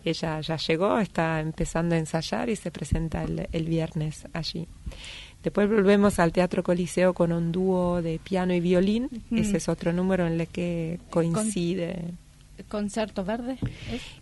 Ella 0.04 0.40
ya 0.40 0.56
llegó, 0.56 0.98
está 0.98 1.38
empezando 1.38 1.94
a 1.94 1.98
ensayar 1.98 2.50
y 2.50 2.56
se 2.56 2.72
presenta 2.72 3.22
el, 3.22 3.46
el 3.52 3.64
viernes 3.66 4.26
allí. 4.32 4.66
Después 5.42 5.68
volvemos 5.68 6.18
al 6.18 6.32
Teatro 6.32 6.62
Coliseo 6.62 7.14
con 7.14 7.32
un 7.32 7.50
dúo 7.50 8.00
de 8.00 8.20
piano 8.22 8.54
y 8.54 8.60
violín. 8.60 9.08
Ese 9.30 9.56
es 9.56 9.68
otro 9.68 9.92
número 9.92 10.26
en 10.26 10.40
el 10.40 10.46
que 10.48 11.00
coincide. 11.10 12.14
¿Concerto 12.68 13.24
verde? 13.24 13.58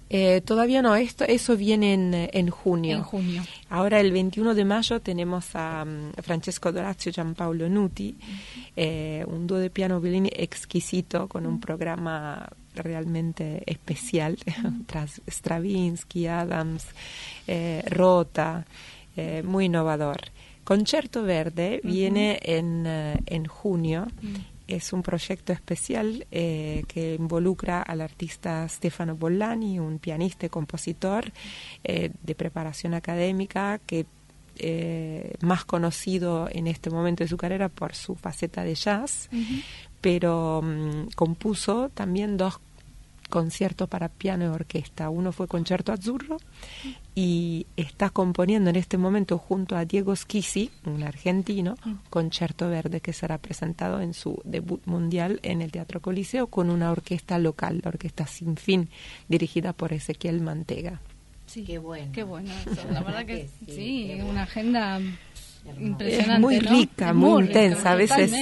Eh, 0.09 0.41
todavía 0.41 0.83
no, 0.83 0.95
esto, 0.97 1.25
eso 1.25 1.57
viene 1.57 1.95
en, 1.95 2.15
en, 2.15 2.51
junio. 2.51 2.97
En 2.97 3.03
junio. 3.03 3.43
Ahora 3.69 4.01
el 4.01 4.13
21 4.13 4.55
de 4.55 4.65
mayo 4.65 5.01
tenemos 5.01 5.51
a, 5.55 5.85
mm, 5.85 6.15
Francesco 6.23 6.73
Dorazio 6.73 7.11
y 7.11 7.13
Gianpaolo 7.13 7.69
Nuti, 7.69 8.17
eh, 8.77 9.25
un 9.27 9.47
dúo 9.47 9.59
de 9.59 9.71
piano 9.71 9.99
y 9.99 10.03
violín 10.03 10.29
exquisito 10.33 11.29
con 11.29 11.47
un 11.47 11.61
programa 11.61 12.49
realmente 12.75 13.63
especial, 13.67 14.39
tras 14.87 15.21
Stravinsky, 15.29 16.27
Adams, 16.27 16.87
eh, 17.47 17.83
Rota, 17.87 18.65
muy 19.45 19.67
innovador. 19.67 20.17
Concerto 20.71 21.25
Verde 21.25 21.81
viene 21.83 22.39
en, 22.45 22.87
eh, 22.87 23.19
en 23.27 23.45
junio. 23.47 24.07
Mm. 24.23 24.35
Es 24.69 24.93
un 24.93 25.03
proyecto 25.03 25.53
especial 25.53 26.29
eh, 26.31 26.85
que 26.87 27.17
involucra 27.17 27.83
al 27.83 28.01
artista 28.01 28.69
Stefano 28.69 29.17
Bollani, 29.17 29.81
un 29.81 29.99
pianista 29.99 30.47
y 30.47 30.49
compositor 30.49 31.33
eh, 31.83 32.13
de 32.23 32.35
preparación 32.37 32.95
académica 32.95 33.81
que 33.85 34.07
más 35.41 35.65
conocido 35.65 36.47
en 36.53 36.67
este 36.67 36.91
momento 36.91 37.25
de 37.25 37.29
su 37.29 37.39
carrera 37.39 37.69
por 37.71 37.95
su 37.95 38.15
faceta 38.15 38.63
de 38.63 38.75
jazz, 38.75 39.31
pero 40.03 40.61
mm, 40.63 41.13
compuso 41.17 41.89
también 41.89 42.37
dos 42.37 42.61
concierto 43.31 43.87
para 43.87 44.11
piano 44.11 44.45
y 44.45 44.49
orquesta. 44.49 45.09
Uno 45.09 45.33
fue 45.33 45.49
Concerto 45.49 45.93
Azzurro 45.93 46.37
y 47.15 47.67
está 47.77 48.11
componiendo 48.11 48.69
en 48.69 48.77
este 48.77 48.99
momento 48.99 49.39
junto 49.39 49.77
a 49.77 49.87
Diego 49.87 50.15
Schisi, 50.15 50.71
un 50.85 51.03
argentino, 51.03 51.77
mm. 51.85 51.95
Concerto 52.11 52.69
Verde 52.69 53.01
que 53.01 53.15
será 53.15 53.39
presentado 53.39 54.01
en 54.01 54.13
su 54.13 54.43
debut 54.45 54.85
mundial 54.85 55.41
en 55.43 55.63
el 55.63 55.73
Teatro 55.73 56.01
Coliseo 56.01 56.49
con 56.49 56.69
una 56.69 56.91
orquesta 56.91 57.39
local, 57.39 57.81
la 57.83 57.89
Orquesta 57.89 58.27
Sin 58.27 58.57
Fin, 58.57 58.91
dirigida 59.29 59.73
por 59.73 59.95
Ezequiel 59.95 60.43
Mantega. 60.43 61.01
Sí, 61.47 61.65
qué 61.65 61.79
bueno. 61.79 62.13
Qué 62.13 62.23
bueno. 62.23 62.53
La 62.93 63.03
verdad 63.03 63.27
que, 63.27 63.49
sí, 63.67 64.19
una 64.29 64.45
agenda 64.45 65.01
es 66.01 66.39
muy 66.39 66.59
rica, 66.59 67.13
muy, 67.13 67.45
intensa. 67.45 67.93
a 67.93 67.95
veces. 67.95 68.33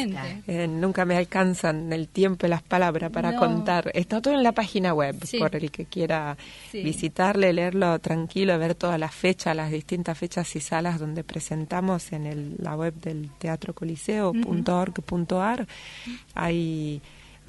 eh, 0.47 0.67
nunca 0.69 1.05
me 1.05 1.17
alcanzan 1.17 1.93
el 1.93 2.09
tiempo 2.09 2.47
y 2.47 2.49
las 2.49 2.63
palabras 2.63 3.11
para 3.11 3.37
contar. 3.37 3.91
Está 3.95 4.21
todo 4.21 4.35
en 4.35 4.43
la 4.43 4.53
página 4.53 4.95
web, 4.95 5.17
por 5.39 5.55
el 5.57 5.71
que 5.71 5.87
quiera 5.87 6.37
visitarle, 6.73 7.53
leerlo 7.53 7.99
tranquilo, 7.99 8.59
ver 8.59 8.75
todas 8.75 8.99
las 8.99 9.15
fechas, 9.15 9.55
las 9.55 9.71
distintas 9.71 10.17
fechas 10.17 10.55
y 10.57 10.61
salas 10.61 10.99
donde 10.99 11.25
presentamos 11.25 12.13
en 12.13 12.27
el, 12.27 12.57
la 12.59 12.77
web 12.77 12.95
del 12.95 13.31
Teatro 13.39 13.75
Coliseo.org.ar. 13.75 15.67
Hay 16.35 17.01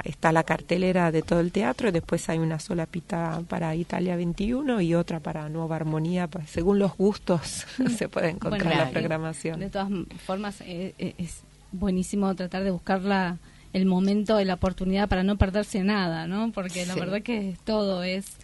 está 0.03 0.31
la 0.31 0.43
cartelera 0.43 1.11
de 1.11 1.21
todo 1.21 1.39
el 1.39 1.51
teatro 1.51 1.89
y 1.89 1.91
después 1.91 2.29
hay 2.29 2.39
una 2.39 2.59
sola 2.59 2.85
pita 2.85 3.41
para 3.47 3.75
Italia 3.75 4.15
21 4.15 4.81
y 4.81 4.95
otra 4.95 5.19
para 5.19 5.49
Nueva 5.49 5.75
Armonía. 5.75 6.27
Pues, 6.27 6.49
según 6.49 6.79
los 6.79 6.95
gustos 6.95 7.65
se 7.97 8.09
puede 8.09 8.29
encontrar 8.29 8.75
la 8.75 8.89
programación. 8.89 9.59
De 9.59 9.69
todas 9.69 9.89
formas, 10.25 10.61
eh, 10.61 10.93
eh, 10.97 11.15
es 11.17 11.41
buenísimo 11.71 12.33
tratar 12.35 12.63
de 12.63 12.71
buscarla 12.71 13.37
el 13.73 13.85
momento, 13.85 14.43
la 14.43 14.55
oportunidad 14.55 15.07
para 15.07 15.23
no 15.23 15.37
perderse 15.37 15.83
nada, 15.83 16.27
¿no? 16.27 16.51
Porque 16.51 16.85
la 16.85 16.95
verdad 16.95 17.21
que 17.21 17.55
todo 17.65 18.03
es 18.03 18.37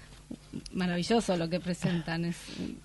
maravilloso 0.71 1.35
lo 1.37 1.49
que 1.49 1.59
presentan. 1.59 2.25
Es 2.25 2.37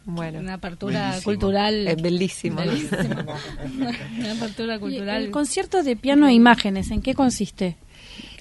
bueno, 0.05 0.41
una 0.41 0.55
apertura 0.55 1.19
cultural. 1.23 1.87
Es 1.87 2.01
bellísimo. 2.01 2.61
una 4.19 4.33
apertura 4.33 4.79
cultural. 4.79 5.23
el 5.23 5.31
concierto 5.31 5.83
de 5.83 5.97
piano 5.97 6.27
e 6.29 6.33
imágenes, 6.33 6.91
¿en 6.91 7.03
qué 7.03 7.15
consiste? 7.15 7.77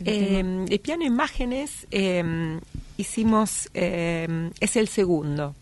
Eh, 0.06 0.66
el 0.70 0.80
piano 0.80 1.04
imágenes 1.04 1.88
eh, 1.92 2.60
hicimos, 2.98 3.70
eh, 3.74 4.50
es 4.60 4.76
el 4.76 4.88
segundo. 4.88 5.56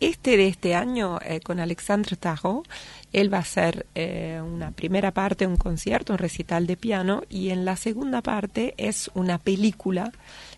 Este 0.00 0.36
de 0.36 0.48
este 0.48 0.74
año, 0.74 1.18
eh, 1.24 1.40
con 1.40 1.58
Alexandre 1.58 2.16
Tajo, 2.16 2.64
él 3.12 3.32
va 3.32 3.38
a 3.38 3.40
hacer 3.40 3.86
eh, 3.94 4.42
una 4.44 4.72
primera 4.72 5.12
parte, 5.12 5.46
un 5.46 5.56
concierto, 5.56 6.12
un 6.12 6.18
recital 6.18 6.66
de 6.66 6.76
piano, 6.76 7.22
y 7.30 7.50
en 7.50 7.64
la 7.64 7.76
segunda 7.76 8.20
parte 8.20 8.74
es 8.76 9.10
una 9.14 9.38
película 9.38 10.12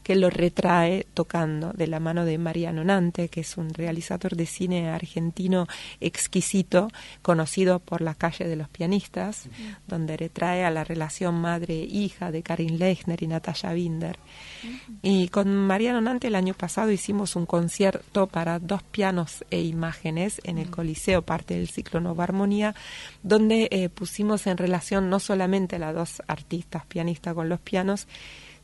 que 0.06 0.14
lo 0.14 0.30
retrae 0.30 1.04
tocando 1.14 1.72
de 1.72 1.88
la 1.88 1.98
mano 1.98 2.24
de 2.24 2.38
Mariano 2.38 2.84
Nante, 2.84 3.28
que 3.28 3.40
es 3.40 3.56
un 3.56 3.74
realizador 3.74 4.36
de 4.36 4.46
cine 4.46 4.88
argentino 4.88 5.66
exquisito, 6.00 6.92
conocido 7.22 7.80
por 7.80 8.02
la 8.02 8.14
calle 8.14 8.46
de 8.46 8.54
los 8.54 8.68
pianistas, 8.68 9.48
donde 9.88 10.16
retrae 10.16 10.64
a 10.64 10.70
la 10.70 10.84
relación 10.84 11.34
madre-hija 11.40 12.30
de 12.30 12.44
Karin 12.44 12.78
Lechner 12.78 13.20
y 13.20 13.26
Natalia 13.26 13.72
Binder. 13.72 14.16
Y 15.02 15.26
con 15.26 15.52
Mariano 15.52 16.00
Nante 16.00 16.28
el 16.28 16.36
año 16.36 16.54
pasado 16.54 16.92
hicimos 16.92 17.34
un 17.34 17.44
concierto 17.44 18.28
para 18.28 18.60
dos 18.60 18.84
pianos 18.84 19.44
e 19.50 19.62
imágenes 19.62 20.40
en 20.44 20.58
el 20.58 20.70
Coliseo, 20.70 21.22
parte 21.22 21.54
del 21.54 21.68
ciclo 21.68 22.00
Nova 22.00 22.22
Armonía, 22.22 22.76
donde 23.24 23.66
eh, 23.72 23.88
pusimos 23.88 24.46
en 24.46 24.56
relación 24.56 25.10
no 25.10 25.18
solamente 25.18 25.80
las 25.80 25.96
dos 25.96 26.22
artistas 26.28 26.86
pianistas 26.86 27.34
con 27.34 27.48
los 27.48 27.58
pianos, 27.58 28.06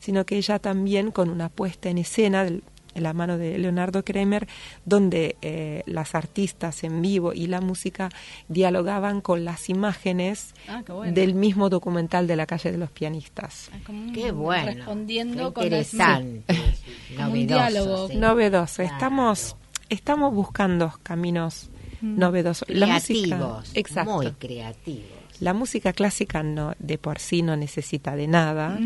sino 0.03 0.25
que 0.25 0.35
ella 0.35 0.59
también 0.59 1.11
con 1.11 1.29
una 1.29 1.47
puesta 1.47 1.89
en 1.89 1.97
escena 1.97 2.45
en 2.45 3.03
la 3.03 3.13
mano 3.13 3.37
de 3.37 3.57
Leonardo 3.57 4.03
Kremer, 4.03 4.49
donde 4.83 5.37
eh, 5.41 5.81
las 5.85 6.13
artistas 6.13 6.83
en 6.83 7.01
vivo 7.01 7.31
y 7.31 7.47
la 7.47 7.61
música 7.61 8.09
dialogaban 8.49 9.21
con 9.21 9.45
las 9.45 9.69
imágenes 9.69 10.53
ah, 10.67 10.83
del 11.07 11.35
mismo 11.35 11.69
documental 11.69 12.27
de 12.27 12.35
la 12.35 12.45
calle 12.45 12.73
de 12.73 12.77
los 12.77 12.91
pianistas. 12.91 13.71
Ah, 13.73 13.91
qué 14.13 14.31
bueno. 14.31 14.73
Respondiendo 14.73 15.53
con 15.53 15.63
interesante. 15.63 16.43
diálogo. 17.47 18.09
Novedoso. 18.13 18.81
Estamos, 18.81 19.55
estamos 19.87 20.33
buscando 20.33 20.93
caminos 21.01 21.69
mm. 22.01 22.19
novedosos. 22.19 22.67
Creativos, 22.67 23.73
la 23.95 24.03
muy 24.03 24.31
creativos. 24.31 25.12
La 25.39 25.53
música 25.53 25.93
clásica 25.93 26.43
no, 26.43 26.73
de 26.79 26.97
por 26.97 27.19
sí 27.19 27.41
no 27.41 27.55
necesita 27.55 28.15
de 28.15 28.27
nada, 28.27 28.79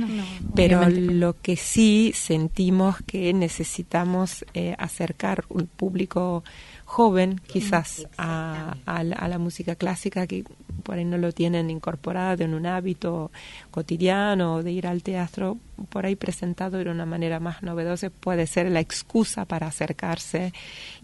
pero 0.56 0.88
lo 0.90 1.36
que 1.42 1.56
sí 1.56 2.14
sentimos 2.16 2.98
que 3.06 3.34
necesitamos 3.34 4.46
eh, 4.54 4.76
acercar 4.78 5.46
un 5.50 5.68
público 5.68 6.44
joven 6.88 7.40
quizás 7.46 8.08
a, 8.18 8.74
la, 9.04 9.38
música 9.38 9.76
clásica 9.76 10.26
que 10.26 10.46
por 10.84 10.96
ahí 10.98 11.04
no 11.04 11.18
lo 11.18 11.34
tienen 11.34 11.70
incorporado 11.70 12.46
en 12.46 12.54
un 12.54 12.66
hábito 12.66 13.30
cotidiano 13.72 14.64
de 14.64 14.72
ir 14.72 14.88
al 14.88 15.04
teatro, 15.04 15.58
por 15.90 16.06
ahí 16.06 16.16
presentado 16.16 16.78
de 16.78 16.90
una 16.90 17.06
manera 17.06 17.42
más 17.42 17.62
novedosa 17.62 18.10
puede 18.10 18.48
ser 18.48 18.72
la 18.72 18.80
excusa 18.80 19.44
para 19.44 19.68
acercarse 19.68 20.54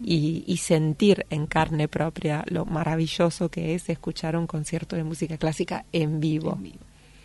y, 0.02 0.56
sentir 0.56 1.26
en 1.28 1.46
carne 1.46 1.86
propia 1.86 2.44
lo 2.48 2.64
maravilloso 2.64 3.50
que 3.50 3.74
es 3.74 3.90
escuchar 3.90 4.38
un 4.38 4.46
concierto 4.46 4.96
de 4.96 5.04
música 5.04 5.36
clásica 5.36 5.84
en 5.92 6.18
vivo. 6.18 6.58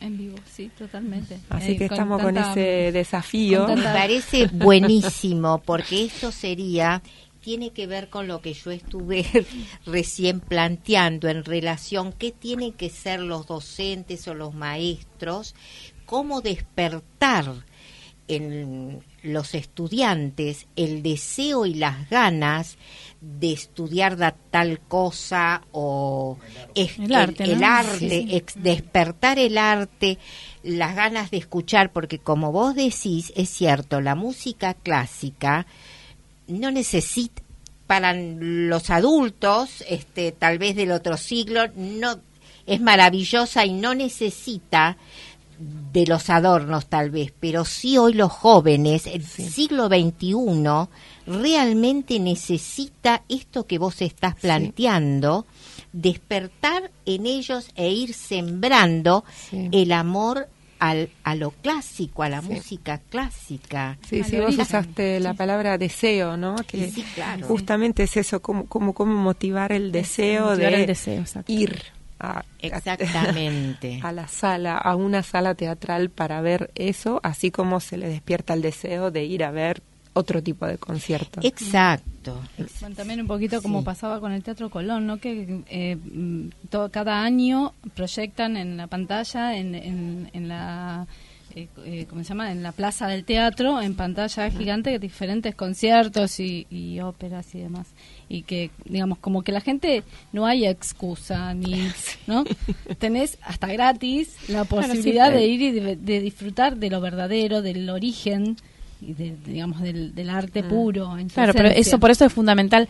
En 0.01 0.17
vivo. 0.17 0.37
sí, 0.45 0.69
totalmente. 0.77 1.39
Así 1.49 1.71
eh, 1.71 1.77
que 1.77 1.85
estamos 1.85 2.21
con 2.21 2.35
ese 2.35 2.91
desafío. 2.91 3.69
Me 3.69 3.83
parece 3.83 4.47
buenísimo, 4.47 5.61
porque 5.65 6.05
esto 6.05 6.31
sería 6.31 7.01
tiene 7.41 7.71
que 7.71 7.87
ver 7.87 8.09
con 8.09 8.27
lo 8.27 8.41
que 8.41 8.53
yo 8.53 8.71
estuve 8.71 9.25
recién 9.85 10.39
planteando 10.39 11.27
en 11.29 11.43
relación 11.43 12.13
qué 12.13 12.31
tienen 12.31 12.73
que 12.73 12.89
ser 12.89 13.19
los 13.19 13.47
docentes 13.47 14.27
o 14.27 14.33
los 14.33 14.53
maestros, 14.53 15.55
cómo 16.05 16.41
despertar 16.41 17.65
en 18.29 19.03
los 19.23 19.55
estudiantes 19.55 20.67
el 20.75 21.01
deseo 21.01 21.65
y 21.65 21.73
las 21.73 22.09
ganas 22.09 22.77
de 23.19 23.51
estudiar 23.51 24.35
tal 24.51 24.79
cosa 24.81 25.63
o 25.71 26.37
el 26.75 27.13
arte, 27.13 27.43
el, 27.43 27.63
arte 27.63 28.43
despertar 28.55 29.39
el 29.39 29.57
arte, 29.57 30.19
las 30.63 30.95
ganas 30.95 31.31
de 31.31 31.37
escuchar, 31.37 31.91
porque 31.91 32.19
como 32.19 32.51
vos 32.51 32.75
decís, 32.75 33.33
es 33.35 33.49
cierto, 33.49 33.99
la 33.99 34.15
música 34.15 34.75
clásica 34.75 35.65
no 36.49 36.71
necesita 36.71 37.41
para 37.87 38.13
los 38.13 38.89
adultos, 38.91 39.83
este, 39.89 40.31
tal 40.31 40.59
vez 40.59 40.75
del 40.75 40.91
otro 40.91 41.17
siglo, 41.17 41.61
no 41.75 42.19
es 42.67 42.81
maravillosa 42.81 43.65
y 43.65 43.73
no 43.73 43.95
necesita 43.95 44.97
de 45.59 46.05
los 46.05 46.29
adornos 46.29 46.85
tal 46.85 47.09
vez, 47.09 47.33
pero 47.39 47.65
sí 47.65 47.97
hoy 47.97 48.13
los 48.13 48.31
jóvenes, 48.31 49.07
el 49.07 49.25
siglo 49.25 49.87
XXI, 49.87 50.87
realmente 51.25 52.19
necesita 52.19 53.23
esto 53.27 53.65
que 53.65 53.77
vos 53.77 54.01
estás 54.01 54.35
planteando, 54.35 55.45
despertar 55.91 56.91
en 57.05 57.25
ellos 57.25 57.69
e 57.75 57.89
ir 57.89 58.13
sembrando 58.13 59.25
el 59.51 59.91
amor 59.91 60.47
al, 60.79 61.09
a 61.23 61.35
lo 61.35 61.51
clásico, 61.51 62.23
a 62.23 62.29
la 62.29 62.41
música 62.41 62.99
clásica. 63.09 63.97
Sí, 64.07 64.23
sí, 64.23 64.37
vos 64.39 64.57
usaste 64.57 65.19
la 65.19 65.33
palabra 65.33 65.77
deseo, 65.77 66.37
¿no? 66.37 66.55
Que 66.67 66.91
justamente 67.47 68.03
es 68.03 68.17
eso, 68.17 68.41
como, 68.41 68.65
como, 68.65 68.93
motivar 69.05 69.71
el 69.71 69.91
deseo 69.91 70.55
de 70.55 70.95
ir 71.47 71.83
a, 72.19 72.43
Exactamente. 72.59 73.99
A, 74.03 74.11
la 74.11 74.27
sala, 74.27 74.77
a 74.77 74.95
una 74.95 75.23
sala 75.23 75.55
teatral 75.55 76.09
para 76.09 76.41
ver 76.41 76.71
eso, 76.75 77.19
así 77.23 77.51
como 77.51 77.79
se 77.79 77.97
le 77.97 78.09
despierta 78.09 78.53
el 78.53 78.61
deseo 78.61 79.09
de 79.11 79.23
ir 79.23 79.43
a 79.43 79.51
ver 79.51 79.81
otro 80.13 80.43
tipo 80.43 80.65
de 80.65 80.77
concierto. 80.77 81.39
Exacto. 81.43 82.05
También 82.95 83.21
un 83.21 83.27
poquito 83.27 83.61
como 83.61 83.83
pasaba 83.83 84.19
con 84.19 84.31
el 84.31 84.43
Teatro 84.43 84.69
Colón, 84.69 85.07
¿no? 85.07 85.17
Que 85.17 85.61
eh, 85.69 85.97
todo, 86.69 86.89
cada 86.91 87.21
año 87.21 87.73
proyectan 87.95 88.57
en 88.57 88.77
la 88.77 88.87
pantalla, 88.87 89.57
en, 89.57 89.75
en, 89.75 90.47
la... 90.47 91.07
Eh, 91.55 91.67
eh, 91.85 92.05
¿cómo 92.09 92.23
se 92.23 92.29
llama? 92.29 92.51
En 92.51 92.61
la 92.61 92.71
plaza 92.71 93.07
del 93.07 93.25
teatro, 93.25 93.81
en 93.81 93.95
pantalla 93.95 94.51
gigante, 94.51 94.99
diferentes 94.99 95.55
conciertos 95.55 96.39
y, 96.39 96.99
óperas 97.01 97.53
y 97.55 97.59
demás. 97.59 97.87
Y 98.27 98.43
que, 98.43 98.69
digamos, 98.85 99.17
como 99.17 99.41
que 99.41 99.51
la 99.51 99.61
gente 99.61 100.03
no 100.31 100.45
hay 100.45 100.67
excusa, 100.67 101.53
ni, 101.53 101.87
¿no? 102.27 102.43
Tenés 102.99 103.39
hasta 103.41 103.67
gratis 103.67 104.35
la 104.47 104.63
posibilidad 104.65 105.31
de 105.31 105.47
ir 105.47 105.61
y 105.61 105.71
de 105.95 106.19
disfrutar 106.19 106.77
de 106.77 106.89
lo 106.89 107.01
verdadero, 107.01 107.61
del 107.61 107.89
origen 107.89 108.57
digamos, 108.99 109.81
del, 109.81 110.29
arte 110.29 110.63
mm. 110.63 110.69
puro. 110.69 111.17
claro, 111.33 111.53
pero 111.53 111.69
eso 111.69 111.99
por 111.99 112.11
eso 112.11 112.25
es 112.25 112.33
fundamental 112.33 112.87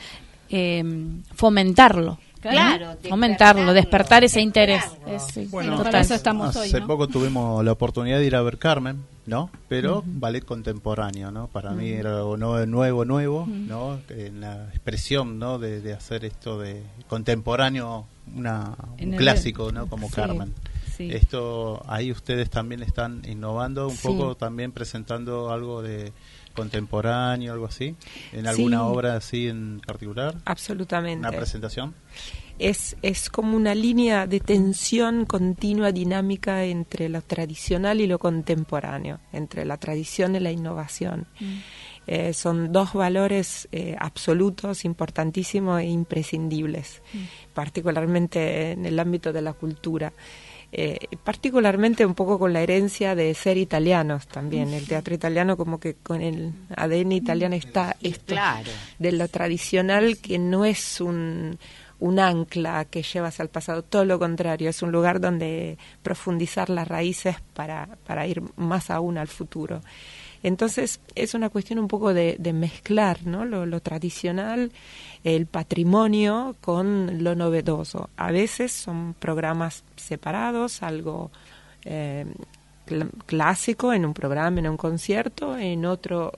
eh, 0.50 0.84
fomentarlo. 1.36 2.18
Claro, 2.42 2.96
fomentarlo, 3.08 3.74
despertar 3.74 4.24
ese 4.24 4.40
interés. 4.40 4.84
bueno, 5.50 5.84
eso 5.90 6.16
estamos 6.16 6.56
hace 6.56 6.82
poco 6.82 7.08
tuvimos 7.08 7.64
la 7.66 7.74
oportunidad 7.74 8.20
de 8.20 8.26
ir 8.26 8.36
a 8.36 8.42
ver 8.42 8.58
Carmen, 8.58 9.04
¿no? 9.26 9.50
Pero 9.68 10.04
ballet 10.06 10.46
contemporáneo, 10.46 11.32
¿no? 11.32 11.48
Para 11.48 11.72
mí 11.72 11.90
era 11.90 12.18
algo 12.18 12.38
nuevo, 12.38 13.04
nuevo, 13.04 13.46
¿no? 13.46 14.00
En 14.10 14.40
la 14.40 14.70
expresión, 14.70 15.38
¿no? 15.38 15.60
De, 15.60 15.94
hacer 15.94 16.24
esto 16.24 16.58
de 16.60 16.82
contemporáneo, 17.10 18.06
una, 18.34 18.74
un 19.02 19.12
clásico, 19.12 19.74
¿no? 19.74 19.88
Como 19.88 20.10
Carmen. 20.10 20.54
Esto 21.00 21.82
ahí 21.88 22.12
ustedes 22.12 22.50
también 22.50 22.84
están 22.84 23.22
innovando 23.26 23.88
un 23.88 23.98
poco, 23.98 24.36
también 24.36 24.74
presentando 24.74 25.52
algo 25.52 25.82
de 25.82 26.12
contemporáneo, 26.54 27.54
algo 27.54 27.68
así, 27.68 27.96
en 28.34 28.48
alguna 28.48 28.84
obra 28.86 29.16
así 29.16 29.48
en 29.48 29.82
particular. 29.86 30.36
Absolutamente. 30.46 31.20
Una 31.20 31.32
presentación. 31.32 31.96
Es, 32.58 32.98
es 33.02 33.30
como 33.30 33.56
una 33.56 33.74
línea 33.74 34.28
de 34.28 34.42
tensión 34.42 35.26
continua, 35.26 35.94
dinámica 35.94 36.66
entre 36.66 37.08
lo 37.08 37.22
tradicional 37.22 38.02
y 38.02 38.08
lo 38.08 38.20
contemporáneo, 38.20 39.22
entre 39.32 39.64
la 39.64 39.78
tradición 39.78 40.36
y 40.36 40.42
la 40.42 40.52
innovación. 40.52 41.28
Mm. 41.40 41.58
Eh, 42.08 42.34
son 42.34 42.74
dos 42.74 42.94
valores 42.94 43.70
eh, 43.72 43.96
absolutos, 43.98 44.84
importantísimos 44.84 45.80
e 45.80 45.86
imprescindibles, 45.86 47.02
mm. 47.14 47.54
particularmente 47.54 48.72
en 48.72 48.86
el 48.86 49.00
ámbito 49.00 49.32
de 49.32 49.42
la 49.42 49.54
cultura. 49.54 50.12
Eh, 50.72 51.00
particularmente 51.24 52.06
un 52.06 52.14
poco 52.14 52.38
con 52.38 52.54
la 52.54 52.62
herencia 52.62 53.16
de 53.16 53.34
ser 53.34 53.58
italianos 53.58 54.28
también. 54.28 54.74
El 54.74 54.88
teatro 54.88 55.16
italiano 55.16 55.58
como 55.58 55.80
que 55.80 55.96
con 55.96 56.22
el 56.22 56.54
ADN 56.76 57.12
italiano 57.14 57.56
está 57.56 57.96
esto 58.02 58.36
de 59.00 59.12
lo 59.12 59.28
tradicional 59.28 60.18
que 60.18 60.38
no 60.38 60.66
es 60.66 61.02
un 61.02 61.58
un 62.00 62.20
ancla 62.20 62.86
que 62.86 63.04
llevas 63.04 63.40
al 63.40 63.50
pasado, 63.50 63.84
todo 63.84 64.06
lo 64.06 64.20
contrario, 64.20 64.70
es 64.70 64.82
un 64.82 64.92
lugar 64.92 65.20
donde 65.20 65.78
profundizar 66.02 66.70
las 66.70 66.88
raíces 66.88 67.36
para, 67.54 67.90
para 68.08 68.26
ir 68.26 68.42
más 68.56 68.90
aún 68.90 69.18
al 69.18 69.28
futuro. 69.28 69.82
Entonces 70.44 71.02
es 71.16 71.34
una 71.34 71.50
cuestión 71.50 71.80
un 71.80 71.88
poco 71.88 72.14
de, 72.14 72.38
mezclar 72.54 73.26
¿no? 73.26 73.46
lo, 73.46 73.80
tradicional, 73.82 74.72
el 75.24 75.46
patrimonio 75.46 76.56
con 76.62 77.24
lo 77.24 77.36
novedoso. 77.36 78.10
A 78.18 78.32
veces 78.32 78.72
son 78.72 79.16
programas 79.20 79.84
separados, 79.96 80.82
algo 80.82 81.32
eh, 81.86 82.26
clásico 83.26 83.94
en 83.94 84.06
un 84.06 84.14
programa, 84.14 84.60
en 84.60 84.70
un 84.70 84.78
concierto, 84.78 85.58
en 85.58 85.86
otro 85.86 86.34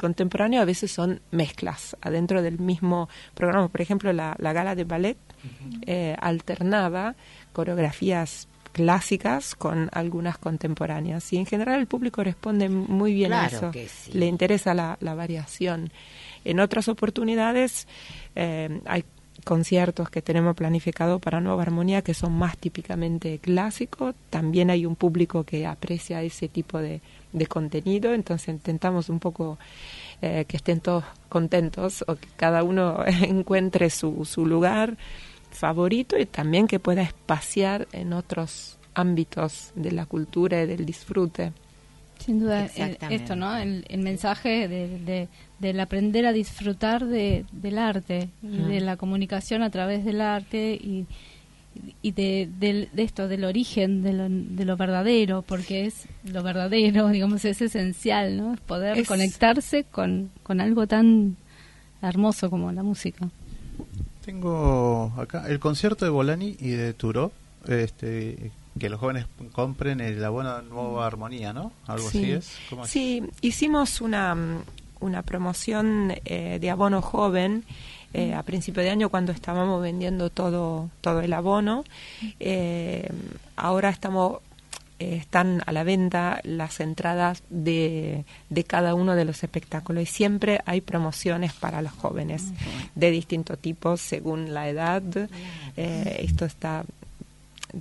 contemporáneo 0.00 0.62
a 0.62 0.64
veces 0.64 0.90
son 0.90 1.20
mezclas 1.30 1.94
adentro 2.00 2.42
del 2.42 2.58
mismo 2.58 3.08
programa. 3.34 3.68
Por 3.68 3.82
ejemplo, 3.82 4.12
la, 4.12 4.34
gala 4.38 4.74
de 4.74 4.84
ballet 4.84 5.18
eh, 5.86 6.16
alternaba 6.18 7.14
coreografías 7.52 8.48
clásicas 8.72 9.54
con 9.54 9.88
algunas 9.92 10.38
contemporáneas 10.38 11.32
y 11.32 11.36
en 11.36 11.46
general 11.46 11.80
el 11.80 11.86
público 11.86 12.22
responde 12.22 12.68
muy 12.68 13.14
bien 13.14 13.32
a 13.32 13.46
eso. 13.46 13.72
Le 14.12 14.26
interesa 14.26 14.74
la, 14.74 14.96
variación. 15.00 15.90
En 16.44 16.60
otras 16.60 16.88
oportunidades 16.88 17.86
eh, 18.34 18.80
hay 18.86 19.04
conciertos 19.44 20.10
que 20.10 20.22
tenemos 20.22 20.54
planificado 20.54 21.18
para 21.18 21.40
Nueva 21.40 21.62
Armonía 21.62 22.02
que 22.02 22.14
son 22.14 22.32
más 22.32 22.56
típicamente 22.58 23.38
clásicos. 23.38 24.14
También 24.30 24.70
hay 24.70 24.86
un 24.86 24.96
público 24.96 25.44
que 25.44 25.66
aprecia 25.66 26.22
ese 26.22 26.48
tipo 26.48 26.78
de, 26.78 27.00
de 27.32 27.46
contenido, 27.46 28.12
entonces 28.14 28.48
intentamos 28.48 29.08
un 29.08 29.18
poco 29.18 29.58
eh, 30.22 30.44
que 30.46 30.56
estén 30.56 30.80
todos 30.80 31.04
contentos 31.28 32.04
o 32.06 32.16
que 32.16 32.28
cada 32.36 32.62
uno 32.62 33.04
encuentre 33.06 33.90
su, 33.90 34.24
su 34.24 34.46
lugar 34.46 34.96
favorito 35.50 36.18
y 36.18 36.26
también 36.26 36.66
que 36.66 36.78
pueda 36.78 37.02
espaciar 37.02 37.88
en 37.92 38.12
otros 38.12 38.78
ámbitos 38.94 39.72
de 39.74 39.92
la 39.92 40.06
cultura 40.06 40.62
y 40.62 40.66
del 40.66 40.84
disfrute. 40.84 41.52
Sin 42.18 42.40
duda, 42.40 42.66
esto, 42.66 43.34
¿no? 43.34 43.56
El, 43.56 43.84
mensaje 43.98 44.68
de, 44.68 45.28
del 45.58 45.80
aprender 45.80 46.26
a 46.26 46.32
disfrutar 46.32 47.06
de, 47.06 47.46
del 47.50 47.78
arte, 47.78 48.28
de 48.42 48.80
la 48.80 48.98
comunicación 48.98 49.62
a 49.62 49.70
través 49.70 50.04
del 50.04 50.20
arte 50.20 50.74
y, 50.74 51.06
y 52.02 52.12
de, 52.12 52.50
de, 52.58 52.88
esto, 53.02 53.26
del 53.26 53.44
origen, 53.44 54.02
de 54.02 54.12
lo, 54.12 54.28
de 54.28 54.64
lo, 54.66 54.76
verdadero, 54.76 55.40
porque 55.42 55.86
es 55.86 56.06
lo 56.24 56.42
verdadero, 56.42 57.08
digamos, 57.10 57.44
es 57.46 57.62
esencial, 57.62 58.36
¿no? 58.36 58.56
Poder 58.66 59.06
conectarse 59.06 59.84
con, 59.84 60.30
con 60.42 60.60
algo 60.60 60.86
tan 60.86 61.36
hermoso 62.02 62.50
como 62.50 62.70
la 62.70 62.82
música. 62.82 63.30
Tengo 64.24 65.12
acá 65.16 65.44
el 65.48 65.58
concierto 65.60 66.04
de 66.04 66.10
Bolani 66.10 66.56
y 66.58 66.70
de 66.70 66.92
Turo, 66.92 67.32
este, 67.66 68.52
que 68.78 68.88
los 68.88 69.00
jóvenes 69.00 69.26
compren 69.52 70.00
el 70.00 70.24
abono 70.24 70.62
Nueva 70.62 71.06
Armonía, 71.06 71.52
¿no? 71.52 71.72
Algo 71.86 72.08
así 72.08 72.32
es. 72.32 72.56
Sí, 72.84 73.22
hicimos 73.40 74.00
una, 74.00 74.36
una 75.00 75.22
promoción 75.22 76.14
eh, 76.24 76.58
de 76.60 76.70
abono 76.70 77.02
joven 77.02 77.64
eh, 78.12 78.34
a 78.34 78.42
principio 78.42 78.82
de 78.82 78.90
año 78.90 79.08
cuando 79.08 79.32
estábamos 79.32 79.80
vendiendo 79.82 80.30
todo, 80.30 80.90
todo 81.00 81.20
el 81.20 81.32
abono. 81.32 81.84
Eh, 82.40 83.08
ahora 83.56 83.90
estamos 83.90 84.40
eh, 85.00 85.16
están 85.16 85.62
a 85.66 85.72
la 85.72 85.82
venta 85.82 86.40
las 86.44 86.78
entradas 86.78 87.42
de, 87.50 88.24
de, 88.48 88.64
cada 88.64 88.94
uno 88.94 89.16
de 89.16 89.24
los 89.24 89.42
espectáculos. 89.42 90.04
Y 90.04 90.06
siempre 90.06 90.60
hay 90.66 90.80
promociones 90.80 91.52
para 91.52 91.82
los 91.82 91.92
jóvenes 91.92 92.52
de 92.94 93.10
distintos 93.10 93.58
tipos 93.58 94.00
según 94.00 94.54
la 94.54 94.68
edad. 94.68 95.02
esto 95.76 96.44
está 96.44 96.84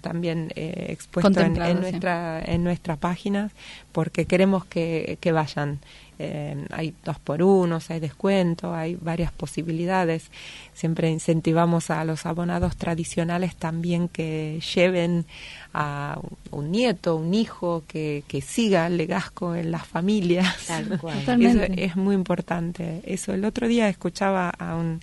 también 0.02 0.52
expuesto 0.56 1.42
en, 1.42 1.54
nuestra 1.80 2.42
en 2.46 2.64
nuestra 2.64 2.96
página 2.96 3.50
porque 3.92 4.26
queremos 4.26 4.64
que, 4.66 5.18
que 5.20 5.32
vayan 5.32 5.80
eh, 6.22 6.66
hay 6.72 6.94
dos 7.06 7.18
por 7.18 7.42
unos, 7.42 7.90
hay 7.90 8.02
descuento, 8.02 8.76
hay 8.76 8.96
varias 8.96 9.32
posibilidades. 9.32 10.30
Siempre 10.74 11.10
incentivamos 11.10 11.90
a 11.90 12.04
los 12.04 12.26
abonados 12.26 12.76
tradicionales 12.76 13.56
también 13.56 14.10
que 14.10 14.60
lleven 14.76 15.26
a 15.74 16.20
un 16.52 16.72
nieto, 16.72 17.16
un 17.16 17.34
hijo, 17.34 17.84
que, 17.88 18.24
que 18.28 18.42
siga 18.42 18.88
el 18.88 18.98
legasco 18.98 19.56
en 19.56 19.72
las 19.72 19.88
familias. 19.88 20.70
Eso 20.70 21.32
es 21.32 21.96
muy 21.96 22.16
importante. 22.16 23.02
Eso, 23.06 23.34
el 23.34 23.46
otro 23.46 23.70
día 23.70 23.88
escuchaba 23.88 24.50
a 24.50 24.76
un 24.76 25.00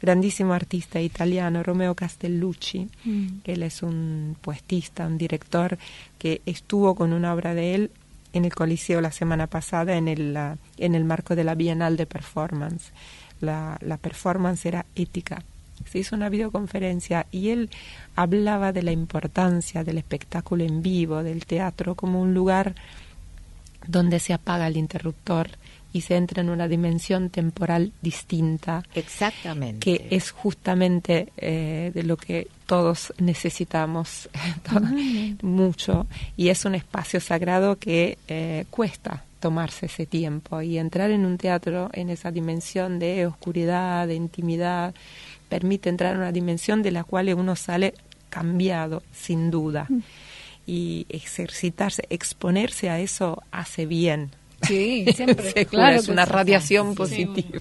grandísimo 0.00 0.54
artista 0.54 1.00
italiano, 1.00 1.62
Romeo 1.62 1.94
Castellucci, 1.94 2.88
mm. 3.04 3.26
que 3.44 3.52
él 3.52 3.64
es 3.64 3.82
un 3.82 4.36
puestista, 4.40 5.06
un 5.06 5.18
director 5.18 5.76
que 6.18 6.40
estuvo 6.46 6.94
con 6.94 7.12
una 7.12 7.34
obra 7.34 7.52
de 7.54 7.74
él 7.74 7.90
en 8.32 8.44
el 8.44 8.54
Coliseo 8.54 9.00
la 9.00 9.12
semana 9.12 9.46
pasada 9.46 9.96
en 9.96 10.08
el, 10.08 10.36
en 10.76 10.94
el 10.94 11.04
marco 11.04 11.36
de 11.36 11.44
la 11.44 11.54
Bienal 11.54 11.96
de 11.96 12.06
Performance. 12.06 12.92
La, 13.40 13.78
la 13.80 13.96
performance 13.96 14.66
era 14.66 14.86
ética. 14.94 15.42
Se 15.90 15.98
hizo 15.98 16.16
una 16.16 16.28
videoconferencia 16.28 17.26
y 17.30 17.50
él 17.50 17.70
hablaba 18.16 18.72
de 18.72 18.82
la 18.82 18.92
importancia 18.92 19.84
del 19.84 19.98
espectáculo 19.98 20.64
en 20.64 20.82
vivo, 20.82 21.22
del 21.22 21.46
teatro, 21.46 21.94
como 21.94 22.20
un 22.20 22.34
lugar 22.34 22.74
donde 23.86 24.18
se 24.18 24.32
apaga 24.32 24.66
el 24.66 24.76
interruptor 24.76 25.50
y 25.92 26.02
se 26.02 26.16
entra 26.16 26.42
en 26.42 26.50
una 26.50 26.68
dimensión 26.68 27.30
temporal 27.30 27.92
distinta. 28.02 28.82
Exactamente. 28.94 29.80
Que 29.80 30.08
es 30.14 30.30
justamente 30.30 31.32
eh, 31.36 31.90
de 31.94 32.02
lo 32.02 32.16
que 32.16 32.48
todos 32.66 33.12
necesitamos 33.18 34.28
mucho 35.42 36.06
y 36.36 36.48
es 36.50 36.64
un 36.64 36.74
espacio 36.74 37.20
sagrado 37.20 37.76
que 37.76 38.18
eh, 38.28 38.66
cuesta 38.70 39.24
tomarse 39.40 39.86
ese 39.86 40.04
tiempo 40.04 40.60
y 40.60 40.78
entrar 40.78 41.10
en 41.10 41.24
un 41.24 41.38
teatro 41.38 41.90
en 41.92 42.10
esa 42.10 42.30
dimensión 42.30 42.98
de 42.98 43.26
oscuridad, 43.26 44.06
de 44.06 44.16
intimidad, 44.16 44.94
permite 45.48 45.88
entrar 45.88 46.14
en 46.14 46.20
una 46.20 46.32
dimensión 46.32 46.82
de 46.82 46.90
la 46.90 47.04
cual 47.04 47.32
uno 47.34 47.56
sale 47.56 47.94
cambiado, 48.28 49.02
sin 49.12 49.50
duda. 49.50 49.86
Mm. 49.88 49.98
Y 50.66 51.06
ejercitarse, 51.08 52.04
exponerse 52.10 52.90
a 52.90 53.00
eso 53.00 53.42
hace 53.50 53.86
bien, 53.86 54.32
Sí, 54.62 55.06
siempre. 55.14 55.66
claro 55.66 55.96
es 55.96 56.08
una 56.08 56.24
radiación 56.24 56.94
positiva. 56.94 57.60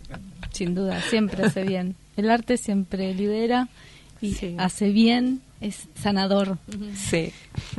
sin 0.52 0.76
duda, 0.76 1.02
siempre 1.10 1.46
hace 1.46 1.64
bien. 1.64 1.96
El 2.16 2.30
arte 2.30 2.58
siempre 2.58 3.14
lidera 3.14 3.68
y 4.22 4.36
hace 4.58 4.90
bien, 4.90 5.42
es 5.62 5.88
sanador. 5.96 6.58
Sí. 6.96 7.32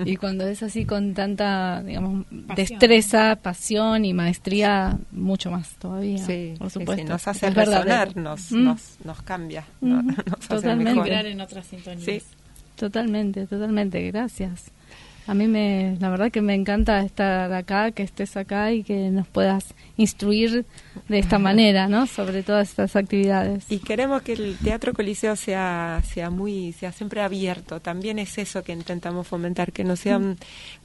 Y 0.04 0.16
cuando 0.16 0.46
es 0.46 0.62
así 0.62 0.84
con 0.84 1.14
tanta, 1.14 1.82
digamos, 1.82 2.26
destreza, 2.30 3.36
pasión 3.36 4.04
y 4.04 4.14
maestría, 4.14 4.98
mucho 5.10 5.50
más 5.50 5.74
todavía. 5.76 6.18
Sí, 6.18 6.54
por 6.58 6.70
supuesto. 6.70 7.08
nos 7.08 7.26
hace 7.26 7.50
resonar, 7.50 8.16
nos, 8.16 8.52
mm. 8.52 8.64
nos, 8.64 8.96
nos, 9.04 9.22
cambia. 9.22 9.64
nos 9.80 10.16
totalmente. 10.48 11.14
Hace 11.14 11.30
en 11.30 11.40
otras 11.40 11.66
sintonías. 11.66 12.04
Sí. 12.04 12.22
Totalmente, 12.76 13.46
totalmente. 13.46 14.00
Gracias. 14.10 14.70
A 15.28 15.34
mí 15.34 15.46
me, 15.46 15.98
la 16.00 16.08
verdad 16.08 16.32
que 16.32 16.40
me 16.40 16.54
encanta 16.54 17.00
estar 17.02 17.52
acá, 17.52 17.92
que 17.92 18.02
estés 18.02 18.34
acá 18.38 18.72
y 18.72 18.82
que 18.82 19.10
nos 19.10 19.28
puedas 19.28 19.74
instruir 19.98 20.64
de 21.08 21.18
esta 21.18 21.38
manera, 21.38 21.88
¿no? 21.88 22.06
Sobre 22.06 22.42
todas 22.42 22.70
estas 22.70 22.96
actividades. 22.96 23.64
Y 23.68 23.80
queremos 23.80 24.22
que 24.22 24.32
el 24.32 24.56
Teatro 24.56 24.94
Coliseo 24.94 25.36
sea 25.36 26.00
sea 26.08 26.30
muy 26.30 26.72
sea 26.72 26.92
siempre 26.92 27.20
abierto. 27.20 27.80
También 27.80 28.18
es 28.18 28.38
eso 28.38 28.62
que 28.62 28.72
intentamos 28.72 29.26
fomentar, 29.26 29.72
que 29.72 29.84
no 29.84 29.96
sea 29.96 30.20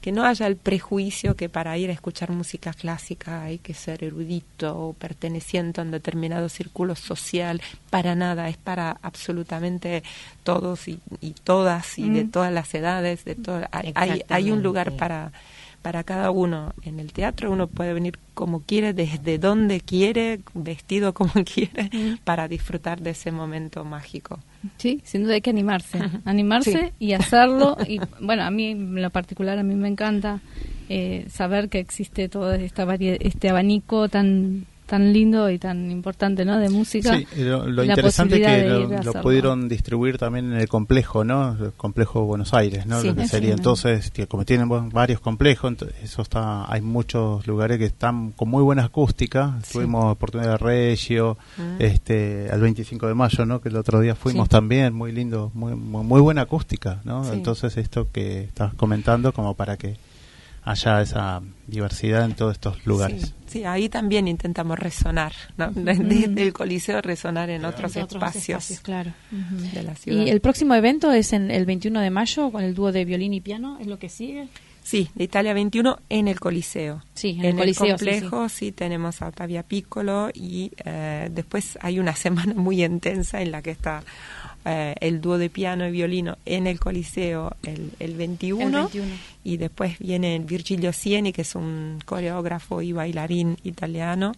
que 0.00 0.12
no 0.12 0.24
haya 0.24 0.46
el 0.46 0.56
prejuicio 0.56 1.36
que 1.36 1.48
para 1.48 1.78
ir 1.78 1.90
a 1.90 1.92
escuchar 1.92 2.32
música 2.32 2.72
clásica 2.72 3.44
hay 3.44 3.58
que 3.58 3.72
ser 3.72 4.02
erudito 4.02 4.76
o 4.76 4.92
perteneciente 4.92 5.80
a 5.80 5.84
un 5.84 5.92
determinado 5.92 6.48
círculo 6.48 6.96
social. 6.96 7.62
Para 7.90 8.16
nada, 8.16 8.48
es 8.48 8.56
para 8.56 8.98
absolutamente 9.00 10.02
todos 10.42 10.88
y, 10.88 10.98
todas 11.44 11.98
y 11.98 12.10
de 12.10 12.24
todas 12.24 12.52
las 12.52 12.74
edades, 12.74 13.24
de 13.24 13.36
todo, 13.36 13.62
hay, 13.70 14.24
hay 14.28 14.50
un 14.50 14.62
lugar 14.62 14.92
para 14.96 15.32
para 15.84 16.02
cada 16.02 16.30
uno 16.30 16.72
en 16.82 16.98
el 16.98 17.12
teatro. 17.12 17.52
Uno 17.52 17.66
puede 17.66 17.92
venir 17.92 18.18
como 18.32 18.60
quiere, 18.60 18.94
desde 18.94 19.36
donde 19.36 19.82
quiere, 19.82 20.40
vestido 20.54 21.12
como 21.12 21.32
quiere, 21.44 21.90
para 22.24 22.48
disfrutar 22.48 23.02
de 23.02 23.10
ese 23.10 23.30
momento 23.30 23.84
mágico. 23.84 24.40
Sí, 24.78 25.02
sin 25.04 25.24
duda 25.24 25.34
hay 25.34 25.42
que 25.42 25.50
animarse, 25.50 26.00
animarse 26.24 26.94
y 26.98 27.12
hacerlo. 27.12 27.76
Y 27.86 28.00
bueno, 28.18 28.44
a 28.44 28.50
mí 28.50 28.68
en 28.68 29.02
lo 29.02 29.10
particular, 29.10 29.58
a 29.58 29.62
mí 29.62 29.74
me 29.74 29.88
encanta 29.88 30.40
eh, 30.88 31.26
saber 31.28 31.68
que 31.68 31.80
existe 31.80 32.30
todo 32.30 32.54
esta 32.54 32.84
este 32.94 33.50
abanico 33.50 34.08
tan 34.08 34.64
tan 34.86 35.12
lindo 35.12 35.50
y 35.50 35.58
tan 35.58 35.90
importante, 35.90 36.44
¿no? 36.44 36.58
De 36.58 36.68
música. 36.68 37.16
Sí, 37.16 37.26
lo, 37.36 37.84
interesante 37.84 38.36
es 38.36 38.46
que 38.46 39.02
lo, 39.04 39.12
pudieron 39.22 39.68
distribuir 39.68 40.18
también 40.18 40.52
en 40.52 40.60
el 40.60 40.68
complejo, 40.68 41.24
¿no? 41.24 41.56
El 41.58 41.72
complejo 41.72 42.24
Buenos 42.24 42.52
Aires, 42.54 42.86
¿no? 42.86 43.02
lo 43.02 43.14
que 43.14 43.26
sería 43.26 43.54
entonces, 43.54 44.12
como 44.28 44.44
tienen 44.44 44.68
varios 44.90 45.20
complejos, 45.20 45.74
eso 46.02 46.22
está, 46.22 46.70
hay 46.70 46.80
muchos 46.82 47.46
lugares 47.46 47.78
que 47.78 47.86
están 47.86 48.32
con 48.32 48.48
muy 48.48 48.62
buena 48.62 48.84
acústica. 48.84 49.58
Tuvimos 49.72 50.12
oportunidad 50.12 50.52
de 50.52 50.58
Regio, 50.58 51.38
ah. 51.58 51.76
este, 51.78 52.48
al 52.50 52.60
25 52.60 53.06
de 53.06 53.14
mayo, 53.14 53.46
¿no? 53.46 53.60
Que 53.60 53.70
el 53.70 53.76
otro 53.76 54.00
día 54.00 54.14
fuimos 54.14 54.48
también, 54.48 54.92
muy 54.94 55.12
lindo, 55.12 55.50
muy, 55.54 55.74
muy, 55.74 56.20
buena 56.20 56.42
acústica, 56.42 57.00
¿no? 57.04 57.32
Entonces 57.32 57.76
esto 57.76 58.08
que 58.12 58.44
estás 58.44 58.74
comentando 58.74 59.32
como 59.32 59.54
para 59.54 59.76
que 59.76 59.96
haya 60.64 61.02
esa 61.02 61.42
diversidad 61.66 62.24
en 62.24 62.34
todos 62.34 62.52
estos 62.52 62.84
lugares. 62.86 63.34
Sí, 63.46 63.64
ahí 63.64 63.88
también 63.88 64.26
intentamos 64.26 64.78
resonar, 64.78 65.32
¿no? 65.56 65.70
desde 65.74 66.42
el 66.42 66.52
Coliseo 66.52 67.00
resonar 67.02 67.50
en 67.50 67.64
otros, 67.64 67.96
espacios, 67.96 68.80
claro. 68.82 69.12
de 69.30 69.82
la 69.82 69.94
ciudad. 69.94 70.24
¿Y 70.24 70.30
el 70.30 70.40
próximo 70.40 70.74
evento 70.74 71.12
es 71.12 71.32
en 71.32 71.50
el 71.50 71.66
21 71.66 72.00
de 72.00 72.10
mayo 72.10 72.50
con 72.50 72.64
el 72.64 72.74
dúo 72.74 72.92
de 72.92 73.04
violín 73.04 73.34
y 73.34 73.40
piano? 73.40 73.78
¿Es 73.80 73.86
lo 73.86 73.98
que 73.98 74.08
sigue? 74.08 74.48
Sí, 74.82 75.08
de 75.14 75.24
Italia 75.24 75.54
21 75.54 75.98
en 76.10 76.28
el 76.28 76.38
Coliseo. 76.38 77.02
Sí, 77.14 77.38
en, 77.38 77.46
el, 77.46 77.56
Coliseo, 77.56 77.88
complejo 77.88 78.48
sí, 78.50 78.70
tenemos 78.70 79.22
a 79.22 79.28
Ottavia 79.28 79.62
Piccolo 79.62 80.28
y 80.34 80.72
eh, 80.84 81.30
después 81.32 81.78
hay 81.80 81.98
una 81.98 82.14
semana 82.16 82.52
muy 82.54 82.84
intensa 82.84 83.40
en 83.40 83.50
la 83.50 83.62
que 83.62 83.70
está 83.70 84.02
eh, 84.64 84.94
el 85.00 85.20
dúo 85.20 85.36
de 85.36 85.50
piano 85.50 85.86
y 85.86 85.90
violino 85.90 86.38
en 86.46 86.66
el 86.66 86.80
Coliseo 86.80 87.54
el, 87.64 87.90
el, 87.98 88.14
21, 88.14 88.90
y 89.42 89.58
después 89.58 89.98
viene 89.98 90.38
Virgilio 90.38 90.92
Sieni 90.92 91.32
que 91.32 91.42
es 91.42 91.54
un 91.54 91.98
coreógrafo 92.04 92.80
y 92.80 92.92
bailarín 92.92 93.58
italiano. 93.62 94.32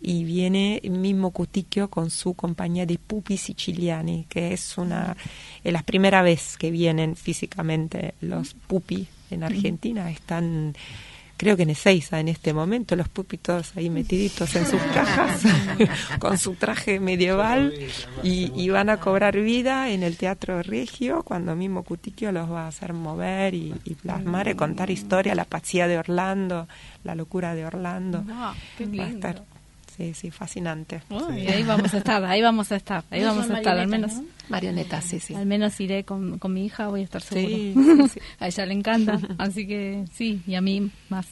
Y 0.00 0.22
viene 0.22 0.80
mismo 0.88 1.32
Cuticchio 1.32 1.88
con 1.90 2.10
su 2.10 2.34
compañía 2.34 2.86
de 2.86 2.98
pupi 2.98 3.36
siciliani 3.36 4.26
que 4.28 4.52
es 4.52 4.78
una 4.78 5.16
es 5.64 5.72
la 5.72 5.82
primera 5.82 6.22
vez 6.22 6.56
que 6.56 6.70
vienen 6.70 7.16
físicamente 7.16 8.14
los 8.20 8.54
pupi 8.54 9.08
en 9.30 9.42
Argentina. 9.42 10.10
Están 10.10 10.74
creo 11.38 11.56
que 11.56 11.62
en 11.62 11.70
Ezeiza 11.70 12.20
en 12.20 12.28
este 12.28 12.52
momento, 12.52 12.96
los 12.96 13.08
pupitos 13.08 13.74
ahí 13.76 13.88
metiditos 13.88 14.54
en 14.56 14.66
sus 14.66 14.82
cajas 14.92 15.42
con 16.18 16.36
su 16.36 16.54
traje 16.54 17.00
medieval 17.00 17.72
y, 18.22 18.68
van 18.68 18.90
a 18.90 18.98
cobrar 18.98 19.34
vida 19.40 19.88
en 19.88 20.02
el 20.02 20.18
Teatro 20.18 20.62
Regio 20.62 21.22
cuando 21.22 21.56
mismo 21.56 21.84
Cutiquio 21.84 22.32
los 22.32 22.50
va 22.50 22.64
a 22.64 22.68
hacer 22.68 22.92
mover 22.92 23.54
y, 23.54 23.72
plasmar 24.02 24.48
y 24.48 24.54
contar 24.54 24.90
historia, 24.90 25.34
la 25.34 25.44
pacía 25.44 25.88
de 25.88 25.96
Orlando, 25.96 26.68
la 27.04 27.14
locura 27.14 27.54
de 27.54 27.64
Orlando. 27.64 28.24
Va 28.28 28.50
a 28.50 29.08
estar 29.08 29.44
Sí, 29.98 30.14
sí, 30.14 30.30
fascinante. 30.30 31.02
Ahí 31.10 31.64
vamos 31.64 31.92
a 31.92 31.98
estar, 31.98 32.24
ahí 32.24 32.40
vamos 32.40 32.70
a 32.70 32.76
estar, 32.76 33.02
ahí 33.10 33.24
vamos 33.24 33.50
a 33.50 33.58
estar, 33.58 33.76
al 33.76 33.88
menos. 33.88 34.12
Marionetas, 34.48 35.04
sí, 35.04 35.18
sí. 35.18 35.34
Al 35.34 35.44
menos 35.44 35.78
iré 35.80 36.04
con, 36.04 36.38
con 36.38 36.54
mi 36.54 36.64
hija, 36.64 36.86
voy 36.86 37.00
a 37.00 37.04
estar 37.04 37.20
seguro. 37.20 38.08
Sí, 38.08 38.20
a 38.38 38.46
ella 38.46 38.66
le 38.66 38.74
encanta, 38.74 39.18
así 39.38 39.66
que 39.66 40.04
sí, 40.14 40.40
y 40.46 40.54
a 40.54 40.60
mí 40.60 40.88
más. 41.08 41.26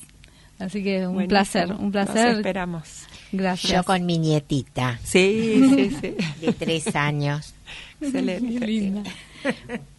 Así 0.59 0.83
que 0.83 1.07
un 1.07 1.29
placer, 1.29 1.73
un 1.73 1.93
placer. 1.93 2.39
esperamos. 2.39 3.05
Gracias. 3.31 3.73
Yo 3.73 3.85
con 3.85 4.05
mi 4.05 4.19
nietita. 4.19 4.99
Sí, 5.05 5.63
sí, 5.73 5.97
sí. 6.01 6.17
De 6.41 6.53
tres 6.53 6.97
años. 6.97 7.55
Excelente. 8.01 8.67
linda. 8.67 9.03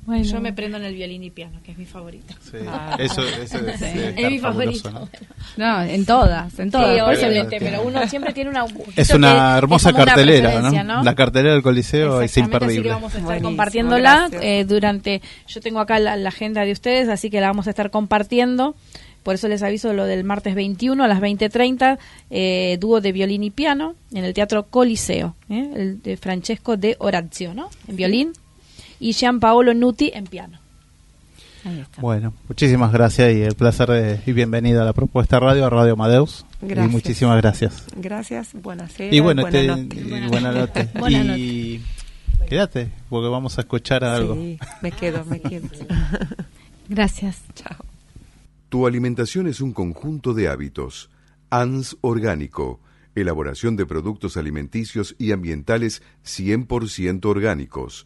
Bueno. 0.08 0.24
Yo 0.24 0.40
me 0.40 0.54
prendo 0.54 0.78
en 0.78 0.86
el 0.86 0.96
violín 0.96 1.22
y 1.24 1.32
piano, 1.32 1.60
que 1.66 1.74
es 1.74 1.78
mi 1.78 1.84
favorito. 1.84 2.34
Sí. 2.40 2.58
Ah. 2.66 2.96
Eso, 2.98 3.22
eso 3.22 3.58
es, 3.58 3.82
es 3.82 4.32
mi 4.32 4.40
favorito. 4.40 4.90
¿no? 5.58 5.82
en 5.84 6.06
todas, 6.06 6.58
en 6.60 6.72
todas. 6.72 6.96
Sí, 6.96 7.02
obviamente, 7.02 7.58
pero 7.60 7.82
uno 7.82 8.08
siempre 8.08 8.32
tiene 8.32 8.50
una... 8.50 8.66
Es 8.96 9.10
una 9.10 9.58
hermosa 9.58 9.92
cartelera, 9.92 10.62
¿no? 10.62 11.04
La 11.04 11.14
cartelera 11.14 11.54
del 11.54 11.62
Coliseo 11.62 12.22
es 12.22 12.38
imperdible. 12.38 12.74
Así 12.74 12.84
que 12.84 12.90
vamos 12.90 13.16
a 13.16 13.18
estar 13.20 13.42
compartiéndola 13.42 14.30
eh, 14.42 14.66
durante... 14.66 15.22
Yo 15.48 15.60
tengo 15.60 15.82
acá 15.82 16.00
la, 16.00 16.14
agenda 16.28 16.64
de 16.64 16.72
ustedes, 16.72 17.10
así 17.10 17.30
que 17.30 17.42
la 17.42 17.48
vamos 17.48 17.68
a 17.68 17.72
estar 17.72 17.90
compartiendo. 17.92 18.76
Por 19.24 19.36
eso 19.36 19.50
les 19.50 19.62
aviso 19.62 19.92
lo 19.92 20.06
del 20.06 20.24
martes 20.24 20.56
21 20.56 21.04
a 21.04 21.08
las 21.10 21.20
20.30, 21.20 21.98
eh, 22.30 22.78
dúo 22.80 23.02
de 23.02 23.12
violín 23.12 23.44
y 23.44 23.52
piano 23.52 23.96
en 24.14 24.24
el 24.24 24.34
Teatro 24.34 24.68
Coliseo, 24.68 25.36
eh, 25.50 25.70
el 25.76 26.02
de 26.02 26.16
Francesco 26.16 26.78
de 26.78 26.96
Orazio, 27.00 27.54
¿no? 27.54 27.70
En 27.90 27.98
violín, 27.98 28.32
y 29.00 29.14
Gianpaolo 29.14 29.74
Nuti 29.74 30.12
en 30.14 30.26
piano. 30.26 30.60
Bueno, 32.00 32.34
muchísimas 32.48 32.94
gracias 32.94 33.36
y 33.36 33.42
el 33.42 33.56
placer 33.56 33.90
de, 33.90 34.22
y 34.26 34.32
bienvenida 34.32 34.84
a 34.84 34.86
la 34.86 34.94
propuesta 34.94 35.40
radio, 35.40 35.66
a 35.66 35.70
Radio 35.70 35.94
Amadeus. 35.94 36.46
Gracias. 36.62 36.88
Y 36.88 36.90
muchísimas 36.90 37.38
gracias. 37.38 37.86
Gracias, 37.96 38.54
buenas 38.54 38.94
Y 39.00 39.20
bueno, 39.20 39.42
buena 39.42 39.78
Y 39.78 40.28
buena 40.30 40.52
noche. 40.52 40.90
y 41.38 41.82
quédate, 42.48 42.90
porque 43.10 43.28
vamos 43.28 43.58
a 43.58 43.62
escuchar 43.62 44.04
algo. 44.04 44.36
Sí, 44.36 44.58
me 44.82 44.92
quedo, 44.92 45.26
me 45.26 45.42
quedo. 45.42 45.68
gracias. 46.90 47.42
Chao. 47.54 47.86
Tu 48.70 48.88
alimentación 48.88 49.48
es 49.48 49.60
un 49.60 49.74
conjunto 49.74 50.34
de 50.34 50.48
hábitos. 50.48 51.10
ANS 51.50 51.98
Orgánico. 52.02 52.80
Elaboración 53.16 53.76
de 53.76 53.86
productos 53.86 54.38
alimenticios 54.38 55.16
y 55.18 55.32
ambientales 55.32 56.02
100% 56.24 57.26
orgánicos 57.26 58.06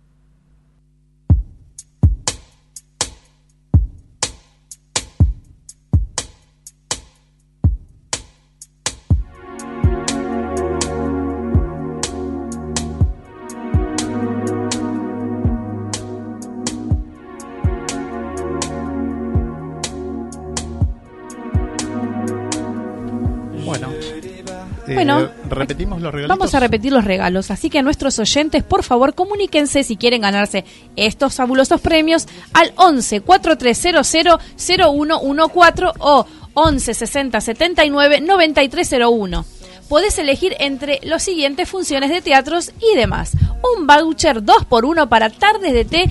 repetimos 25.49 26.01
los 26.01 26.13
regalos. 26.13 26.37
Vamos 26.37 26.55
a 26.55 26.59
repetir 26.59 26.91
los 26.91 27.05
regalos, 27.05 27.51
así 27.51 27.69
que 27.69 27.79
a 27.79 27.81
nuestros 27.81 28.17
oyentes, 28.19 28.63
por 28.63 28.83
favor, 28.83 29.13
comuníquense 29.13 29.83
si 29.83 29.97
quieren 29.97 30.21
ganarse 30.21 30.65
estos 30.95 31.35
fabulosos 31.35 31.81
premios 31.81 32.27
al 32.53 32.73
11 32.75 33.21
4300 33.21 34.07
0114 34.55 35.99
o 35.99 36.25
11 36.53 36.93
60 36.93 37.41
79 37.41 38.21
9301 38.21 39.45
podés 39.91 40.17
elegir 40.19 40.55
entre 40.59 41.01
las 41.03 41.21
siguientes 41.21 41.67
funciones 41.67 42.09
de 42.09 42.21
teatros 42.21 42.71
y 42.79 42.95
demás. 42.95 43.33
Un 43.75 43.85
voucher 43.87 44.41
2x1 44.41 45.09
para 45.09 45.29
tardes 45.29 45.73
de 45.73 45.83
té 45.83 46.09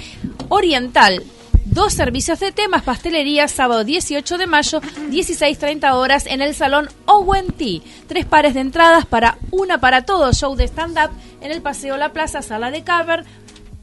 oriental 0.51 1.22
dos 1.64 1.92
servicios 1.92 2.40
de 2.40 2.52
temas, 2.52 2.82
pastelería, 2.82 3.48
sábado 3.48 3.84
18 3.84 4.38
de 4.38 4.46
mayo, 4.46 4.80
16.30 4.80 5.92
horas 5.94 6.26
en 6.26 6.42
el 6.42 6.54
Salón 6.54 6.88
Owen 7.06 7.48
T. 7.48 7.82
Tres 8.06 8.26
pares 8.26 8.54
de 8.54 8.61
entradas 8.61 9.06
para 9.06 9.38
una 9.50 9.78
para 9.78 10.02
todo, 10.02 10.32
show 10.32 10.56
de 10.56 10.64
stand-up 10.64 11.11
en 11.40 11.52
el 11.52 11.62
Paseo 11.62 11.96
La 11.96 12.12
Plaza, 12.12 12.42
Sala 12.42 12.70
de 12.70 12.82
Caber, 12.82 13.24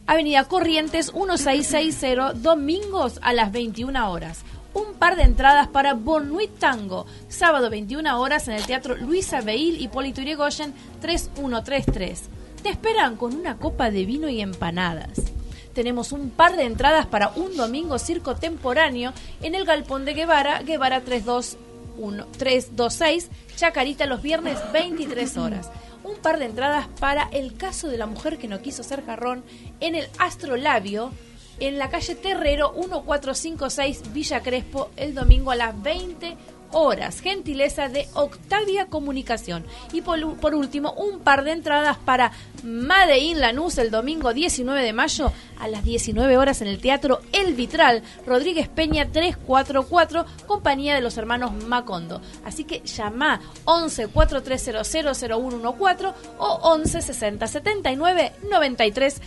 Avenida 0.05 0.45
Corrientes 0.45 1.13
1660, 1.13 2.33
domingos 2.33 3.19
a 3.21 3.33
las 3.33 3.51
21 3.51 4.11
horas. 4.11 4.43
Un 4.73 4.93
par 4.93 5.15
de 5.15 5.23
entradas 5.23 5.67
para 5.67 5.93
Bonuit 5.93 6.59
Tango, 6.59 7.05
sábado 7.29 7.69
21 7.69 8.19
horas 8.19 8.47
en 8.47 8.55
el 8.55 8.65
Teatro 8.65 8.95
Luisa 8.95 9.41
Beil 9.41 9.81
y 9.81 9.87
Polito 9.87 10.21
3133. 10.21 12.23
Te 12.61 12.69
esperan 12.69 13.15
con 13.15 13.33
una 13.33 13.57
copa 13.57 13.91
de 13.91 14.05
vino 14.05 14.29
y 14.29 14.41
empanadas 14.41 15.36
tenemos 15.77 16.11
un 16.11 16.31
par 16.31 16.55
de 16.55 16.63
entradas 16.63 17.05
para 17.05 17.29
un 17.35 17.55
domingo 17.55 17.99
circo 17.99 18.35
temporáneo 18.35 19.13
en 19.43 19.53
el 19.53 19.63
Galpón 19.63 20.05
de 20.05 20.15
Guevara, 20.15 20.63
Guevara 20.63 21.01
326, 21.01 23.29
Chacarita 23.55 24.07
los 24.07 24.23
viernes 24.23 24.57
23 24.73 25.37
horas. 25.37 25.69
Un 26.03 26.15
par 26.15 26.39
de 26.39 26.45
entradas 26.45 26.87
para 26.99 27.29
el 27.31 27.55
caso 27.57 27.89
de 27.89 27.99
la 27.99 28.07
mujer 28.07 28.39
que 28.39 28.47
no 28.47 28.59
quiso 28.59 28.81
ser 28.81 29.05
jarrón 29.05 29.43
en 29.79 29.93
el 29.93 30.07
Astrolabio, 30.17 31.11
en 31.59 31.77
la 31.77 31.91
calle 31.91 32.15
Terrero 32.15 32.73
1456 32.73 34.13
Villa 34.13 34.41
Crespo, 34.41 34.89
el 34.97 35.13
domingo 35.13 35.51
a 35.51 35.55
las 35.55 35.79
20 35.79 36.37
horas. 36.71 37.21
Gentileza 37.21 37.89
de 37.89 38.07
Octavia 38.13 38.87
Comunicación. 38.87 39.65
Y 39.93 40.01
por, 40.01 40.37
por 40.37 40.55
último, 40.55 40.91
un 40.93 41.19
par 41.19 41.43
de 41.43 41.51
entradas 41.51 41.97
para 41.97 42.31
Made 42.63 43.19
in 43.19 43.39
Lanús 43.39 43.77
el 43.77 43.91
domingo 43.91 44.33
19 44.33 44.81
de 44.81 44.93
mayo 44.93 45.31
a 45.59 45.67
las 45.67 45.83
19 45.83 46.37
horas 46.37 46.61
en 46.61 46.67
el 46.67 46.79
Teatro 46.79 47.21
El 47.31 47.53
Vitral, 47.53 48.03
Rodríguez 48.25 48.67
Peña 48.67 49.07
344, 49.11 50.25
compañía 50.45 50.95
de 50.95 51.01
los 51.01 51.17
hermanos 51.17 51.51
Macondo. 51.65 52.21
Así 52.45 52.63
que 52.63 52.81
llama 52.81 53.41
11 53.65 54.07
4300 54.07 54.87
0114 55.17 56.13
o 56.37 56.59
11 56.63 57.01
60 57.01 57.47
79 57.47 58.33
93 58.49 59.21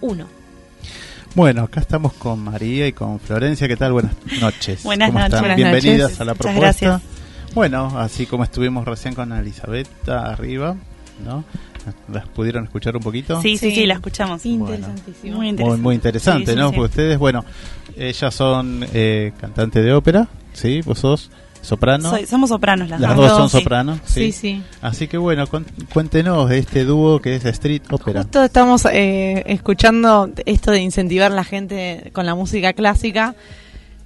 01. 0.00 0.41
Bueno, 1.34 1.62
acá 1.62 1.80
estamos 1.80 2.12
con 2.14 2.40
María 2.40 2.86
y 2.86 2.92
con 2.92 3.18
Florencia. 3.18 3.66
¿Qué 3.66 3.76
tal? 3.76 3.92
Buenas 3.92 4.12
noches. 4.40 4.82
Buenas 4.82 5.08
¿Cómo 5.08 5.18
noches. 5.20 5.34
están? 5.34 5.40
Buenas 5.42 5.56
Bienvenidas 5.56 6.00
noches. 6.10 6.20
a 6.20 6.24
la 6.24 6.32
Muchas 6.34 6.52
propuesta. 6.52 6.86
gracias. 6.86 7.02
Bueno, 7.54 7.98
así 7.98 8.26
como 8.26 8.44
estuvimos 8.44 8.84
recién 8.84 9.14
con 9.14 9.32
Elizabeth 9.32 9.88
arriba, 10.08 10.76
¿no? 11.24 11.44
¿Las 12.12 12.26
pudieron 12.28 12.64
escuchar 12.64 12.96
un 12.96 13.02
poquito? 13.02 13.40
Sí, 13.42 13.56
sí, 13.56 13.70
sí, 13.70 13.74
Sí. 13.76 13.86
la 13.86 13.94
escuchamos. 13.94 14.44
Interesantísimo. 14.46 15.36
Muy 15.36 15.38
Muy, 15.38 15.48
interesante. 15.48 15.82
muy 15.82 15.94
interesante, 15.94 16.46
Sí, 16.46 16.52
sí, 16.52 16.58
¿no? 16.58 16.68
sí. 16.70 16.76
Porque 16.76 16.90
ustedes, 16.90 17.18
bueno, 17.18 17.44
ellas 17.96 18.34
son 18.34 18.86
eh, 18.92 19.32
cantantes 19.40 19.84
de 19.84 19.92
ópera, 19.92 20.28
¿sí? 20.52 20.80
Vos 20.82 20.98
sos 20.98 21.30
soprano. 21.62 22.10
Soy- 22.10 22.26
somos 22.26 22.50
sopranos 22.50 22.88
las, 22.90 23.00
Las 23.00 23.16
dos. 23.16 23.28
dos 23.28 23.38
son 23.38 23.48
Sí. 23.50 23.58
sopranos, 23.58 23.98
Sí, 24.04 24.32
sí. 24.32 24.32
sí. 24.32 24.62
Así 24.82 25.08
que 25.08 25.16
bueno, 25.16 25.44
cuéntenos 25.92 26.48
de 26.50 26.58
este 26.58 26.84
dúo 26.84 27.20
que 27.20 27.36
es 27.36 27.44
Street 27.46 27.82
Opera. 27.90 28.22
Justo 28.22 28.44
estamos 28.44 28.84
eh, 28.86 29.42
escuchando 29.46 30.30
esto 30.44 30.70
de 30.72 30.80
incentivar 30.80 31.32
a 31.32 31.34
la 31.34 31.44
gente 31.44 32.10
con 32.12 32.26
la 32.26 32.34
música 32.34 32.72
clásica. 32.74 33.34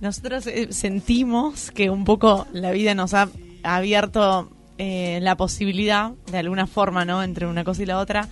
Nosotros 0.01 0.47
eh, 0.47 0.69
sentimos 0.71 1.71
que 1.73 1.91
un 1.91 2.05
poco 2.05 2.47
la 2.53 2.71
vida 2.71 2.95
nos 2.95 3.15
ha 3.15 3.29
abierto 3.63 4.51
eh, 4.79 5.19
la 5.23 5.37
posibilidad, 5.37 6.13
de 6.31 6.39
alguna 6.39 6.67
forma, 6.67 7.05
¿no? 7.05 7.23
Entre 7.23 7.47
una 7.47 7.65
cosa 7.65 7.83
y 7.83 7.87
la 7.87 7.99
otra, 7.99 8.29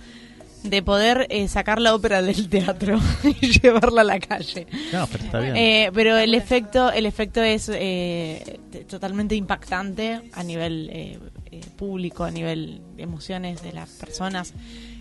de 0.69 0.81
poder 0.83 1.27
eh, 1.29 1.47
sacar 1.47 1.79
la 1.79 1.93
ópera 1.95 2.21
del 2.21 2.49
teatro 2.49 2.99
y 3.41 3.59
llevarla 3.59 4.01
a 4.01 4.03
la 4.05 4.19
calle. 4.19 4.67
No, 4.91 5.07
pero 5.07 5.23
está 5.23 5.39
bien. 5.39 5.55
Eh, 5.55 5.91
pero 5.93 6.17
el 6.17 6.33
efecto, 6.33 6.91
el 6.91 7.05
efecto 7.05 7.41
es 7.41 7.69
eh, 7.73 8.59
totalmente 8.89 9.35
impactante 9.35 10.21
a 10.33 10.43
nivel 10.43 10.89
eh, 10.91 11.19
eh, 11.51 11.61
público, 11.77 12.23
a 12.23 12.31
nivel 12.31 12.81
de 12.95 13.03
emociones 13.03 13.61
de 13.61 13.73
las 13.73 13.89
personas. 13.91 14.53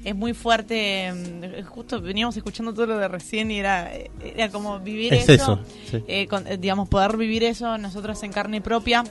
Es 0.05 0.15
muy 0.15 0.35
fuerte. 0.35 1.11
mm, 1.13 1.65
Justo 1.67 2.01
veníamos 2.01 2.37
escuchando 2.37 2.75
todo 2.75 2.87
lo 2.87 2.99
de 2.99 3.09
recién 3.09 3.51
y 3.51 3.59
era, 3.59 3.91
era 4.23 4.51
como 4.51 4.79
vivir 4.81 5.15
es 5.15 5.29
eso. 5.29 5.35
eso. 5.55 5.61
sí. 5.91 6.05
eh, 6.07 6.27
con- 6.27 6.47
eh, 6.47 6.59
digamos, 6.59 6.89
poder 6.89 7.17
vivir 7.17 7.43
eso 7.45 7.79
nosotros 7.79 8.23
en 8.23 8.33
carne 8.33 8.61
propia, 8.61 9.03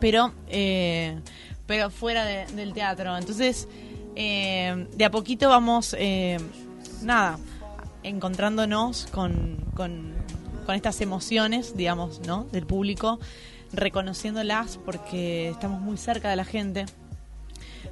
pero, 0.00 0.32
eh, 0.48 1.18
pero 1.66 1.90
fuera 1.90 2.24
de- 2.24 2.46
del 2.54 2.72
teatro. 2.72 3.16
Entonces, 3.18 3.66
eh, 4.22 4.86
de 4.94 5.04
a 5.06 5.10
poquito 5.10 5.48
vamos, 5.48 5.96
eh, 5.98 6.36
nada, 7.02 7.38
encontrándonos 8.02 9.06
con, 9.10 9.56
con, 9.74 10.12
con 10.66 10.74
estas 10.74 11.00
emociones, 11.00 11.74
digamos, 11.74 12.20
¿no? 12.26 12.44
Del 12.52 12.66
público, 12.66 13.18
reconociéndolas 13.72 14.78
porque 14.84 15.48
estamos 15.48 15.80
muy 15.80 15.96
cerca 15.96 16.28
de 16.28 16.36
la 16.36 16.44
gente. 16.44 16.84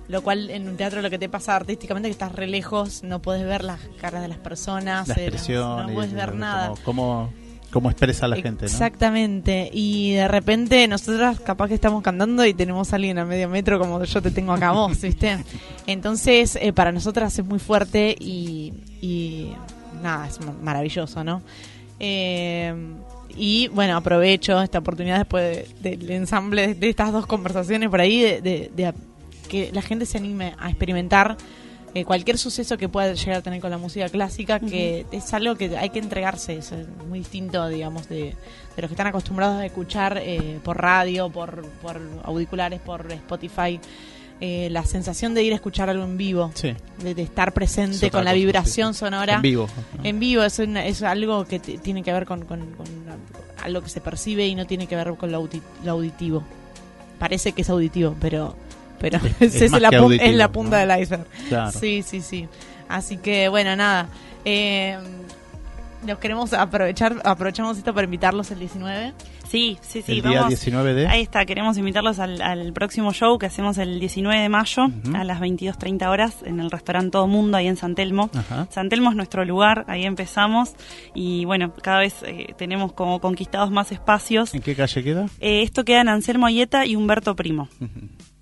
Lo 0.06 0.22
cual 0.22 0.50
en 0.50 0.68
un 0.68 0.76
teatro 0.76 1.00
lo 1.00 1.08
que 1.08 1.18
te 1.18 1.30
pasa 1.30 1.56
artísticamente 1.56 2.08
es 2.08 2.16
que 2.16 2.24
estás 2.24 2.36
re 2.36 2.46
lejos, 2.46 3.02
no 3.02 3.22
puedes 3.22 3.44
ver 3.44 3.64
las 3.64 3.80
caras 3.98 4.20
de 4.20 4.28
las 4.28 4.38
personas, 4.38 5.08
eh, 5.16 5.30
no 5.48 5.88
puedes 5.94 6.12
ver 6.12 6.34
nada. 6.34 6.74
Cómo, 6.84 7.32
cómo 7.70 7.90
expresa 7.90 8.26
la 8.28 8.36
gente, 8.36 8.64
¿no? 8.66 8.70
Exactamente. 8.70 9.70
Y 9.72 10.12
de 10.12 10.26
repente 10.28 10.86
nosotras 10.88 11.38
capaz 11.40 11.68
que 11.68 11.74
estamos 11.74 12.02
cantando 12.02 12.44
y 12.46 12.54
tenemos 12.54 12.92
a 12.92 12.96
alguien 12.96 13.18
a 13.18 13.24
medio 13.24 13.48
metro 13.48 13.78
como 13.78 14.02
yo 14.02 14.22
te 14.22 14.30
tengo 14.30 14.52
acá 14.52 14.70
vos, 14.72 15.00
¿viste? 15.00 15.38
Entonces, 15.86 16.56
eh, 16.60 16.72
para 16.72 16.92
nosotras 16.92 17.38
es 17.38 17.44
muy 17.44 17.58
fuerte 17.58 18.16
y, 18.18 18.72
nada, 20.02 20.26
es 20.28 20.40
ma- 20.40 20.54
maravilloso, 20.62 21.22
¿no? 21.24 21.42
Eh, 22.00 22.74
y 23.36 23.68
bueno, 23.68 23.96
aprovecho 23.96 24.60
esta 24.62 24.78
oportunidad 24.78 25.18
después 25.18 25.66
de- 25.82 25.96
del 25.96 26.10
ensamble 26.10 26.68
de, 26.68 26.74
de 26.74 26.88
estas 26.88 27.12
dos 27.12 27.26
conversaciones 27.26 27.88
por 27.88 28.00
ahí, 28.00 28.20
de, 28.20 28.40
de- 28.40 28.70
de 28.74 28.92
que 29.48 29.70
la 29.72 29.82
gente 29.82 30.06
se 30.06 30.18
anime 30.18 30.54
a 30.58 30.68
experimentar 30.70 31.36
eh, 31.94 32.04
cualquier 32.04 32.38
suceso 32.38 32.76
que 32.76 32.88
pueda 32.88 33.12
llegar 33.14 33.36
a 33.36 33.42
tener 33.42 33.60
con 33.60 33.70
la 33.70 33.78
música 33.78 34.08
clásica, 34.08 34.60
que 34.60 35.06
es 35.10 35.32
algo 35.34 35.56
que 35.56 35.76
hay 35.76 35.90
que 35.90 35.98
entregarse, 35.98 36.58
es 36.58 36.72
muy 37.08 37.20
distinto, 37.20 37.66
digamos, 37.68 38.08
de, 38.08 38.34
de 38.76 38.82
los 38.82 38.88
que 38.88 38.94
están 38.94 39.06
acostumbrados 39.06 39.56
a 39.60 39.66
escuchar 39.66 40.18
eh, 40.22 40.58
por 40.62 40.76
radio, 40.80 41.30
por, 41.30 41.64
por 41.82 42.00
auriculares, 42.24 42.80
por 42.80 43.10
Spotify. 43.12 43.80
Eh, 44.40 44.68
la 44.70 44.84
sensación 44.84 45.34
de 45.34 45.42
ir 45.42 45.52
a 45.52 45.56
escuchar 45.56 45.90
algo 45.90 46.04
en 46.04 46.16
vivo, 46.16 46.52
Sí, 46.54 46.72
de, 47.02 47.12
de 47.14 47.22
estar 47.22 47.48
Es 47.48 47.54
presente 47.54 48.08
con 48.08 48.24
la 48.24 48.30
cosa, 48.30 48.34
vibración 48.36 48.94
sí, 48.94 49.00
sonora. 49.00 49.34
en 49.34 49.42
vivo. 49.42 49.68
En 50.04 50.20
vivo 50.20 50.44
es, 50.44 50.60
una- 50.60 50.86
es 50.86 51.02
algo 51.02 51.44
que 51.44 51.58
tiene 51.58 52.04
que 52.04 52.12
ver 52.12 52.24
con, 52.24 52.44
con- 52.44 52.70
con 52.74 52.86
algo 53.64 53.80
que 53.82 53.88
se 53.88 54.00
percibe 54.00 54.46
y 54.46 54.54
no 54.54 54.64
tiene 54.64 54.86
que 54.86 54.94
ver 54.94 55.12
con 55.16 55.32
lo 55.32 55.48
auditivo. 55.88 56.44
Parece 57.18 57.50
que 57.50 57.62
es 57.62 57.70
auditivo, 57.70 58.14
pero 58.20 58.54
pero 59.00 59.18
Es- 59.40 59.54
es, 59.56 59.62
es 59.62 59.70
más 59.70 59.80
la, 59.80 59.90
que 59.90 59.96
pu- 59.98 60.02
auditivo, 60.02 60.30
es 60.30 60.36
la 60.36 60.46
¿no? 60.46 60.52
punta 60.52 60.76
del 60.84 61.00
iceberg. 61.02 61.26
Claro. 61.48 61.72
Sí, 61.72 62.02
sí, 62.02 62.20
sí. 62.20 62.48
Así 62.88 63.16
que 63.18 63.48
bueno, 63.48 63.76
nada. 63.76 64.08
Eh, 64.44 64.96
nos 66.06 66.18
queremos 66.18 66.52
aprovechar, 66.52 67.20
aprovechamos 67.24 67.76
esto 67.76 67.92
para 67.92 68.04
invitarlos 68.04 68.50
el 68.52 68.60
19. 68.60 69.12
Sí, 69.50 69.78
sí, 69.80 70.02
sí. 70.02 70.12
el 70.12 70.22
día 70.22 70.30
vamos. 70.42 70.48
19 70.50 70.92
de... 70.94 71.06
Ahí 71.08 71.22
está, 71.22 71.46
queremos 71.46 71.78
invitarlos 71.78 72.18
al, 72.18 72.42
al 72.42 72.72
próximo 72.74 73.14
show 73.14 73.38
que 73.38 73.46
hacemos 73.46 73.78
el 73.78 73.98
19 73.98 74.38
de 74.42 74.48
mayo 74.50 74.88
a 75.14 75.24
las 75.24 75.40
22.30 75.40 76.06
horas 76.06 76.36
en 76.44 76.60
el 76.60 76.70
restaurante 76.70 77.12
Todo 77.12 77.26
Mundo, 77.26 77.56
ahí 77.56 77.66
en 77.66 77.76
San 77.78 77.94
Telmo. 77.94 78.28
Ajá. 78.34 78.68
San 78.70 78.90
Telmo 78.90 79.08
es 79.08 79.16
nuestro 79.16 79.46
lugar, 79.46 79.86
ahí 79.88 80.04
empezamos 80.04 80.74
y 81.14 81.46
bueno, 81.46 81.72
cada 81.82 82.00
vez 82.00 82.16
eh, 82.26 82.54
tenemos 82.58 82.92
como 82.92 83.20
conquistados 83.20 83.70
más 83.70 83.90
espacios. 83.90 84.52
¿En 84.54 84.60
qué 84.60 84.74
calle 84.76 85.02
queda? 85.02 85.26
Eh, 85.40 85.62
esto 85.62 85.82
queda 85.82 86.02
en 86.02 86.10
Anselmo 86.10 86.44
Ayeta 86.46 86.84
y 86.84 86.94
Humberto 86.94 87.34
Primo. 87.34 87.68
Ujú. 87.80 87.90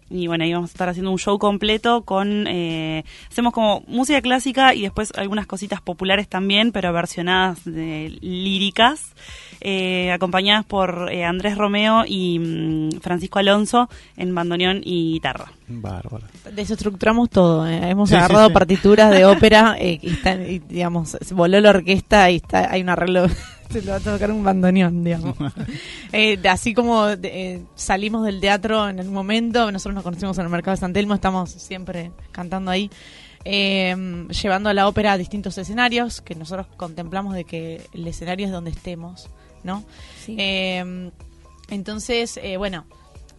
Y 0.09 0.29
bueno, 0.29 0.45
ahí 0.45 0.53
vamos 0.53 0.71
a 0.71 0.73
estar 0.73 0.89
haciendo 0.89 1.11
un 1.11 1.19
show 1.19 1.37
completo 1.39 2.03
con... 2.03 2.47
eh, 2.47 3.05
hacemos 3.29 3.53
como 3.53 3.83
música 3.89 4.21
clásica 4.21 4.73
y 4.75 4.83
después 4.83 5.13
algunas 5.17 5.47
cositas 5.47 5.81
populares 5.81 6.29
también, 6.29 6.71
pero 6.71 6.93
versionadas 6.93 7.65
de 7.65 8.17
líricas, 8.21 9.15
eh, 9.61 10.13
acompañadas 10.13 10.65
por 10.65 11.09
eh, 11.13 11.25
Andrés 11.25 11.59
Romeo 11.59 12.05
y 12.07 12.39
mm, 12.39 13.01
Francisco 13.01 13.41
Alonso 13.41 13.89
en 14.17 14.33
bandoneón 14.35 14.81
y 14.85 15.15
guitarra. 15.15 15.51
Bárbaro. 15.67 16.25
Desestructuramos 16.53 17.29
todo. 17.29 17.67
eh. 17.67 17.91
Hemos 17.91 18.11
Sí, 18.11 18.15
agarrado 18.15 18.47
sí. 18.49 18.53
partituras 18.55 19.11
de 19.11 19.25
ópera 19.27 19.75
eh, 19.79 19.99
y, 20.01 20.11
están, 20.11 20.49
y, 20.49 20.61
digamos, 20.61 21.17
se 21.21 21.35
voló 21.35 21.61
la 21.61 21.71
orquesta 21.71 22.31
y 22.31 22.37
está, 22.37 22.71
hay 22.71 22.83
un 22.83 22.91
arreglo. 22.91 23.27
Se 23.71 23.83
lo 23.83 23.91
va 23.93 23.97
a 23.99 24.01
tocar 24.01 24.31
un 24.31 24.43
bandoneón, 24.45 25.03
digamos. 25.05 25.37
Eh, 26.13 26.39
así 26.49 26.73
como 26.73 27.05
de- 27.17 27.55
eh, 27.55 27.63
salimos 27.75 28.25
del 28.25 28.41
teatro 28.41 28.89
en 28.89 28.99
el 28.99 29.11
momento, 29.11 29.71
nosotros 29.71 29.95
nos 29.97 30.05
conocimos 30.05 30.39
en 30.39 30.45
el 30.45 30.51
mercado 30.51 30.75
de 30.77 30.81
San 30.81 30.93
Telmo, 30.93 31.15
estamos 31.15 31.51
siempre 31.51 32.11
cantando 32.33 32.71
ahí, 32.71 32.91
eh, 33.45 33.95
llevando 34.43 34.71
a 34.71 34.75
la 34.75 34.89
ópera 34.89 35.13
a 35.13 35.19
distintos 35.19 35.59
escenarios, 35.59 36.21
que 36.23 36.35
nosotros 36.35 36.69
contemplamos 36.77 37.35
de 37.35 37.45
que 37.45 37.83
el 37.93 38.07
escenario 38.07 38.47
es 38.47 38.53
donde 38.53 38.71
estemos, 38.71 39.29
¿no? 39.63 39.85
Sí. 40.25 40.37
Eh, 40.39 41.11
entonces, 41.69 42.39
eh, 42.43 42.57
bueno, 42.57 42.87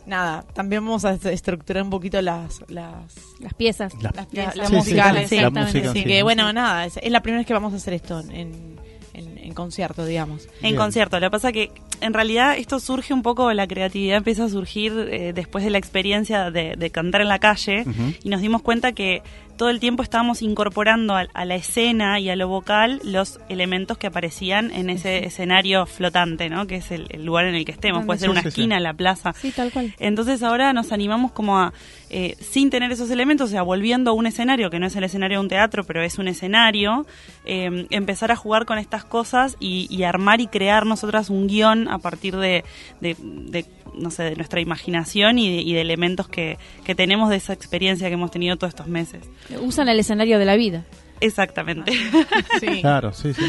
nada, 0.05 0.43
también 0.53 0.85
vamos 0.85 1.03
a 1.05 1.13
est- 1.13 1.25
estructurar 1.25 1.81
un 1.83 1.89
poquito 1.89 2.21
las, 2.21 2.63
las, 2.67 3.13
Las 3.39 3.53
piezas. 3.55 3.93
La- 4.01 4.11
las 4.13 4.25
Sí, 4.27 4.31
piezas 4.35 4.53
sí, 4.53 4.61
sí, 4.67 4.75
musicales. 4.75 5.29
sí, 5.29 5.35
la 5.37 5.41
exactamente. 5.47 5.73
música, 5.79 5.89
Así 5.91 5.99
sí. 6.01 6.05
que 6.05 6.23
bueno, 6.23 6.53
nada, 6.53 6.85
es, 6.85 6.97
es 7.01 7.11
la 7.11 7.21
primera 7.21 7.39
vez 7.39 7.47
que 7.47 7.53
vamos 7.53 7.73
a 7.73 7.77
hacer 7.77 7.93
esto 7.93 8.19
en, 8.19 8.77
en, 9.47 9.53
concierto, 9.53 10.05
digamos. 10.05 10.45
En 10.57 10.61
Bien. 10.61 10.75
concierto. 10.75 11.19
Lo 11.19 11.27
que 11.27 11.31
pasa 11.31 11.51
que 11.51 11.71
en 12.01 12.13
realidad 12.13 12.57
esto 12.57 12.79
surge 12.79 13.13
un 13.13 13.21
poco, 13.21 13.51
la 13.53 13.67
creatividad 13.67 14.17
empieza 14.17 14.45
a 14.45 14.49
surgir 14.49 14.93
eh, 15.11 15.33
después 15.33 15.63
de 15.63 15.69
la 15.69 15.77
experiencia 15.77 16.51
de, 16.51 16.75
de 16.77 16.89
cantar 16.89 17.21
en 17.21 17.27
la 17.27 17.39
calle 17.39 17.85
y 18.23 18.29
nos 18.29 18.41
dimos 18.41 18.61
cuenta 18.61 18.91
que 18.91 19.21
todo 19.57 19.69
el 19.69 19.79
tiempo 19.79 20.03
estábamos 20.03 20.41
incorporando 20.41 21.15
a, 21.15 21.25
a 21.33 21.45
la 21.45 21.55
escena 21.55 22.19
y 22.19 22.29
a 22.29 22.35
lo 22.35 22.47
vocal 22.47 23.01
los 23.03 23.39
elementos 23.49 23.97
que 23.97 24.07
aparecían 24.07 24.71
en 24.71 24.89
ese 24.89 25.25
escenario 25.25 25.85
flotante, 25.85 26.49
¿no? 26.49 26.67
Que 26.67 26.75
es 26.77 26.91
el, 26.91 27.07
el 27.09 27.25
lugar 27.25 27.45
en 27.45 27.55
el 27.55 27.65
que 27.65 27.71
estemos. 27.71 28.05
Puede 28.05 28.19
ser 28.19 28.29
una 28.29 28.41
esquina, 28.41 28.79
la 28.79 28.93
plaza. 28.93 29.33
Sí, 29.33 29.51
tal 29.51 29.71
cual. 29.71 29.93
Entonces 29.99 30.43
ahora 30.43 30.71
nos 30.73 30.91
animamos 30.91 31.31
como 31.31 31.57
a, 31.59 31.73
eh, 32.09 32.35
sin 32.39 32.69
tener 32.69 32.91
esos 32.91 33.09
elementos, 33.11 33.49
o 33.49 33.51
sea, 33.51 33.63
volviendo 33.63 34.11
a 34.11 34.13
un 34.13 34.27
escenario, 34.27 34.69
que 34.69 34.79
no 34.79 34.85
es 34.87 34.95
el 34.95 35.03
escenario 35.03 35.39
de 35.39 35.43
un 35.43 35.49
teatro, 35.49 35.83
pero 35.83 36.01
es 36.03 36.17
un 36.19 36.27
escenario, 36.27 37.05
eh, 37.45 37.87
empezar 37.89 38.31
a 38.31 38.35
jugar 38.35 38.65
con 38.65 38.77
estas 38.77 39.03
cosas 39.03 39.57
y, 39.59 39.87
y 39.89 40.03
armar 40.03 40.39
y 40.39 40.47
crear 40.47 40.85
nosotras 40.85 41.29
un 41.29 41.47
guion 41.47 41.87
a 41.87 41.97
partir 41.97 42.35
de, 42.37 42.63
de- 43.01 43.15
de, 43.19 43.65
no 43.95 44.11
sé, 44.11 44.23
de 44.23 44.35
nuestra 44.35 44.59
imaginación 44.59 45.39
y 45.39 45.55
de, 45.55 45.61
y 45.61 45.73
de 45.73 45.81
elementos 45.81 46.27
que, 46.27 46.57
que 46.83 46.95
tenemos 46.95 47.29
de 47.29 47.37
esa 47.37 47.53
experiencia 47.53 48.07
que 48.07 48.13
hemos 48.13 48.31
tenido 48.31 48.57
todos 48.57 48.69
estos 48.71 48.87
meses. 48.87 49.29
Usan 49.61 49.89
el 49.89 49.99
escenario 49.99 50.39
de 50.39 50.45
la 50.45 50.55
vida. 50.55 50.85
Exactamente. 51.19 51.91
Sí. 52.59 52.81
Claro, 52.81 53.13
sí, 53.13 53.33
sí. 53.33 53.43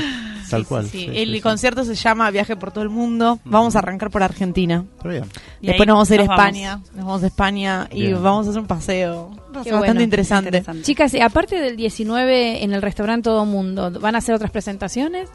Tal 0.50 0.66
cual. 0.66 0.84
Sí, 0.86 0.98
sí, 0.98 1.04
el 1.06 1.28
sí, 1.28 1.34
sí. 1.36 1.40
concierto 1.40 1.84
se 1.84 1.94
llama 1.94 2.30
Viaje 2.30 2.56
por 2.56 2.72
todo 2.72 2.82
el 2.82 2.90
mundo. 2.90 3.38
Vamos 3.44 3.74
a 3.74 3.78
arrancar 3.78 4.10
por 4.10 4.22
Argentina. 4.22 4.84
Está 4.96 5.08
bien. 5.08 5.24
Y 5.60 5.68
Después 5.68 5.86
nos 5.86 5.94
vamos 5.94 6.10
a 6.10 6.14
ir 6.14 6.20
a 6.20 6.24
España. 6.24 6.80
Nos 6.94 7.06
vamos 7.06 7.22
a 7.22 7.26
España 7.26 7.88
y 7.90 8.02
Bien. 8.02 8.22
vamos 8.22 8.46
a 8.46 8.50
hacer 8.50 8.60
un 8.60 8.66
paseo. 8.66 9.30
Qué 9.52 9.72
bastante 9.72 9.78
bueno. 9.78 10.02
interesante. 10.02 10.48
Interesante. 10.48 10.82
Chicas, 10.82 11.14
y 11.14 11.20
aparte 11.20 11.58
del 11.60 11.76
19 11.76 12.62
en 12.64 12.72
el 12.72 12.82
restaurante 12.82 13.24
Todo 13.24 13.44
Mundo, 13.46 13.90
¿van 13.98 14.14
a 14.14 14.18
hacer 14.18 14.34
otras 14.34 14.50
presentaciones? 14.50 15.30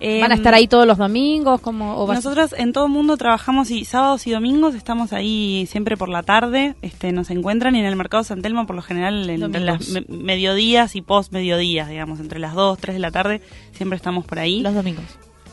Eh, 0.00 0.20
¿Van 0.20 0.32
a 0.32 0.34
estar 0.34 0.52
ahí 0.54 0.66
todos 0.68 0.86
los 0.86 0.98
domingos? 0.98 1.60
como 1.60 1.96
o 1.96 2.12
Nosotros 2.12 2.54
en 2.58 2.72
todo 2.72 2.86
el 2.86 2.92
mundo 2.92 3.16
trabajamos 3.16 3.70
y 3.70 3.84
sábados 3.84 4.26
y 4.26 4.30
domingos 4.32 4.74
estamos 4.74 5.12
ahí 5.12 5.66
siempre 5.70 5.96
por 5.96 6.08
la 6.08 6.22
tarde, 6.22 6.74
este 6.82 7.12
nos 7.12 7.30
encuentran 7.30 7.74
y 7.76 7.80
en 7.80 7.86
el 7.86 7.96
mercado 7.96 8.24
San 8.24 8.42
Telmo 8.42 8.66
por 8.66 8.76
lo 8.76 8.82
general 8.82 9.28
en- 9.30 9.42
entre 9.42 9.60
las 9.60 9.88
me- 9.90 10.04
mediodías 10.08 10.96
y 10.96 11.00
post 11.02 11.32
mediodías, 11.32 11.88
digamos, 11.88 12.20
entre 12.20 12.38
las 12.38 12.54
2, 12.54 12.78
3 12.78 12.94
de 12.94 13.00
la 13.00 13.10
tarde, 13.10 13.40
siempre 13.72 13.96
estamos 13.96 14.24
por 14.24 14.38
ahí. 14.38 14.60
Los 14.60 14.74
domingos. 14.74 15.04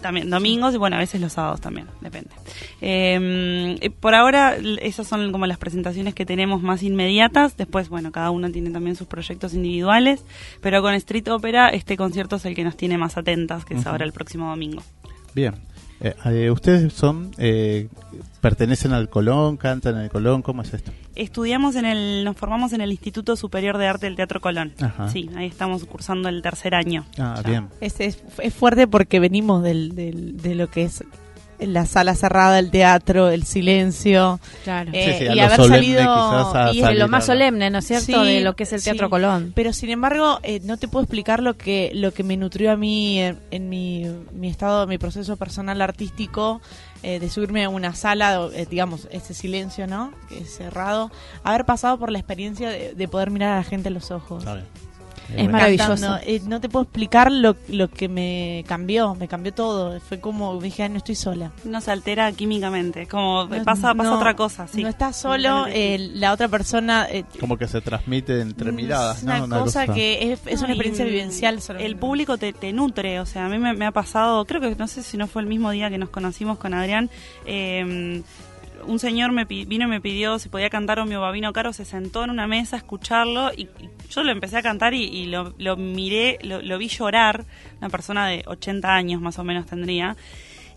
También 0.01 0.29
domingos 0.29 0.73
y 0.73 0.77
bueno, 0.77 0.95
a 0.95 0.99
veces 0.99 1.21
los 1.21 1.33
sábados 1.33 1.61
también, 1.61 1.87
depende. 2.01 2.31
Eh, 2.81 3.77
eh, 3.79 3.89
por 3.91 4.15
ahora 4.15 4.57
esas 4.81 5.07
son 5.07 5.31
como 5.31 5.45
las 5.45 5.57
presentaciones 5.57 6.13
que 6.13 6.25
tenemos 6.25 6.61
más 6.61 6.83
inmediatas. 6.83 7.55
Después, 7.55 7.89
bueno, 7.89 8.11
cada 8.11 8.31
uno 8.31 8.51
tiene 8.51 8.71
también 8.71 8.95
sus 8.95 9.07
proyectos 9.07 9.53
individuales, 9.53 10.25
pero 10.61 10.81
con 10.81 10.93
Street 10.95 11.27
Opera 11.29 11.69
este 11.69 11.97
concierto 11.97 12.37
es 12.37 12.45
el 12.45 12.55
que 12.55 12.63
nos 12.63 12.75
tiene 12.75 12.97
más 12.97 13.17
atentas, 13.17 13.63
que 13.63 13.75
es 13.75 13.85
ahora 13.85 14.05
el 14.05 14.11
próximo 14.11 14.49
domingo. 14.49 14.81
Bien. 15.33 15.55
Eh, 16.03 16.15
eh, 16.25 16.49
¿Ustedes 16.51 16.91
son, 16.93 17.31
eh, 17.37 17.87
pertenecen 18.41 18.91
al 18.91 19.09
Colón, 19.09 19.57
cantan 19.57 19.95
en 19.97 20.01
el 20.01 20.09
Colón? 20.09 20.41
¿Cómo 20.41 20.63
es 20.63 20.73
esto? 20.73 20.91
Estudiamos 21.15 21.75
en 21.75 21.85
el, 21.85 22.23
nos 22.23 22.35
formamos 22.37 22.73
en 22.73 22.81
el 22.81 22.91
Instituto 22.91 23.35
Superior 23.35 23.77
de 23.77 23.87
Arte 23.87 24.07
del 24.07 24.15
Teatro 24.15 24.41
Colón. 24.41 24.73
Ajá. 24.81 25.09
Sí, 25.09 25.29
ahí 25.35 25.45
estamos 25.47 25.85
cursando 25.85 26.27
el 26.29 26.41
tercer 26.41 26.73
año. 26.73 27.05
Ah, 27.19 27.41
Ya. 27.43 27.49
bien. 27.49 27.67
Es, 27.81 27.99
es, 27.99 28.23
es 28.39 28.53
fuerte 28.53 28.87
porque 28.87 29.19
venimos 29.19 29.61
del, 29.63 29.93
del- 29.95 30.37
de 30.37 30.55
lo 30.55 30.69
que 30.69 30.83
es 30.85 31.03
la 31.62 31.86
sala 31.86 32.16
cerrada, 32.16 32.59
el 32.59 32.72
teatro, 32.72 33.30
el 33.30 33.43
silencio. 33.43 34.39
Claro. 34.64 34.91
Eh, 34.93 35.18
sí, 35.20 35.26
y 35.36 35.39
haber 35.39 35.57
solemne 35.57 35.78
salido 35.78 36.72
y 36.74 36.82
salir 36.82 36.99
lo 36.99 37.07
más 37.07 37.26
solemne, 37.26 37.70
¿no 37.70 37.80
es 37.80 37.88
cierto? 37.88 38.05
Sí, 38.24 38.34
de 38.34 38.41
lo 38.41 38.55
que 38.55 38.64
es 38.64 38.74
el 38.74 38.84
Teatro 38.84 39.07
sí. 39.07 39.09
Colón. 39.09 39.51
Pero 39.55 39.74
sin 39.74 39.89
embargo, 39.89 40.39
eh, 40.43 40.59
no 40.64 40.78
te 40.78 40.88
puedo 40.88 41.03
explicar 41.03 41.41
lo 41.41 41.57
que 41.57 41.91
lo 41.93 42.14
que 42.14 42.24
me 42.24 42.38
nutrió 42.38 42.72
a 42.72 42.76
mí 42.76 43.20
en, 43.20 43.39
en 43.51 43.70
mi, 43.70 44.05
mi 44.34 44.49
estado, 44.49 44.88
mi 44.88 44.97
proceso 44.97 45.38
personal 45.38 45.82
artístico, 45.82 46.62
eh, 47.03 47.20
de 47.20 47.30
subirme 47.30 47.64
a 47.64 47.70
una 47.70 47.95
sala, 47.95 48.49
eh, 48.53 48.68
digamos, 48.70 49.07
ese 49.12 49.34
silencio, 49.34 49.88
¿no? 49.88 50.14
Que 50.30 50.39
es 50.39 50.55
cerrado. 50.55 51.12
Haber 51.43 51.66
pasado 51.66 51.97
por 51.97 52.12
la 52.12 52.20
experiencia 52.20 52.70
de, 52.70 52.93
de 52.93 53.07
poder 53.07 53.32
mirar 53.32 53.53
a 53.53 53.57
la 53.57 53.64
gente 53.64 53.89
a 53.89 53.91
los 53.91 54.12
ojos. 54.12 54.45
Bien. 54.45 54.66
Es 55.36 55.49
maravilloso. 55.49 56.17
Eh, 56.23 56.41
no 56.47 56.59
te 56.59 56.69
puedo 56.69 56.84
explicar 56.84 57.32
lo, 57.32 57.55
lo 57.69 57.89
que 57.89 58.07
me 58.09 58.63
cambió, 58.67 59.15
me 59.15 59.27
cambió 59.27 59.53
todo. 59.53 59.99
Fue 60.01 60.19
como 60.19 60.59
dije, 60.61 60.84
"Ay, 60.84 60.89
no 60.89 60.97
estoy 60.97 61.15
sola. 61.15 61.51
Nos 61.63 61.88
altera 61.88 62.32
químicamente, 62.32 63.07
como 63.07 63.45
No- 63.45 63.63
pasa, 63.63 63.93
pasa 63.93 64.09
no- 64.09 64.15
otra 64.17 64.36
cosa, 64.36 64.67
sí. 64.67 64.82
No 64.84 64.89
estás 64.89 65.15
solo, 65.17 65.65
eh, 65.67 65.97
la 66.13 66.34
otra 66.34 66.47
persona... 66.47 67.07
eh, 67.09 67.23
Como 67.39 67.57
que 67.57 67.67
se 67.67 67.82
transmite 67.82 68.41
entre 68.41 68.71
miradas, 68.71 69.19
es 69.19 69.23
¿no? 69.23 69.43
una, 69.45 69.59
cosa, 69.59 69.88
que 69.88 70.32
es, 70.34 70.39
es 70.45 70.59
No, 70.59 70.65
una 70.65 70.73
experiencia 70.73 71.05
mm, 71.05 71.07
vivencial. 71.09 71.59
El 71.79 71.95
público 71.95 72.38
te, 72.38 72.53
te 72.53 72.73
nutre, 72.73 73.19
o 73.19 73.25
sea, 73.25 73.45
a 73.45 73.49
mí 73.49 73.57
me, 73.57 73.73
me 73.73 73.86
ha 73.86 73.91
pasado, 73.91 74.45
creo 74.45 74.61
que 74.61 74.75
no 74.75 74.88
sé 74.88 75.03
si 75.03 75.17
no 75.17 75.27
fue 75.27 75.41
el 75.41 75.47
mismo 75.47 75.71
día 75.71 75.89
que 75.89 75.97
nos 75.97 76.09
conocimos 76.09 76.57
con 76.57 76.73
Adrián, 76.73 77.09
eh, 77.45 78.21
un 78.86 78.99
señor 78.99 79.32
me 79.32 79.45
vino 79.45 79.86
y 79.86 79.88
me 79.88 80.01
pidió 80.01 80.39
si 80.39 80.49
podía 80.49 80.69
cantar 80.69 80.99
o 80.99 81.05
mi 81.05 81.15
Babino 81.15 81.53
Caro, 81.53 81.73
se 81.73 81.86
sentó 81.86 82.23
en 82.23 82.29
una 82.29 82.47
mesa 82.47 82.75
a 82.75 82.79
escucharlo 82.79 83.51
y, 83.55 83.63
y 83.79 83.89
yo 84.09 84.23
lo 84.23 84.32
empecé 84.32 84.57
a 84.57 84.61
cantar 84.61 84.93
y, 84.93 85.03
y 85.03 85.25
lo, 85.27 85.53
lo 85.57 85.77
miré, 85.77 86.39
lo, 86.43 86.61
lo 86.61 86.77
vi 86.77 86.88
llorar, 86.88 87.45
una 87.79 87.89
persona 87.89 88.27
de 88.27 88.43
80 88.45 88.93
años 88.93 89.21
más 89.21 89.39
o 89.39 89.43
menos 89.43 89.65
tendría. 89.65 90.15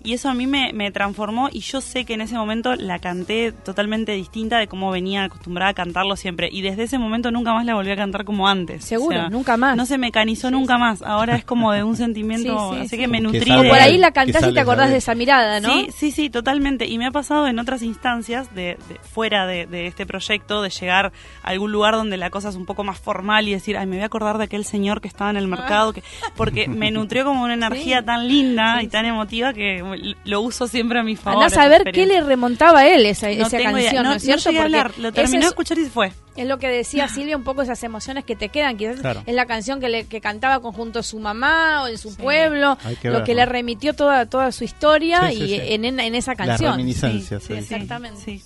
Y 0.05 0.12
eso 0.12 0.28
a 0.28 0.34
mí 0.34 0.46
me, 0.46 0.72
me 0.74 0.92
transformó 0.92 1.48
y 1.50 1.61
yo 1.61 1.80
sé 1.80 2.05
que 2.05 2.14
en 2.14 2.20
ese 2.20 2.36
momento 2.36 2.74
la 2.76 2.98
canté 2.98 3.52
totalmente 3.52 4.12
distinta 4.12 4.59
de 4.59 4.68
cómo 4.68 4.90
venía 4.90 5.24
acostumbrada 5.24 5.70
a 5.70 5.74
cantarlo 5.74 6.14
siempre. 6.16 6.48
Y 6.52 6.61
desde 6.62 6.82
ese 6.84 6.98
momento 6.98 7.30
nunca 7.30 7.52
más 7.55 7.64
la 7.64 7.74
volví 7.74 7.90
a 7.90 7.96
cantar 7.96 8.24
como 8.26 8.46
antes. 8.46 8.84
Seguro, 8.84 9.16
O 9.16 9.20
sea, 9.20 9.28
nunca 9.30 9.57
más. 9.57 9.76
No 9.76 9.86
se 9.86 9.96
mecanizó 9.98 10.50
nunca 10.50 10.76
más. 10.78 11.00
Ahora 11.02 11.36
es 11.36 11.44
como 11.44 11.72
de 11.72 11.82
un 11.82 11.96
sentimiento, 12.05 12.70
Sí, 12.70 12.74
sí, 12.76 12.80
así 12.82 12.88
sí. 12.90 12.98
que 12.98 13.09
me 13.09 13.18
Que 13.18 13.24
nutrí 13.24 13.40
sale 13.46 13.62
de- 13.62 13.68
O 13.68 13.72
por 13.72 13.80
ahí 13.80 13.96
la 13.98 14.12
cantás 14.12 14.46
y 14.46 14.52
te 14.52 14.61
acordás 14.61 14.88
de- 14.88 14.92
de 14.92 14.98
esa 14.98 15.14
mirada, 15.14 15.59
¿no? 15.61 15.72
Sí, 15.72 15.88
sí, 15.96 16.11
sí, 16.11 16.28
totalmente. 16.30 16.86
Y 16.86 16.98
me 16.98 17.07
ha 17.07 17.11
pasado 17.11 17.46
en 17.48 17.59
otras 17.59 17.82
instancias, 17.82 18.55
de, 18.55 18.76
de- 18.88 18.98
fuera 19.02 19.46
de, 19.46 19.66
de 19.66 19.86
este 19.86 20.05
proyecto, 20.05 20.61
de 20.61 20.68
llegar 20.68 21.12
a 21.42 21.48
algún 21.48 21.72
lugar 21.72 21.94
donde 21.94 22.18
la 22.18 22.28
cosa 22.28 22.50
es 22.50 22.57
un 22.57 22.66
poco 22.66 22.84
más 22.84 22.98
formal 22.98 23.48
y 23.48 23.52
decir, 23.52 23.78
ay, 23.78 23.86
me 23.86 23.96
voy 23.96 24.02
a 24.02 24.07
acordar 24.07 24.36
de 24.36 24.44
aquel 24.44 24.66
señor 24.66 25.00
que 25.00 25.09
estaba 25.09 25.30
en 25.30 25.38
el 25.38 25.48
mercado, 25.48 25.92
que 25.94 26.02
porque 26.36 26.68
me 26.68 26.90
nutrió 26.90 27.24
como 27.24 27.42
una 27.42 27.55
energía 27.94 28.05
tan 28.05 28.28
linda 28.28 28.82
y 28.82 28.88
tan 28.88 29.07
emotiva 29.07 29.55
que 29.55 29.82
lo 30.24 30.40
uso 30.40 30.66
siempre 30.68 30.99
a 30.99 31.03
mi 31.03 31.16
favor. 31.16 31.42
Andás 31.45 31.59
a 31.59 31.68
ver 31.68 31.84
qué 31.92 32.07
le 32.07 32.20
remontaba 32.20 32.80
a 32.80 32.88
él 32.88 33.07
esa, 33.07 33.26
No 33.28 33.32
esa 33.47 33.57
tengo 33.59 33.78
idea. 33.78 33.84
canción, 33.90 34.03
¿no, 34.05 34.11
No- 34.11 34.16
es 34.16 34.22
cierto? 34.22 34.53
no 34.53 34.61
a 34.61 34.64
hablar, 34.64 34.92
lo 34.99 35.12
terminó 35.12 35.40
de 35.40 35.45
es- 35.47 35.51
escuchar 35.53 35.78
y 35.78 35.84
se 35.84 35.90
fue. 35.90 36.12
Es 36.36 36.47
lo 36.49 36.59
que 36.59 36.68
decía 36.68 37.09
Silvia, 37.09 37.36
un 37.36 37.45
poco 37.45 37.62
esas 37.62 37.82
emociones 37.84 38.24
que 38.24 38.34
te 38.36 38.49
quedan. 38.49 38.76
Quizás 38.76 39.01
Claro. 39.01 39.22
es 39.26 39.34
la 39.34 39.47
canción 39.47 39.80
que, 39.80 39.88
le, 39.88 40.07
que 40.07 40.20
cantaba 40.20 40.61
conjunto 40.61 40.99
a 40.99 41.03
su 41.03 41.18
mamá 41.20 41.82
o 41.84 41.86
en 41.88 41.99
su 41.99 42.16
pueblo, 42.16 42.76
que 43.01 43.09
lo 43.09 43.14
ver, 43.18 43.24
que 43.24 43.32
¿no? 43.32 43.36
le 43.40 43.47
remitió 43.47 43.95
toda, 43.95 44.26
toda 44.26 44.51
su 44.53 44.64
historia 44.64 45.28
Sí, 45.30 45.42
y 45.42 45.49
sí. 45.49 45.55
En, 45.61 45.84
en, 45.84 46.01
en 46.01 46.14
esa 46.14 46.32
La 46.32 46.36
canción. 46.36 46.72
reminiscencia, 46.72 47.38
sí. 47.40 47.53
Exactamente. 47.53 48.20
Sí. 48.20 48.42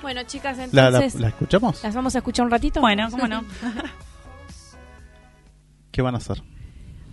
Bueno, 0.00 0.22
chicas, 0.22 0.56
¿La, 0.72 0.90
la, 0.90 0.98
entonces, 0.98 1.20
la 1.20 1.28
escuchamos? 1.28 1.82
¿las 1.82 1.94
vamos 1.94 2.14
a 2.14 2.18
escuchar 2.18 2.44
un 2.46 2.52
ratito? 2.52 2.80
Bueno, 2.80 3.08
cómo 3.10 3.26
no. 3.28 3.44
¿Qué 5.90 6.02
van 6.02 6.14
a 6.14 6.18
hacer? 6.18 6.40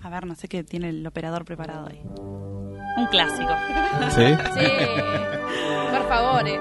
A 0.06 0.10
ver, 0.10 0.28
no 0.28 0.36
sé 0.36 0.48
qué 0.48 0.64
tiene 0.64 0.90
el 0.90 1.08
operador 1.08 1.46
preparado 1.46 1.88
ahí. 1.90 2.00
Un 2.06 3.08
clásico. 3.10 3.50
¿Sí? 4.12 4.22
Sí, 4.54 4.68
por 5.92 6.08
favor. 6.08 6.48
eh. 6.48 6.60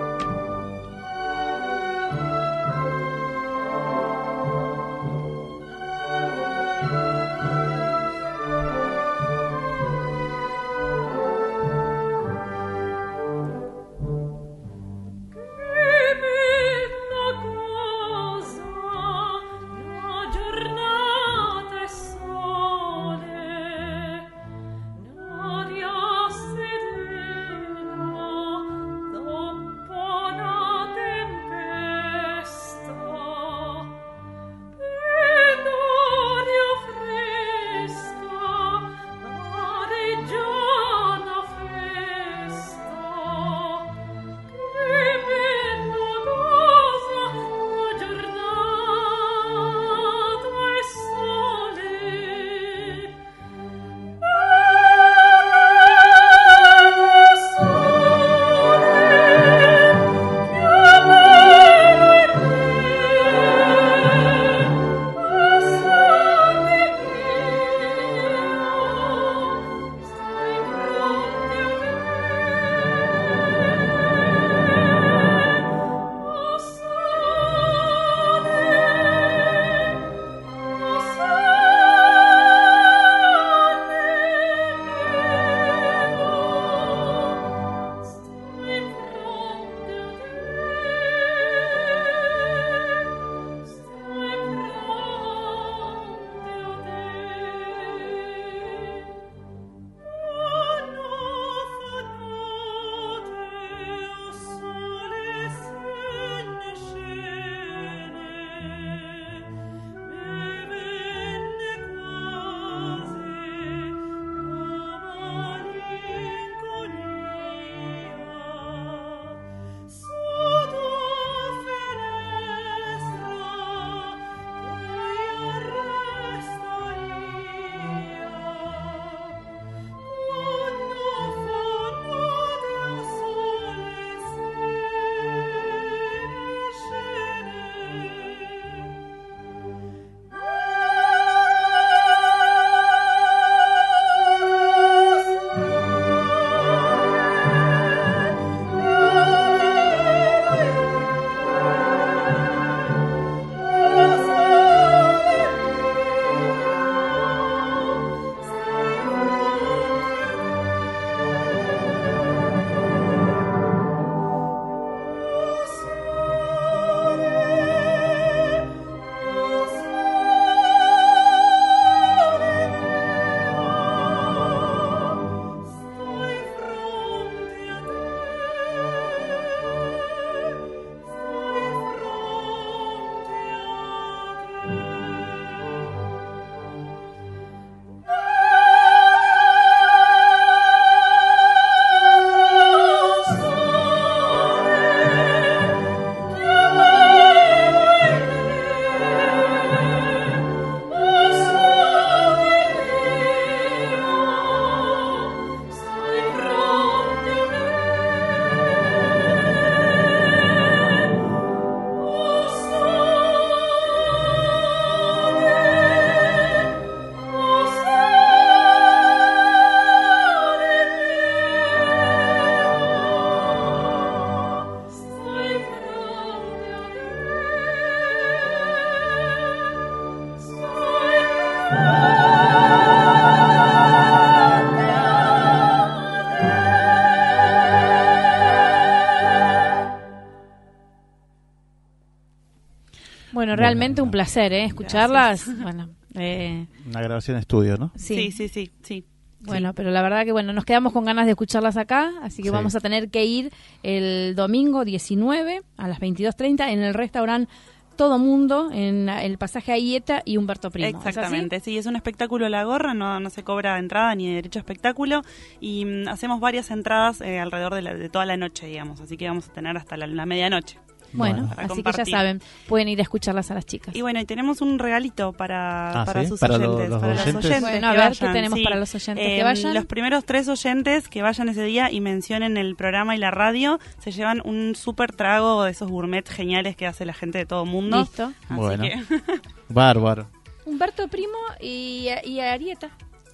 Bueno, 243.57 243.63
realmente 243.63 244.03
un 244.03 244.11
placer, 244.11 244.53
¿eh? 244.53 244.65
Escucharlas. 244.65 245.47
Bueno, 245.63 245.91
eh, 246.15 246.67
Una 246.87 247.01
grabación 247.03 247.37
estudio, 247.39 247.77
¿no? 247.77 247.93
sí. 247.97 248.31
Sí, 248.31 248.33
sí, 248.33 248.49
sí, 248.49 248.71
sí. 248.83 249.05
Bueno, 249.41 249.75
pero 249.75 249.91
la 249.91 250.01
verdad 250.01 250.25
que 250.25 250.33
bueno, 250.33 250.55
nos 250.55 250.65
quedamos 250.65 250.95
con 250.95 251.05
ganas 251.05 251.27
de 251.27 251.33
escucharlas 251.33 251.77
acá, 251.77 252.13
así 252.23 252.43
que 252.43 252.49
Sí. 252.49 252.55
vamos 252.55 252.75
a 252.77 252.81
tener 252.81 253.11
que 253.11 253.27
ir 253.27 253.53
el 253.83 254.35
domingo 254.35 254.87
19 254.87 255.61
a 255.77 255.87
las 255.89 256.01
22.30 256.01 256.71
en 256.73 256.83
el 256.83 256.95
restaurante 256.95 257.53
Todo 257.97 258.19
Mundo, 258.19 258.71
en 258.73 259.09
el 259.11 259.37
pasaje 259.39 259.71
a 259.73 259.79
Ieta 259.79 260.23
y 260.25 260.39
Humberto 260.39 260.71
Primo. 260.71 260.89
Exactamente, 260.99 261.61
sí, 261.61 261.77
es 261.79 261.85
un 261.87 261.95
espectáculo 261.95 262.49
La 262.49 262.65
Gorra, 262.65 262.93
no, 262.95 263.21
no 263.21 263.29
se 263.31 263.45
cobra 263.45 263.79
entrada 263.79 264.15
ni 264.15 264.35
derecho 264.35 264.59
a 264.59 264.63
espectáculo 264.63 265.21
y 265.61 265.85
mm, 265.85 266.09
hacemos 266.09 266.41
varias 266.41 266.71
entradas 266.71 267.21
eh, 267.21 267.39
alrededor 267.39 267.75
de, 267.75 267.83
la- 267.83 267.95
de 267.95 268.09
toda 268.09 268.25
la 268.25 268.37
noche, 268.39 268.67
digamos, 268.67 269.01
así 269.03 269.17
que 269.19 269.29
vamos 269.29 269.49
a 269.49 269.53
tener 269.53 269.77
hasta 269.77 269.97
la, 269.99 270.07
la 270.07 270.25
medianoche. 270.27 270.79
Bueno, 271.17 271.49
Para 271.55 271.67
así 271.73 271.83
que 271.83 271.93
ya 271.93 272.05
saben, 272.05 272.43
pueden 272.69 272.89
ir 272.89 272.99
a 272.99 273.03
escucharlas 273.03 273.51
a 273.51 273.55
las 273.55 273.65
chicas. 273.67 273.95
Y 273.95 274.03
bueno, 274.03 274.21
y 274.21 274.25
tenemos 274.25 274.61
un 274.61 274.79
regalito 274.79 275.33
para, 275.33 276.03
Ah, 276.03 276.05
para 276.05 276.23
¿sí? 276.23 276.29
sus 276.29 276.41
¿Para 276.41 276.59
lo- 276.59 276.73
oyentes. 276.75 276.91
los 276.91 277.01
para 277.01 277.13
oyentes? 277.13 277.35
los 277.35 277.45
oyentes. 277.45 277.71
Bueno, 277.71 277.87
a 277.89 277.93
ver, 277.93 278.13
¿qué 278.19 278.27
tenemos 278.29 278.59
sí. 278.59 278.65
para 278.65 278.77
los 278.77 278.95
oyentes 278.95 279.25
que 279.25 279.39
Eh, 279.41 279.43
vayan? 279.45 279.75
Los 279.75 279.87
primeros 279.87 280.25
tres 280.25 280.49
oyentes 280.49 281.09
que 281.09 281.23
vayan 281.23 281.49
ese 281.49 281.63
día 281.63 281.91
y 281.91 282.01
mencionen 282.01 282.57
el 282.57 282.75
programa 282.77 283.15
y 283.15 283.19
la 283.19 283.31
radio 283.31 283.79
se 284.01 284.11
llevan 284.13 284.43
un 284.45 284.75
súper 284.75 285.13
trago 285.13 285.63
de 285.65 285.71
esos 285.71 285.91
gourmet 285.91 286.29
geniales 286.29 286.77
que 286.77 286.87
hace 286.87 287.05
la 287.07 287.15
gente 287.15 287.39
de 287.39 287.47
todo 287.47 287.65
el 287.65 287.71
mundo. 287.71 288.01
Listo. 288.01 288.33
Así 288.49 288.55
Bueno. 288.55 288.83
que- 288.85 289.01
Bárbaro. 289.69 290.27
Humberto 290.67 291.07
Primo 291.09 291.39
y, 291.61 292.09
y 292.25 292.41
Arieta. 292.41 292.89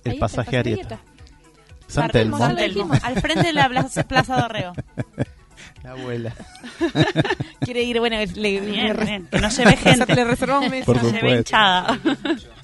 El 0.05 0.19
pasaje 0.19 0.59
Arieta. 0.59 0.99
San 1.87 2.09
Telmo, 2.11 2.39
Telmo. 2.39 2.55
ya 2.55 2.61
lo 2.61 2.69
dijimos. 2.69 3.05
Al 3.05 3.21
frente 3.21 3.47
de 3.49 3.53
la 3.53 3.69
plaza, 3.69 4.05
Plaza 4.05 4.41
Dorrego. 4.41 4.73
La 5.83 5.93
abuela. 5.93 6.33
Quiere 7.61 7.83
ir, 7.83 7.99
bueno, 8.01 8.17
le, 8.19 8.27
Bien, 8.61 8.97
le- 8.97 9.05
bien, 9.05 9.27
que 9.31 9.39
no 9.41 9.49
lleve 9.49 9.77
gente. 9.77 10.15
le 10.15 10.25
reservamos 10.25 10.71
mesa. 10.71 10.87
Por 10.87 10.97
No 10.97 11.03
lleve 11.05 11.19
supuesto. 11.21 11.39
hinchada. 11.39 11.99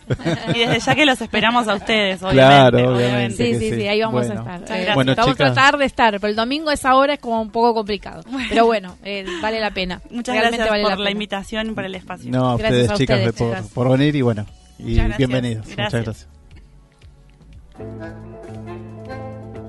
y 0.54 0.58
desde 0.60 0.78
ya 0.80 0.94
que 0.94 1.04
los 1.06 1.20
esperamos 1.20 1.66
a 1.66 1.74
ustedes, 1.74 2.20
Claro, 2.20 2.78
obviamente. 2.78 2.86
obviamente. 3.06 3.36
Sí, 3.36 3.54
sí, 3.58 3.70
sí, 3.70 3.76
sí. 3.80 3.88
ahí 3.88 4.00
vamos 4.00 4.26
Bueno. 4.26 4.44
a 4.48 4.56
estar. 4.56 4.78
Eh. 4.80 4.90
Bueno, 4.94 5.14
vamos 5.16 5.34
chicas. 5.34 5.50
a 5.50 5.54
tratar 5.54 5.78
de 5.78 5.84
estar, 5.86 6.12
pero 6.20 6.28
el 6.28 6.36
domingo 6.36 6.70
a 6.70 6.74
esa 6.74 6.94
hora 6.94 7.14
es 7.14 7.18
como 7.20 7.40
un 7.42 7.50
poco 7.50 7.74
complicado. 7.74 8.22
Pero 8.48 8.66
bueno, 8.66 8.96
eh, 9.02 9.24
vale 9.42 9.58
la 9.60 9.70
pena. 9.72 10.00
Muchas 10.10 10.34
Realmente 10.34 10.58
gracias 10.58 10.70
vale 10.70 10.82
por 10.84 10.98
la 10.98 11.04
la, 11.04 11.10
invitación 11.10 11.70
y 11.70 11.72
por 11.72 11.84
el 11.84 11.94
espacio. 11.94 12.30
No, 12.30 12.50
a 12.50 12.56
Gracias 12.56 12.82
ustedes, 12.82 12.90
a 12.90 12.94
chicas, 12.96 13.16
ustedes, 13.18 13.34
por, 13.36 13.48
chicas. 13.56 13.72
por 13.72 13.90
venir 13.98 14.14
y 14.16 14.22
bueno. 14.22 14.46
Y 14.78 14.82
Muchas 14.82 14.96
gracias. 14.96 15.18
bienvenidos. 15.18 15.66
Gracias. 15.74 16.04
Muchas 16.04 16.26
gracias. 17.78 18.45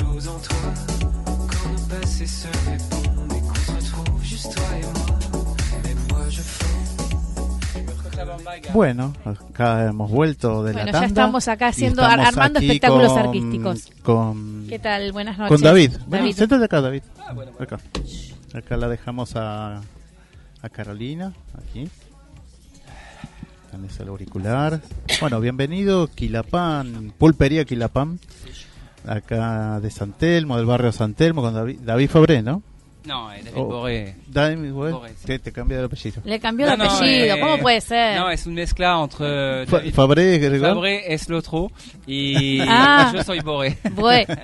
Chose 0.00 0.28
en 0.28 0.38
toi, 0.40 0.56
quand 1.50 1.70
nos 1.72 1.86
passés 2.00 2.26
se 2.26 2.48
répondent 2.68 3.32
et 3.36 3.40
qu'on 3.40 3.54
se 3.54 3.72
retrouve 3.72 4.22
juste 4.24 4.54
toi 4.54 4.64
et 4.78 4.82
moi. 4.82 5.16
Mais 5.84 5.94
moi 6.10 6.28
je 6.30 6.40
fonds. 6.42 6.66
Bueno, 8.74 9.12
acá 9.24 9.86
hemos 9.88 10.10
vuelto 10.10 10.62
de 10.62 10.72
Bueno, 10.72 10.78
la 10.80 10.86
ya 10.86 10.92
tanda. 10.92 11.06
estamos 11.06 11.48
acá 11.48 11.68
haciendo- 11.68 12.02
estamos 12.02 12.26
armando 12.26 12.58
espectáculos 12.60 13.12
con- 13.12 13.18
artísticos. 13.22 13.88
Con, 14.02 14.66
¿Qué 14.68 14.78
tal? 14.78 15.12
Buenas 15.12 15.38
noches. 15.38 15.48
con 15.56 15.62
David. 15.62 15.90
Bueno, 16.06 16.24
David. 16.24 16.36
siéntate 16.36 16.64
acá, 16.64 16.80
David. 16.80 17.02
Acá. 17.58 17.78
Acá 18.54 18.76
la 18.76 18.88
dejamos 18.88 19.34
a, 19.36 19.80
a 20.62 20.68
Carolina, 20.68 21.32
aquí. 21.58 21.88
Tenés 23.70 23.98
el 24.00 24.08
auricular. 24.08 24.80
Bueno, 25.20 25.40
bienvenido, 25.40 26.08
Quilapán, 26.08 27.12
Pulpería 27.18 27.64
Quilapán. 27.64 28.18
Acá 29.06 29.80
de 29.80 29.90
San 29.90 30.12
Telmo, 30.12 30.56
del 30.56 30.66
barrio 30.66 30.92
San 30.92 31.14
Telmo, 31.14 31.42
con 31.42 31.54
David, 31.54 31.78
David 31.82 32.08
Fabré, 32.10 32.42
¿no? 32.42 32.62
No, 33.06 33.32
es 33.32 33.44
David 33.46 33.56
Oh, 33.58 33.64
Boré. 33.64 34.14
David, 34.28 34.72
bueno, 34.72 34.98
Boré, 35.00 35.14
sí. 35.16 35.26
te, 35.26 35.38
te 35.38 35.52
cambia 35.52 35.78
el 35.78 35.86
apellido. 35.86 36.20
Le 36.24 36.38
cambió 36.38 36.66
el 36.70 36.78
No, 36.78 36.84
no, 36.84 36.90
apellido, 36.90 37.34
eh, 37.36 37.40
¿cómo 37.40 37.58
puede 37.58 37.80
ser? 37.80 38.18
No, 38.18 38.30
es 38.30 38.46
un 38.46 38.54
mezcla 38.54 39.00
entre 39.02 39.66
Fa- 39.66 39.78
David 39.78 39.94
Fabré, 39.94 40.38
Gregor. 40.38 40.74
Fabré 40.74 41.14
es 41.14 41.26
el 41.26 41.34
otro 41.34 41.70
y 42.06 42.60
Ah. 42.68 43.10
yo 43.14 43.22
soy 43.24 43.40
Boré. 43.40 43.78
Bueno. 43.94 44.34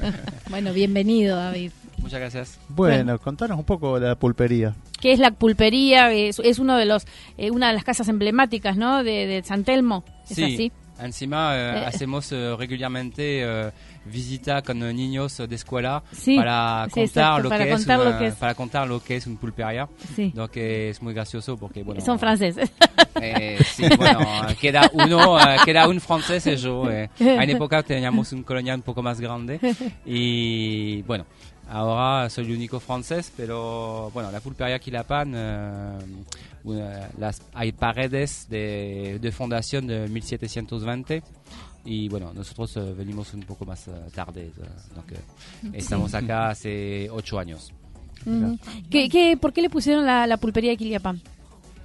bueno, 0.48 0.72
bienvenido, 0.72 1.36
David. 1.36 1.72
Muchas 1.98 2.20
gracias. 2.20 2.58
Bueno, 2.68 3.18
contanos 3.18 3.58
un 3.58 3.64
poco 3.64 3.98
la 3.98 4.14
pulpería. 4.14 4.74
que 5.00 5.12
es 5.12 5.18
la 5.18 5.32
pulpería, 5.32 6.10
es, 6.12 6.38
es 6.38 6.58
uno 6.58 6.76
de 6.78 6.86
los, 6.86 7.04
eh, 7.36 7.50
una 7.50 7.68
de 7.68 7.74
las 7.74 7.84
casas 7.84 8.08
emblemáticas, 8.08 8.76
¿no? 8.78 9.02
De, 9.04 9.26
de 9.26 9.42
San 9.42 9.64
Telmo, 9.64 10.04
¿es 10.30 10.36
Sí, 10.36 10.44
así? 10.44 10.72
encima 11.00 11.54
eh, 11.56 11.78
Eh. 11.80 11.84
hacemos 11.86 12.30
eh, 12.32 12.54
regularmente 12.56 13.42
eh, 13.42 13.70
visita 14.12 14.62
con 14.62 14.78
niños 14.78 15.36
de 15.48 15.54
escuela 15.54 16.02
Sí, 16.12 16.36
para 16.36 16.86
contar 16.90 17.04
exacto, 17.04 17.48
para 17.48 17.64
que 17.64 17.70
contar 17.72 18.00
una- 18.00 18.26
es. 18.26 18.34
para 18.34 18.54
contar 18.54 18.88
lo 18.88 19.02
que 19.02 19.16
es 19.16 19.26
un 19.26 19.36
pulpería. 19.36 19.88
Sí. 20.14 20.32
Donc 20.34 20.56
es 20.56 21.00
muy 21.02 21.12
gracioso 21.14 21.56
porque 21.56 21.82
bueno. 21.82 22.00
Son 22.00 22.18
franceses. 22.18 22.70
Eh, 23.18 23.56
sí, 23.64 23.84
bueno, 23.96 24.18
queda 24.60 24.90
uno, 24.92 25.40
eh, 25.40 25.56
queda 25.64 25.88
un 25.88 25.98
francés 26.02 26.46
y 26.48 26.56
yo. 26.56 26.90
eh. 26.90 27.08
En 27.18 27.28
una 27.34 27.44
época 27.52 27.82
teníamos 27.82 28.30
un 28.32 28.42
colonial 28.42 28.76
un 28.76 28.82
poco 28.82 29.02
más 29.02 29.18
grande 29.18 29.58
y 30.04 31.00
bueno, 31.02 31.24
ahora 31.70 32.28
soy 32.28 32.44
el 32.44 32.52
único 32.52 32.78
francés, 32.78 33.32
pero 33.34 34.10
bueno, 34.12 34.30
la 34.30 34.40
pulpería 34.40 34.78
Quilapan, 34.78 35.32
eh, 35.34 35.98
una- 36.64 37.08
las, 37.18 37.40
hay 37.54 37.72
paredes 37.72 38.48
de, 38.50 39.18
de 39.18 39.32
fundación 39.32 39.86
de 39.86 40.08
1720 40.08 41.22
y 41.86 42.08
bueno, 42.08 42.32
nosotros 42.34 42.76
eh, 42.76 42.92
venimos 42.96 43.32
un 43.32 43.40
poco 43.42 43.64
más 43.64 43.88
eh, 43.88 43.92
tarde, 44.14 44.50
eh, 44.56 44.68
donc, 44.94 45.12
eh, 45.12 45.16
estamos 45.72 46.12
acá 46.14 46.50
hace 46.50 47.08
ocho 47.10 47.38
años. 47.38 47.72
Ujú. 48.26 48.58
¿Qué, 48.90 49.08
qué, 49.08 49.36
por 49.40 49.52
qué 49.52 49.62
le 49.62 49.70
pusieron 49.70 50.04
la, 50.04 50.26
la 50.26 50.36
pulpería 50.36 50.74
de? 50.76 51.20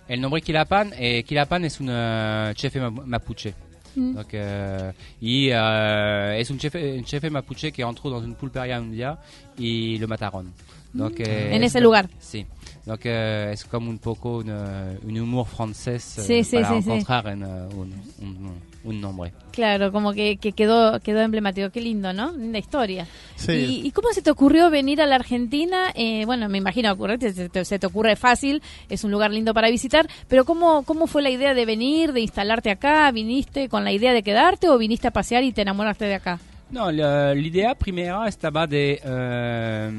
El 0.07 0.19
nombre 0.19 0.41
Quilapan, 0.41 0.91
eh, 0.97 1.23
es 1.63 1.79
un 1.79 1.87
eh, 1.89 2.51
chef 2.55 2.75
ma- 2.77 2.89
mapuche. 2.89 3.53
Mm. 3.95 4.13
Donc, 4.15 4.33
euh, 4.33 4.91
y 5.19 5.49
euh, 5.51 6.37
es 6.39 6.49
un 6.49 6.57
chef, 6.57 6.75
un 6.75 7.03
chef 7.05 7.29
mapuche 7.29 7.71
que 7.71 7.81
entró 7.83 8.09
dans 8.09 8.23
une 8.23 8.35
pulpería 8.35 8.79
un 8.79 8.91
día 8.91 9.17
y 9.57 9.97
lo 9.99 10.07
mataron. 10.07 10.51
Donc, 10.93 11.19
eh, 11.19 11.55
En 11.55 11.63
es 11.63 11.71
ese 11.71 11.81
lugar. 11.81 12.09
Sí. 12.19 12.45
Donc, 12.85 13.05
es 13.05 13.63
como 13.65 13.89
un 13.89 13.99
poco 13.99 14.37
un, 14.39 14.49
un 14.49 15.19
humor 15.19 15.45
francés 15.45 16.03
Sí, 16.03 16.43
sí, 16.43 16.55
para 16.57 16.69
sí, 16.69 16.81
sí. 16.81 16.89
encontrar 16.89 17.27
en, 17.27 17.43
un, 17.43 17.93
un, 18.19 18.61
un 18.83 19.01
nombre. 19.01 19.33
Claro, 19.51 19.91
como 19.91 20.13
que, 20.13 20.37
que 20.37 20.53
quedó, 20.53 20.99
quedó 21.01 21.21
emblemático. 21.21 21.69
Qué 21.69 21.81
lindo, 21.81 22.13
¿no? 22.13 22.31
Linda 22.31 22.57
historia. 22.59 23.07
Sí. 23.35 23.51
¿Y, 23.51 23.87
y 23.87 23.91
cómo 23.91 24.09
se 24.13 24.21
te 24.21 24.31
ocurrió 24.31 24.69
venir 24.69 25.01
a 25.01 25.05
la 25.05 25.15
Argentina? 25.15 25.91
Eh, 25.93 26.25
bueno, 26.25 26.47
me 26.49 26.57
imagino 26.57 26.91
ocurrirte, 26.91 27.33
se, 27.33 27.49
te, 27.49 27.65
se 27.65 27.79
te 27.79 27.87
ocurre 27.87 28.15
fácil, 28.15 28.61
es 28.89 29.03
un 29.03 29.11
lugar 29.11 29.31
lindo 29.31 29.53
para 29.53 29.69
visitar, 29.69 30.07
pero 30.27 30.45
¿cómo, 30.45 30.83
¿cómo 30.83 31.07
fue 31.07 31.21
la 31.21 31.29
idea 31.29 31.53
de 31.53 31.65
venir, 31.65 32.13
de 32.13 32.21
instalarte 32.21 32.71
acá? 32.71 33.11
¿Viniste 33.11 33.69
con 33.69 33.83
la 33.83 33.91
idea 33.91 34.13
de 34.13 34.23
quedarte 34.23 34.69
o 34.69 34.77
viniste 34.77 35.07
a 35.07 35.11
pasear 35.11 35.43
y 35.43 35.51
te 35.51 35.61
enamoraste 35.61 36.05
de 36.05 36.15
acá? 36.15 36.39
No, 36.71 36.89
la- 36.89 37.33
l'idea 37.35 37.75
primera 37.75 38.27
estaba 38.29 38.65
de, 38.65 39.01
eh, 39.03 39.91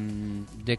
de 0.65 0.79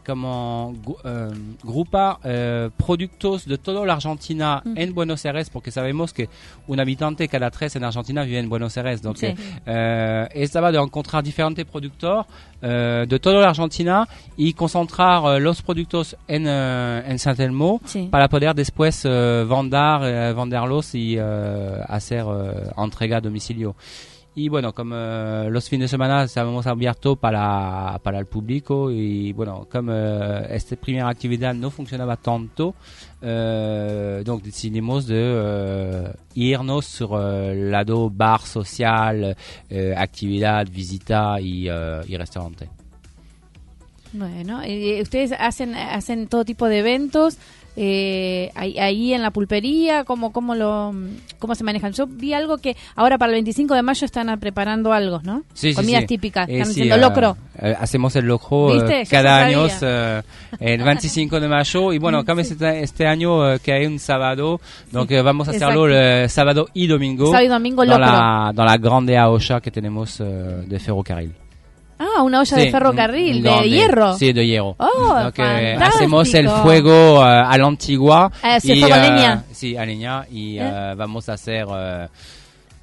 eh, 1.04 1.30
grupar 1.62 2.16
eh, 2.24 2.70
productos 2.76 3.44
de 3.46 3.58
toda 3.58 3.86
la 3.86 3.92
Argentina 3.94 4.60
Mm. 4.64 4.74
en 4.76 4.92
Buenos 4.94 5.24
Aires, 5.24 5.48
porque 5.50 5.70
sabemos 5.70 6.12
que 6.12 6.28
un 6.66 6.80
habitante 6.80 7.28
cada 7.28 7.48
tres 7.50 7.76
en 7.76 7.84
Argentina 7.84 8.24
vive 8.24 8.40
en 8.40 8.48
Buenos 8.48 8.76
Aires. 8.76 9.00
Donc, 9.02 9.18
Sí. 9.18 9.34
eh, 9.66 10.28
estaba 10.34 10.72
de 10.72 10.78
encontrar 10.78 11.22
diferentes 11.22 11.64
productores 11.64 12.26
eh, 12.66 13.04
de 13.06 13.18
toda 13.20 13.40
la 13.42 13.50
Argentina 13.50 14.08
y 14.38 14.52
concentrar 14.54 15.36
eh, 15.36 15.40
los 15.40 15.60
productos 15.62 16.16
en, 16.26 16.46
eh, 16.48 17.02
en 17.06 17.18
San 17.18 17.36
Telmo 17.36 17.80
Sí. 17.84 18.08
para 18.10 18.26
poder 18.26 18.54
después 18.54 19.04
vender, 19.04 20.34
venderlos 20.34 20.94
y 20.94 21.18
hacer 21.18 22.24
entrega 22.76 23.18
a 23.18 23.20
domicilio. 23.20 23.76
Y 24.36 24.48
bueno, 24.48 24.72
como 24.72 24.96
eh, 24.96 25.48
los 25.48 25.68
fines 25.68 25.84
de 25.84 25.88
semana 25.90 26.24
estábamos 26.24 26.66
abiertos 26.66 27.16
para, 27.18 28.00
para 28.02 28.18
el 28.18 28.26
público 28.26 28.90
y 28.90 29.32
bueno, 29.32 29.68
como 29.70 29.92
eh, 29.94 30.48
esta 30.50 30.74
primera 30.74 31.08
actividad 31.08 31.54
no 31.54 31.70
funcionaba 31.70 32.16
tanto, 32.16 32.74
eh, 33.22 34.22
donc 34.24 34.42
decidimos 34.42 35.06
de 35.06 35.22
eh, 35.22 36.12
irnos 36.34 36.84
sur 36.84 37.22
el 37.22 37.70
lado 37.70 38.10
bar 38.10 38.40
social, 38.40 39.36
actividad, 39.96 40.66
visita 40.68 41.40
y, 41.40 41.68
y 41.68 42.16
restaurante. 42.16 42.68
Bueno, 44.14 44.62
eh, 44.62 45.02
ustedes 45.02 45.32
hacen, 45.36 45.74
hacen 45.74 46.28
todo 46.28 46.44
tipo 46.44 46.68
de 46.68 46.78
eventos, 46.78 47.36
eh, 47.76 48.50
ahí, 48.54 48.78
ahí 48.78 49.12
en 49.14 49.22
la 49.22 49.30
pulpería? 49.30 50.04
¿Cómo, 50.04 50.32
cómo, 50.32 50.54
lo, 50.54 50.94
¿Cómo 51.38 51.54
se 51.54 51.64
manejan? 51.64 51.92
Yo 51.92 52.06
vi 52.06 52.32
algo 52.32 52.58
que 52.58 52.76
ahora 52.94 53.18
para 53.18 53.30
el 53.30 53.36
25 53.36 53.74
de 53.74 53.82
mayo 53.82 54.04
están 54.04 54.38
preparando 54.38 54.92
algo, 54.92 55.20
¿no? 55.24 55.42
Sí, 55.54 55.70
sí, 55.70 55.74
Comidas 55.74 56.02
sí. 56.02 56.06
típicas, 56.08 56.48
Eh, 56.48 56.52
están 56.52 56.66
sí, 56.66 56.80
haciendo 56.82 56.94
eh, 56.96 57.00
locro. 57.00 57.36
eh, 57.60 57.74
hacemos 57.78 58.14
el 58.16 58.26
locro 58.26 58.88
eh, 58.88 59.04
cada 59.10 59.38
año 59.44 59.66
eh, 59.82 60.22
el 60.60 60.82
25 60.82 61.40
de 61.40 61.48
mayo 61.48 61.92
y 61.92 61.98
bueno, 61.98 62.24
como 62.24 62.40
este, 62.40 62.82
este 62.82 63.06
año 63.06 63.52
eh, 63.54 63.58
que 63.60 63.72
hay 63.72 63.86
un 63.86 63.98
sábado, 63.98 64.60
donc 64.92 65.10
eh, 65.10 65.22
vamos 65.22 65.48
a 65.48 65.50
hacerlo 65.52 65.86
el 65.88 66.28
sábado 66.30 66.66
y 66.74 66.86
domingo, 66.86 67.26
Sábado 67.26 67.44
y 67.44 67.48
domingo 67.48 67.84
dans, 67.84 67.98
locro. 67.98 68.06
la, 68.14 68.52
dans 68.54 68.70
la 68.70 68.76
grande 68.78 69.18
olla 69.18 69.60
que 69.60 69.70
tenemos 69.70 70.20
eh, 70.20 70.24
de 70.66 70.78
ferrocarril. 70.78 71.32
Ah, 71.98 72.22
una 72.22 72.40
olla 72.40 72.56
Sí, 72.56 72.62
de 72.64 72.70
ferrocarril, 72.70 73.42
de 73.42 73.48
grande. 73.50 73.68
hierro. 73.70 74.14
Sí, 74.18 74.32
de 74.32 74.46
hierro. 74.46 74.74
Oh, 74.78 75.20
Donc, 75.22 75.38
eh, 75.38 75.76
hacemos 75.80 76.32
el 76.34 76.48
fuego 76.48 77.22
eh, 77.24 77.28
a 77.46 77.56
la 77.56 77.66
antigua. 77.66 78.30
Ah, 78.42 78.58
sí, 78.60 78.72
y, 78.72 78.80
fuego 78.80 78.94
a 78.94 79.06
eh, 79.06 79.10
leña. 79.10 79.44
Sí, 79.52 79.76
a 79.76 79.84
leña. 79.86 80.26
Y 80.30 80.58
Eh? 80.58 80.62
eh, 80.62 80.94
vamos 80.96 81.28
a 81.28 81.34
hacer 81.34 81.66
eh, 81.70 82.08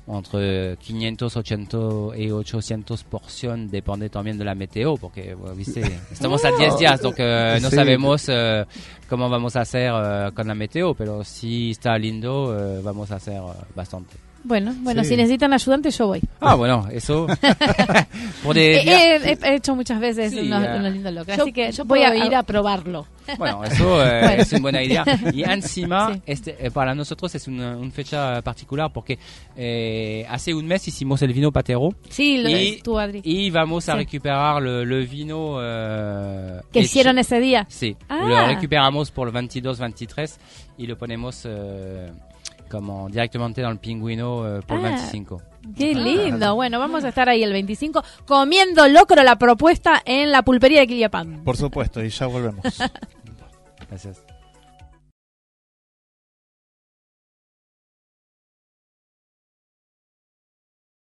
entre 0.07 0.77
500, 0.77 1.37
800 1.37 2.17
y 2.17 2.31
800 2.31 3.03
porciones, 3.05 3.71
depende 3.71 4.09
también 4.09 4.37
de 4.37 4.43
la 4.43 4.55
meteo, 4.55 4.97
porque, 4.97 5.33
bueno, 5.35 5.55
viste, 5.55 5.81
estamos 6.11 6.43
a 6.43 6.51
10 6.51 6.77
días, 6.79 7.01
donc 7.01 7.15
eh, 7.19 7.59
no 7.61 7.69
Sí. 7.69 7.75
sabemos 7.75 8.25
eh, 8.27 8.65
cómo 9.07 9.29
vamos 9.29 9.55
a 9.55 9.61
hacer 9.61 9.91
eh, 9.93 10.29
con 10.33 10.47
la 10.47 10.55
meteo, 10.55 10.93
pero 10.95 11.23
si 11.23 11.71
está 11.71 11.97
lindo, 11.97 12.57
eh, 12.57 12.81
vamos 12.83 13.11
a 13.11 13.15
hacer 13.15 13.35
eh, 13.35 13.41
bastante. 13.75 14.15
Bueno, 14.43 14.73
bueno, 14.79 15.03
Sí. 15.03 15.09
si 15.11 15.17
necesitan 15.17 15.53
ayudante 15.53 15.91
yo 15.91 16.07
voy. 16.07 16.21
Ah, 16.39 16.55
bueno, 16.55 16.87
eso. 16.91 17.27
por 18.43 18.55
de- 18.55 18.75
Eh, 18.81 19.15
eh, 19.17 19.37
he, 19.41 19.47
he 19.49 19.55
hecho 19.55 19.75
muchas 19.75 19.99
veces 19.99 20.31
Sí, 20.31 20.39
unos, 20.39 20.63
unos 20.79 20.91
lindos 20.91 21.13
locros, 21.13 21.37
Yo, 21.37 21.43
así 21.43 21.53
que 21.53 21.71
yo 21.71 21.85
voy 21.85 21.99
voy 21.99 22.07
a 22.07 22.11
a 22.23 22.25
ir 22.25 22.35
a 22.35 22.43
probarlo. 22.43 23.05
Bueno, 23.37 23.63
eso 23.63 24.03
eh, 24.03 24.19
Bueno. 24.23 24.41
es 24.41 24.51
una 24.51 24.61
buena 24.61 24.83
idea. 24.83 25.05
Y 25.31 25.43
encima, 25.43 26.13
Sí. 26.15 26.21
este, 26.25 26.57
eh, 26.65 26.71
para 26.71 26.93
nosotros 26.95 27.33
es 27.35 27.47
una, 27.47 27.77
una 27.77 27.91
fecha 27.91 28.41
particular 28.41 28.91
porque 28.91 29.19
eh, 29.55 30.25
hace 30.27 30.53
un 30.53 30.65
mes 30.65 30.87
hicimos 30.87 31.21
el 31.21 31.31
vino 31.33 31.51
patero 31.51 31.89
Sí, 32.09 32.37
lo 32.39 32.49
y, 32.49 32.81
tú, 32.83 32.97
Adri. 32.99 33.21
y 33.23 33.49
vamos 33.51 33.87
a 33.89 33.93
Sí. 33.93 33.97
recuperar 33.99 34.61
le, 34.61 34.85
le 34.85 35.05
vino 35.05 35.59
eh, 35.61 36.61
Que 36.73 36.79
hecho. 36.79 36.85
hicieron 36.87 37.19
ese 37.19 37.39
día. 37.39 37.65
Sí, 37.69 37.95
Ah. 38.09 38.25
lo 38.27 38.47
recuperamos 38.47 39.11
por 39.11 39.27
el 39.27 39.33
22-23 39.35 40.37
y 40.79 40.87
lo 40.87 40.97
ponemos 40.97 41.43
eh, 41.45 42.11
como 42.71 43.09
directamente 43.09 43.61
dans 43.61 43.73
el 43.73 43.79
pingüino 43.79 44.57
eh, 44.57 44.61
por 44.65 44.79
el 44.79 44.85
Ah. 44.85 44.89
25. 44.91 45.41
Qué 45.77 45.93
lindo. 45.93 46.55
Bueno, 46.55 46.79
vamos 46.79 47.03
a 47.03 47.09
estar 47.09 47.29
ahí 47.29 47.43
el 47.43 47.51
25 47.51 48.03
comiendo 48.25 48.87
locro 48.87 49.21
la 49.21 49.37
propuesta 49.37 50.01
en 50.05 50.31
la 50.31 50.41
pulpería 50.41 50.79
de 50.79 50.87
Quiliapán. 50.87 51.43
Por 51.43 51.57
supuesto, 51.57 52.03
y 52.03 52.09
ya 52.09 52.25
volvemos. 52.25 52.63
Gracias. 53.89 54.23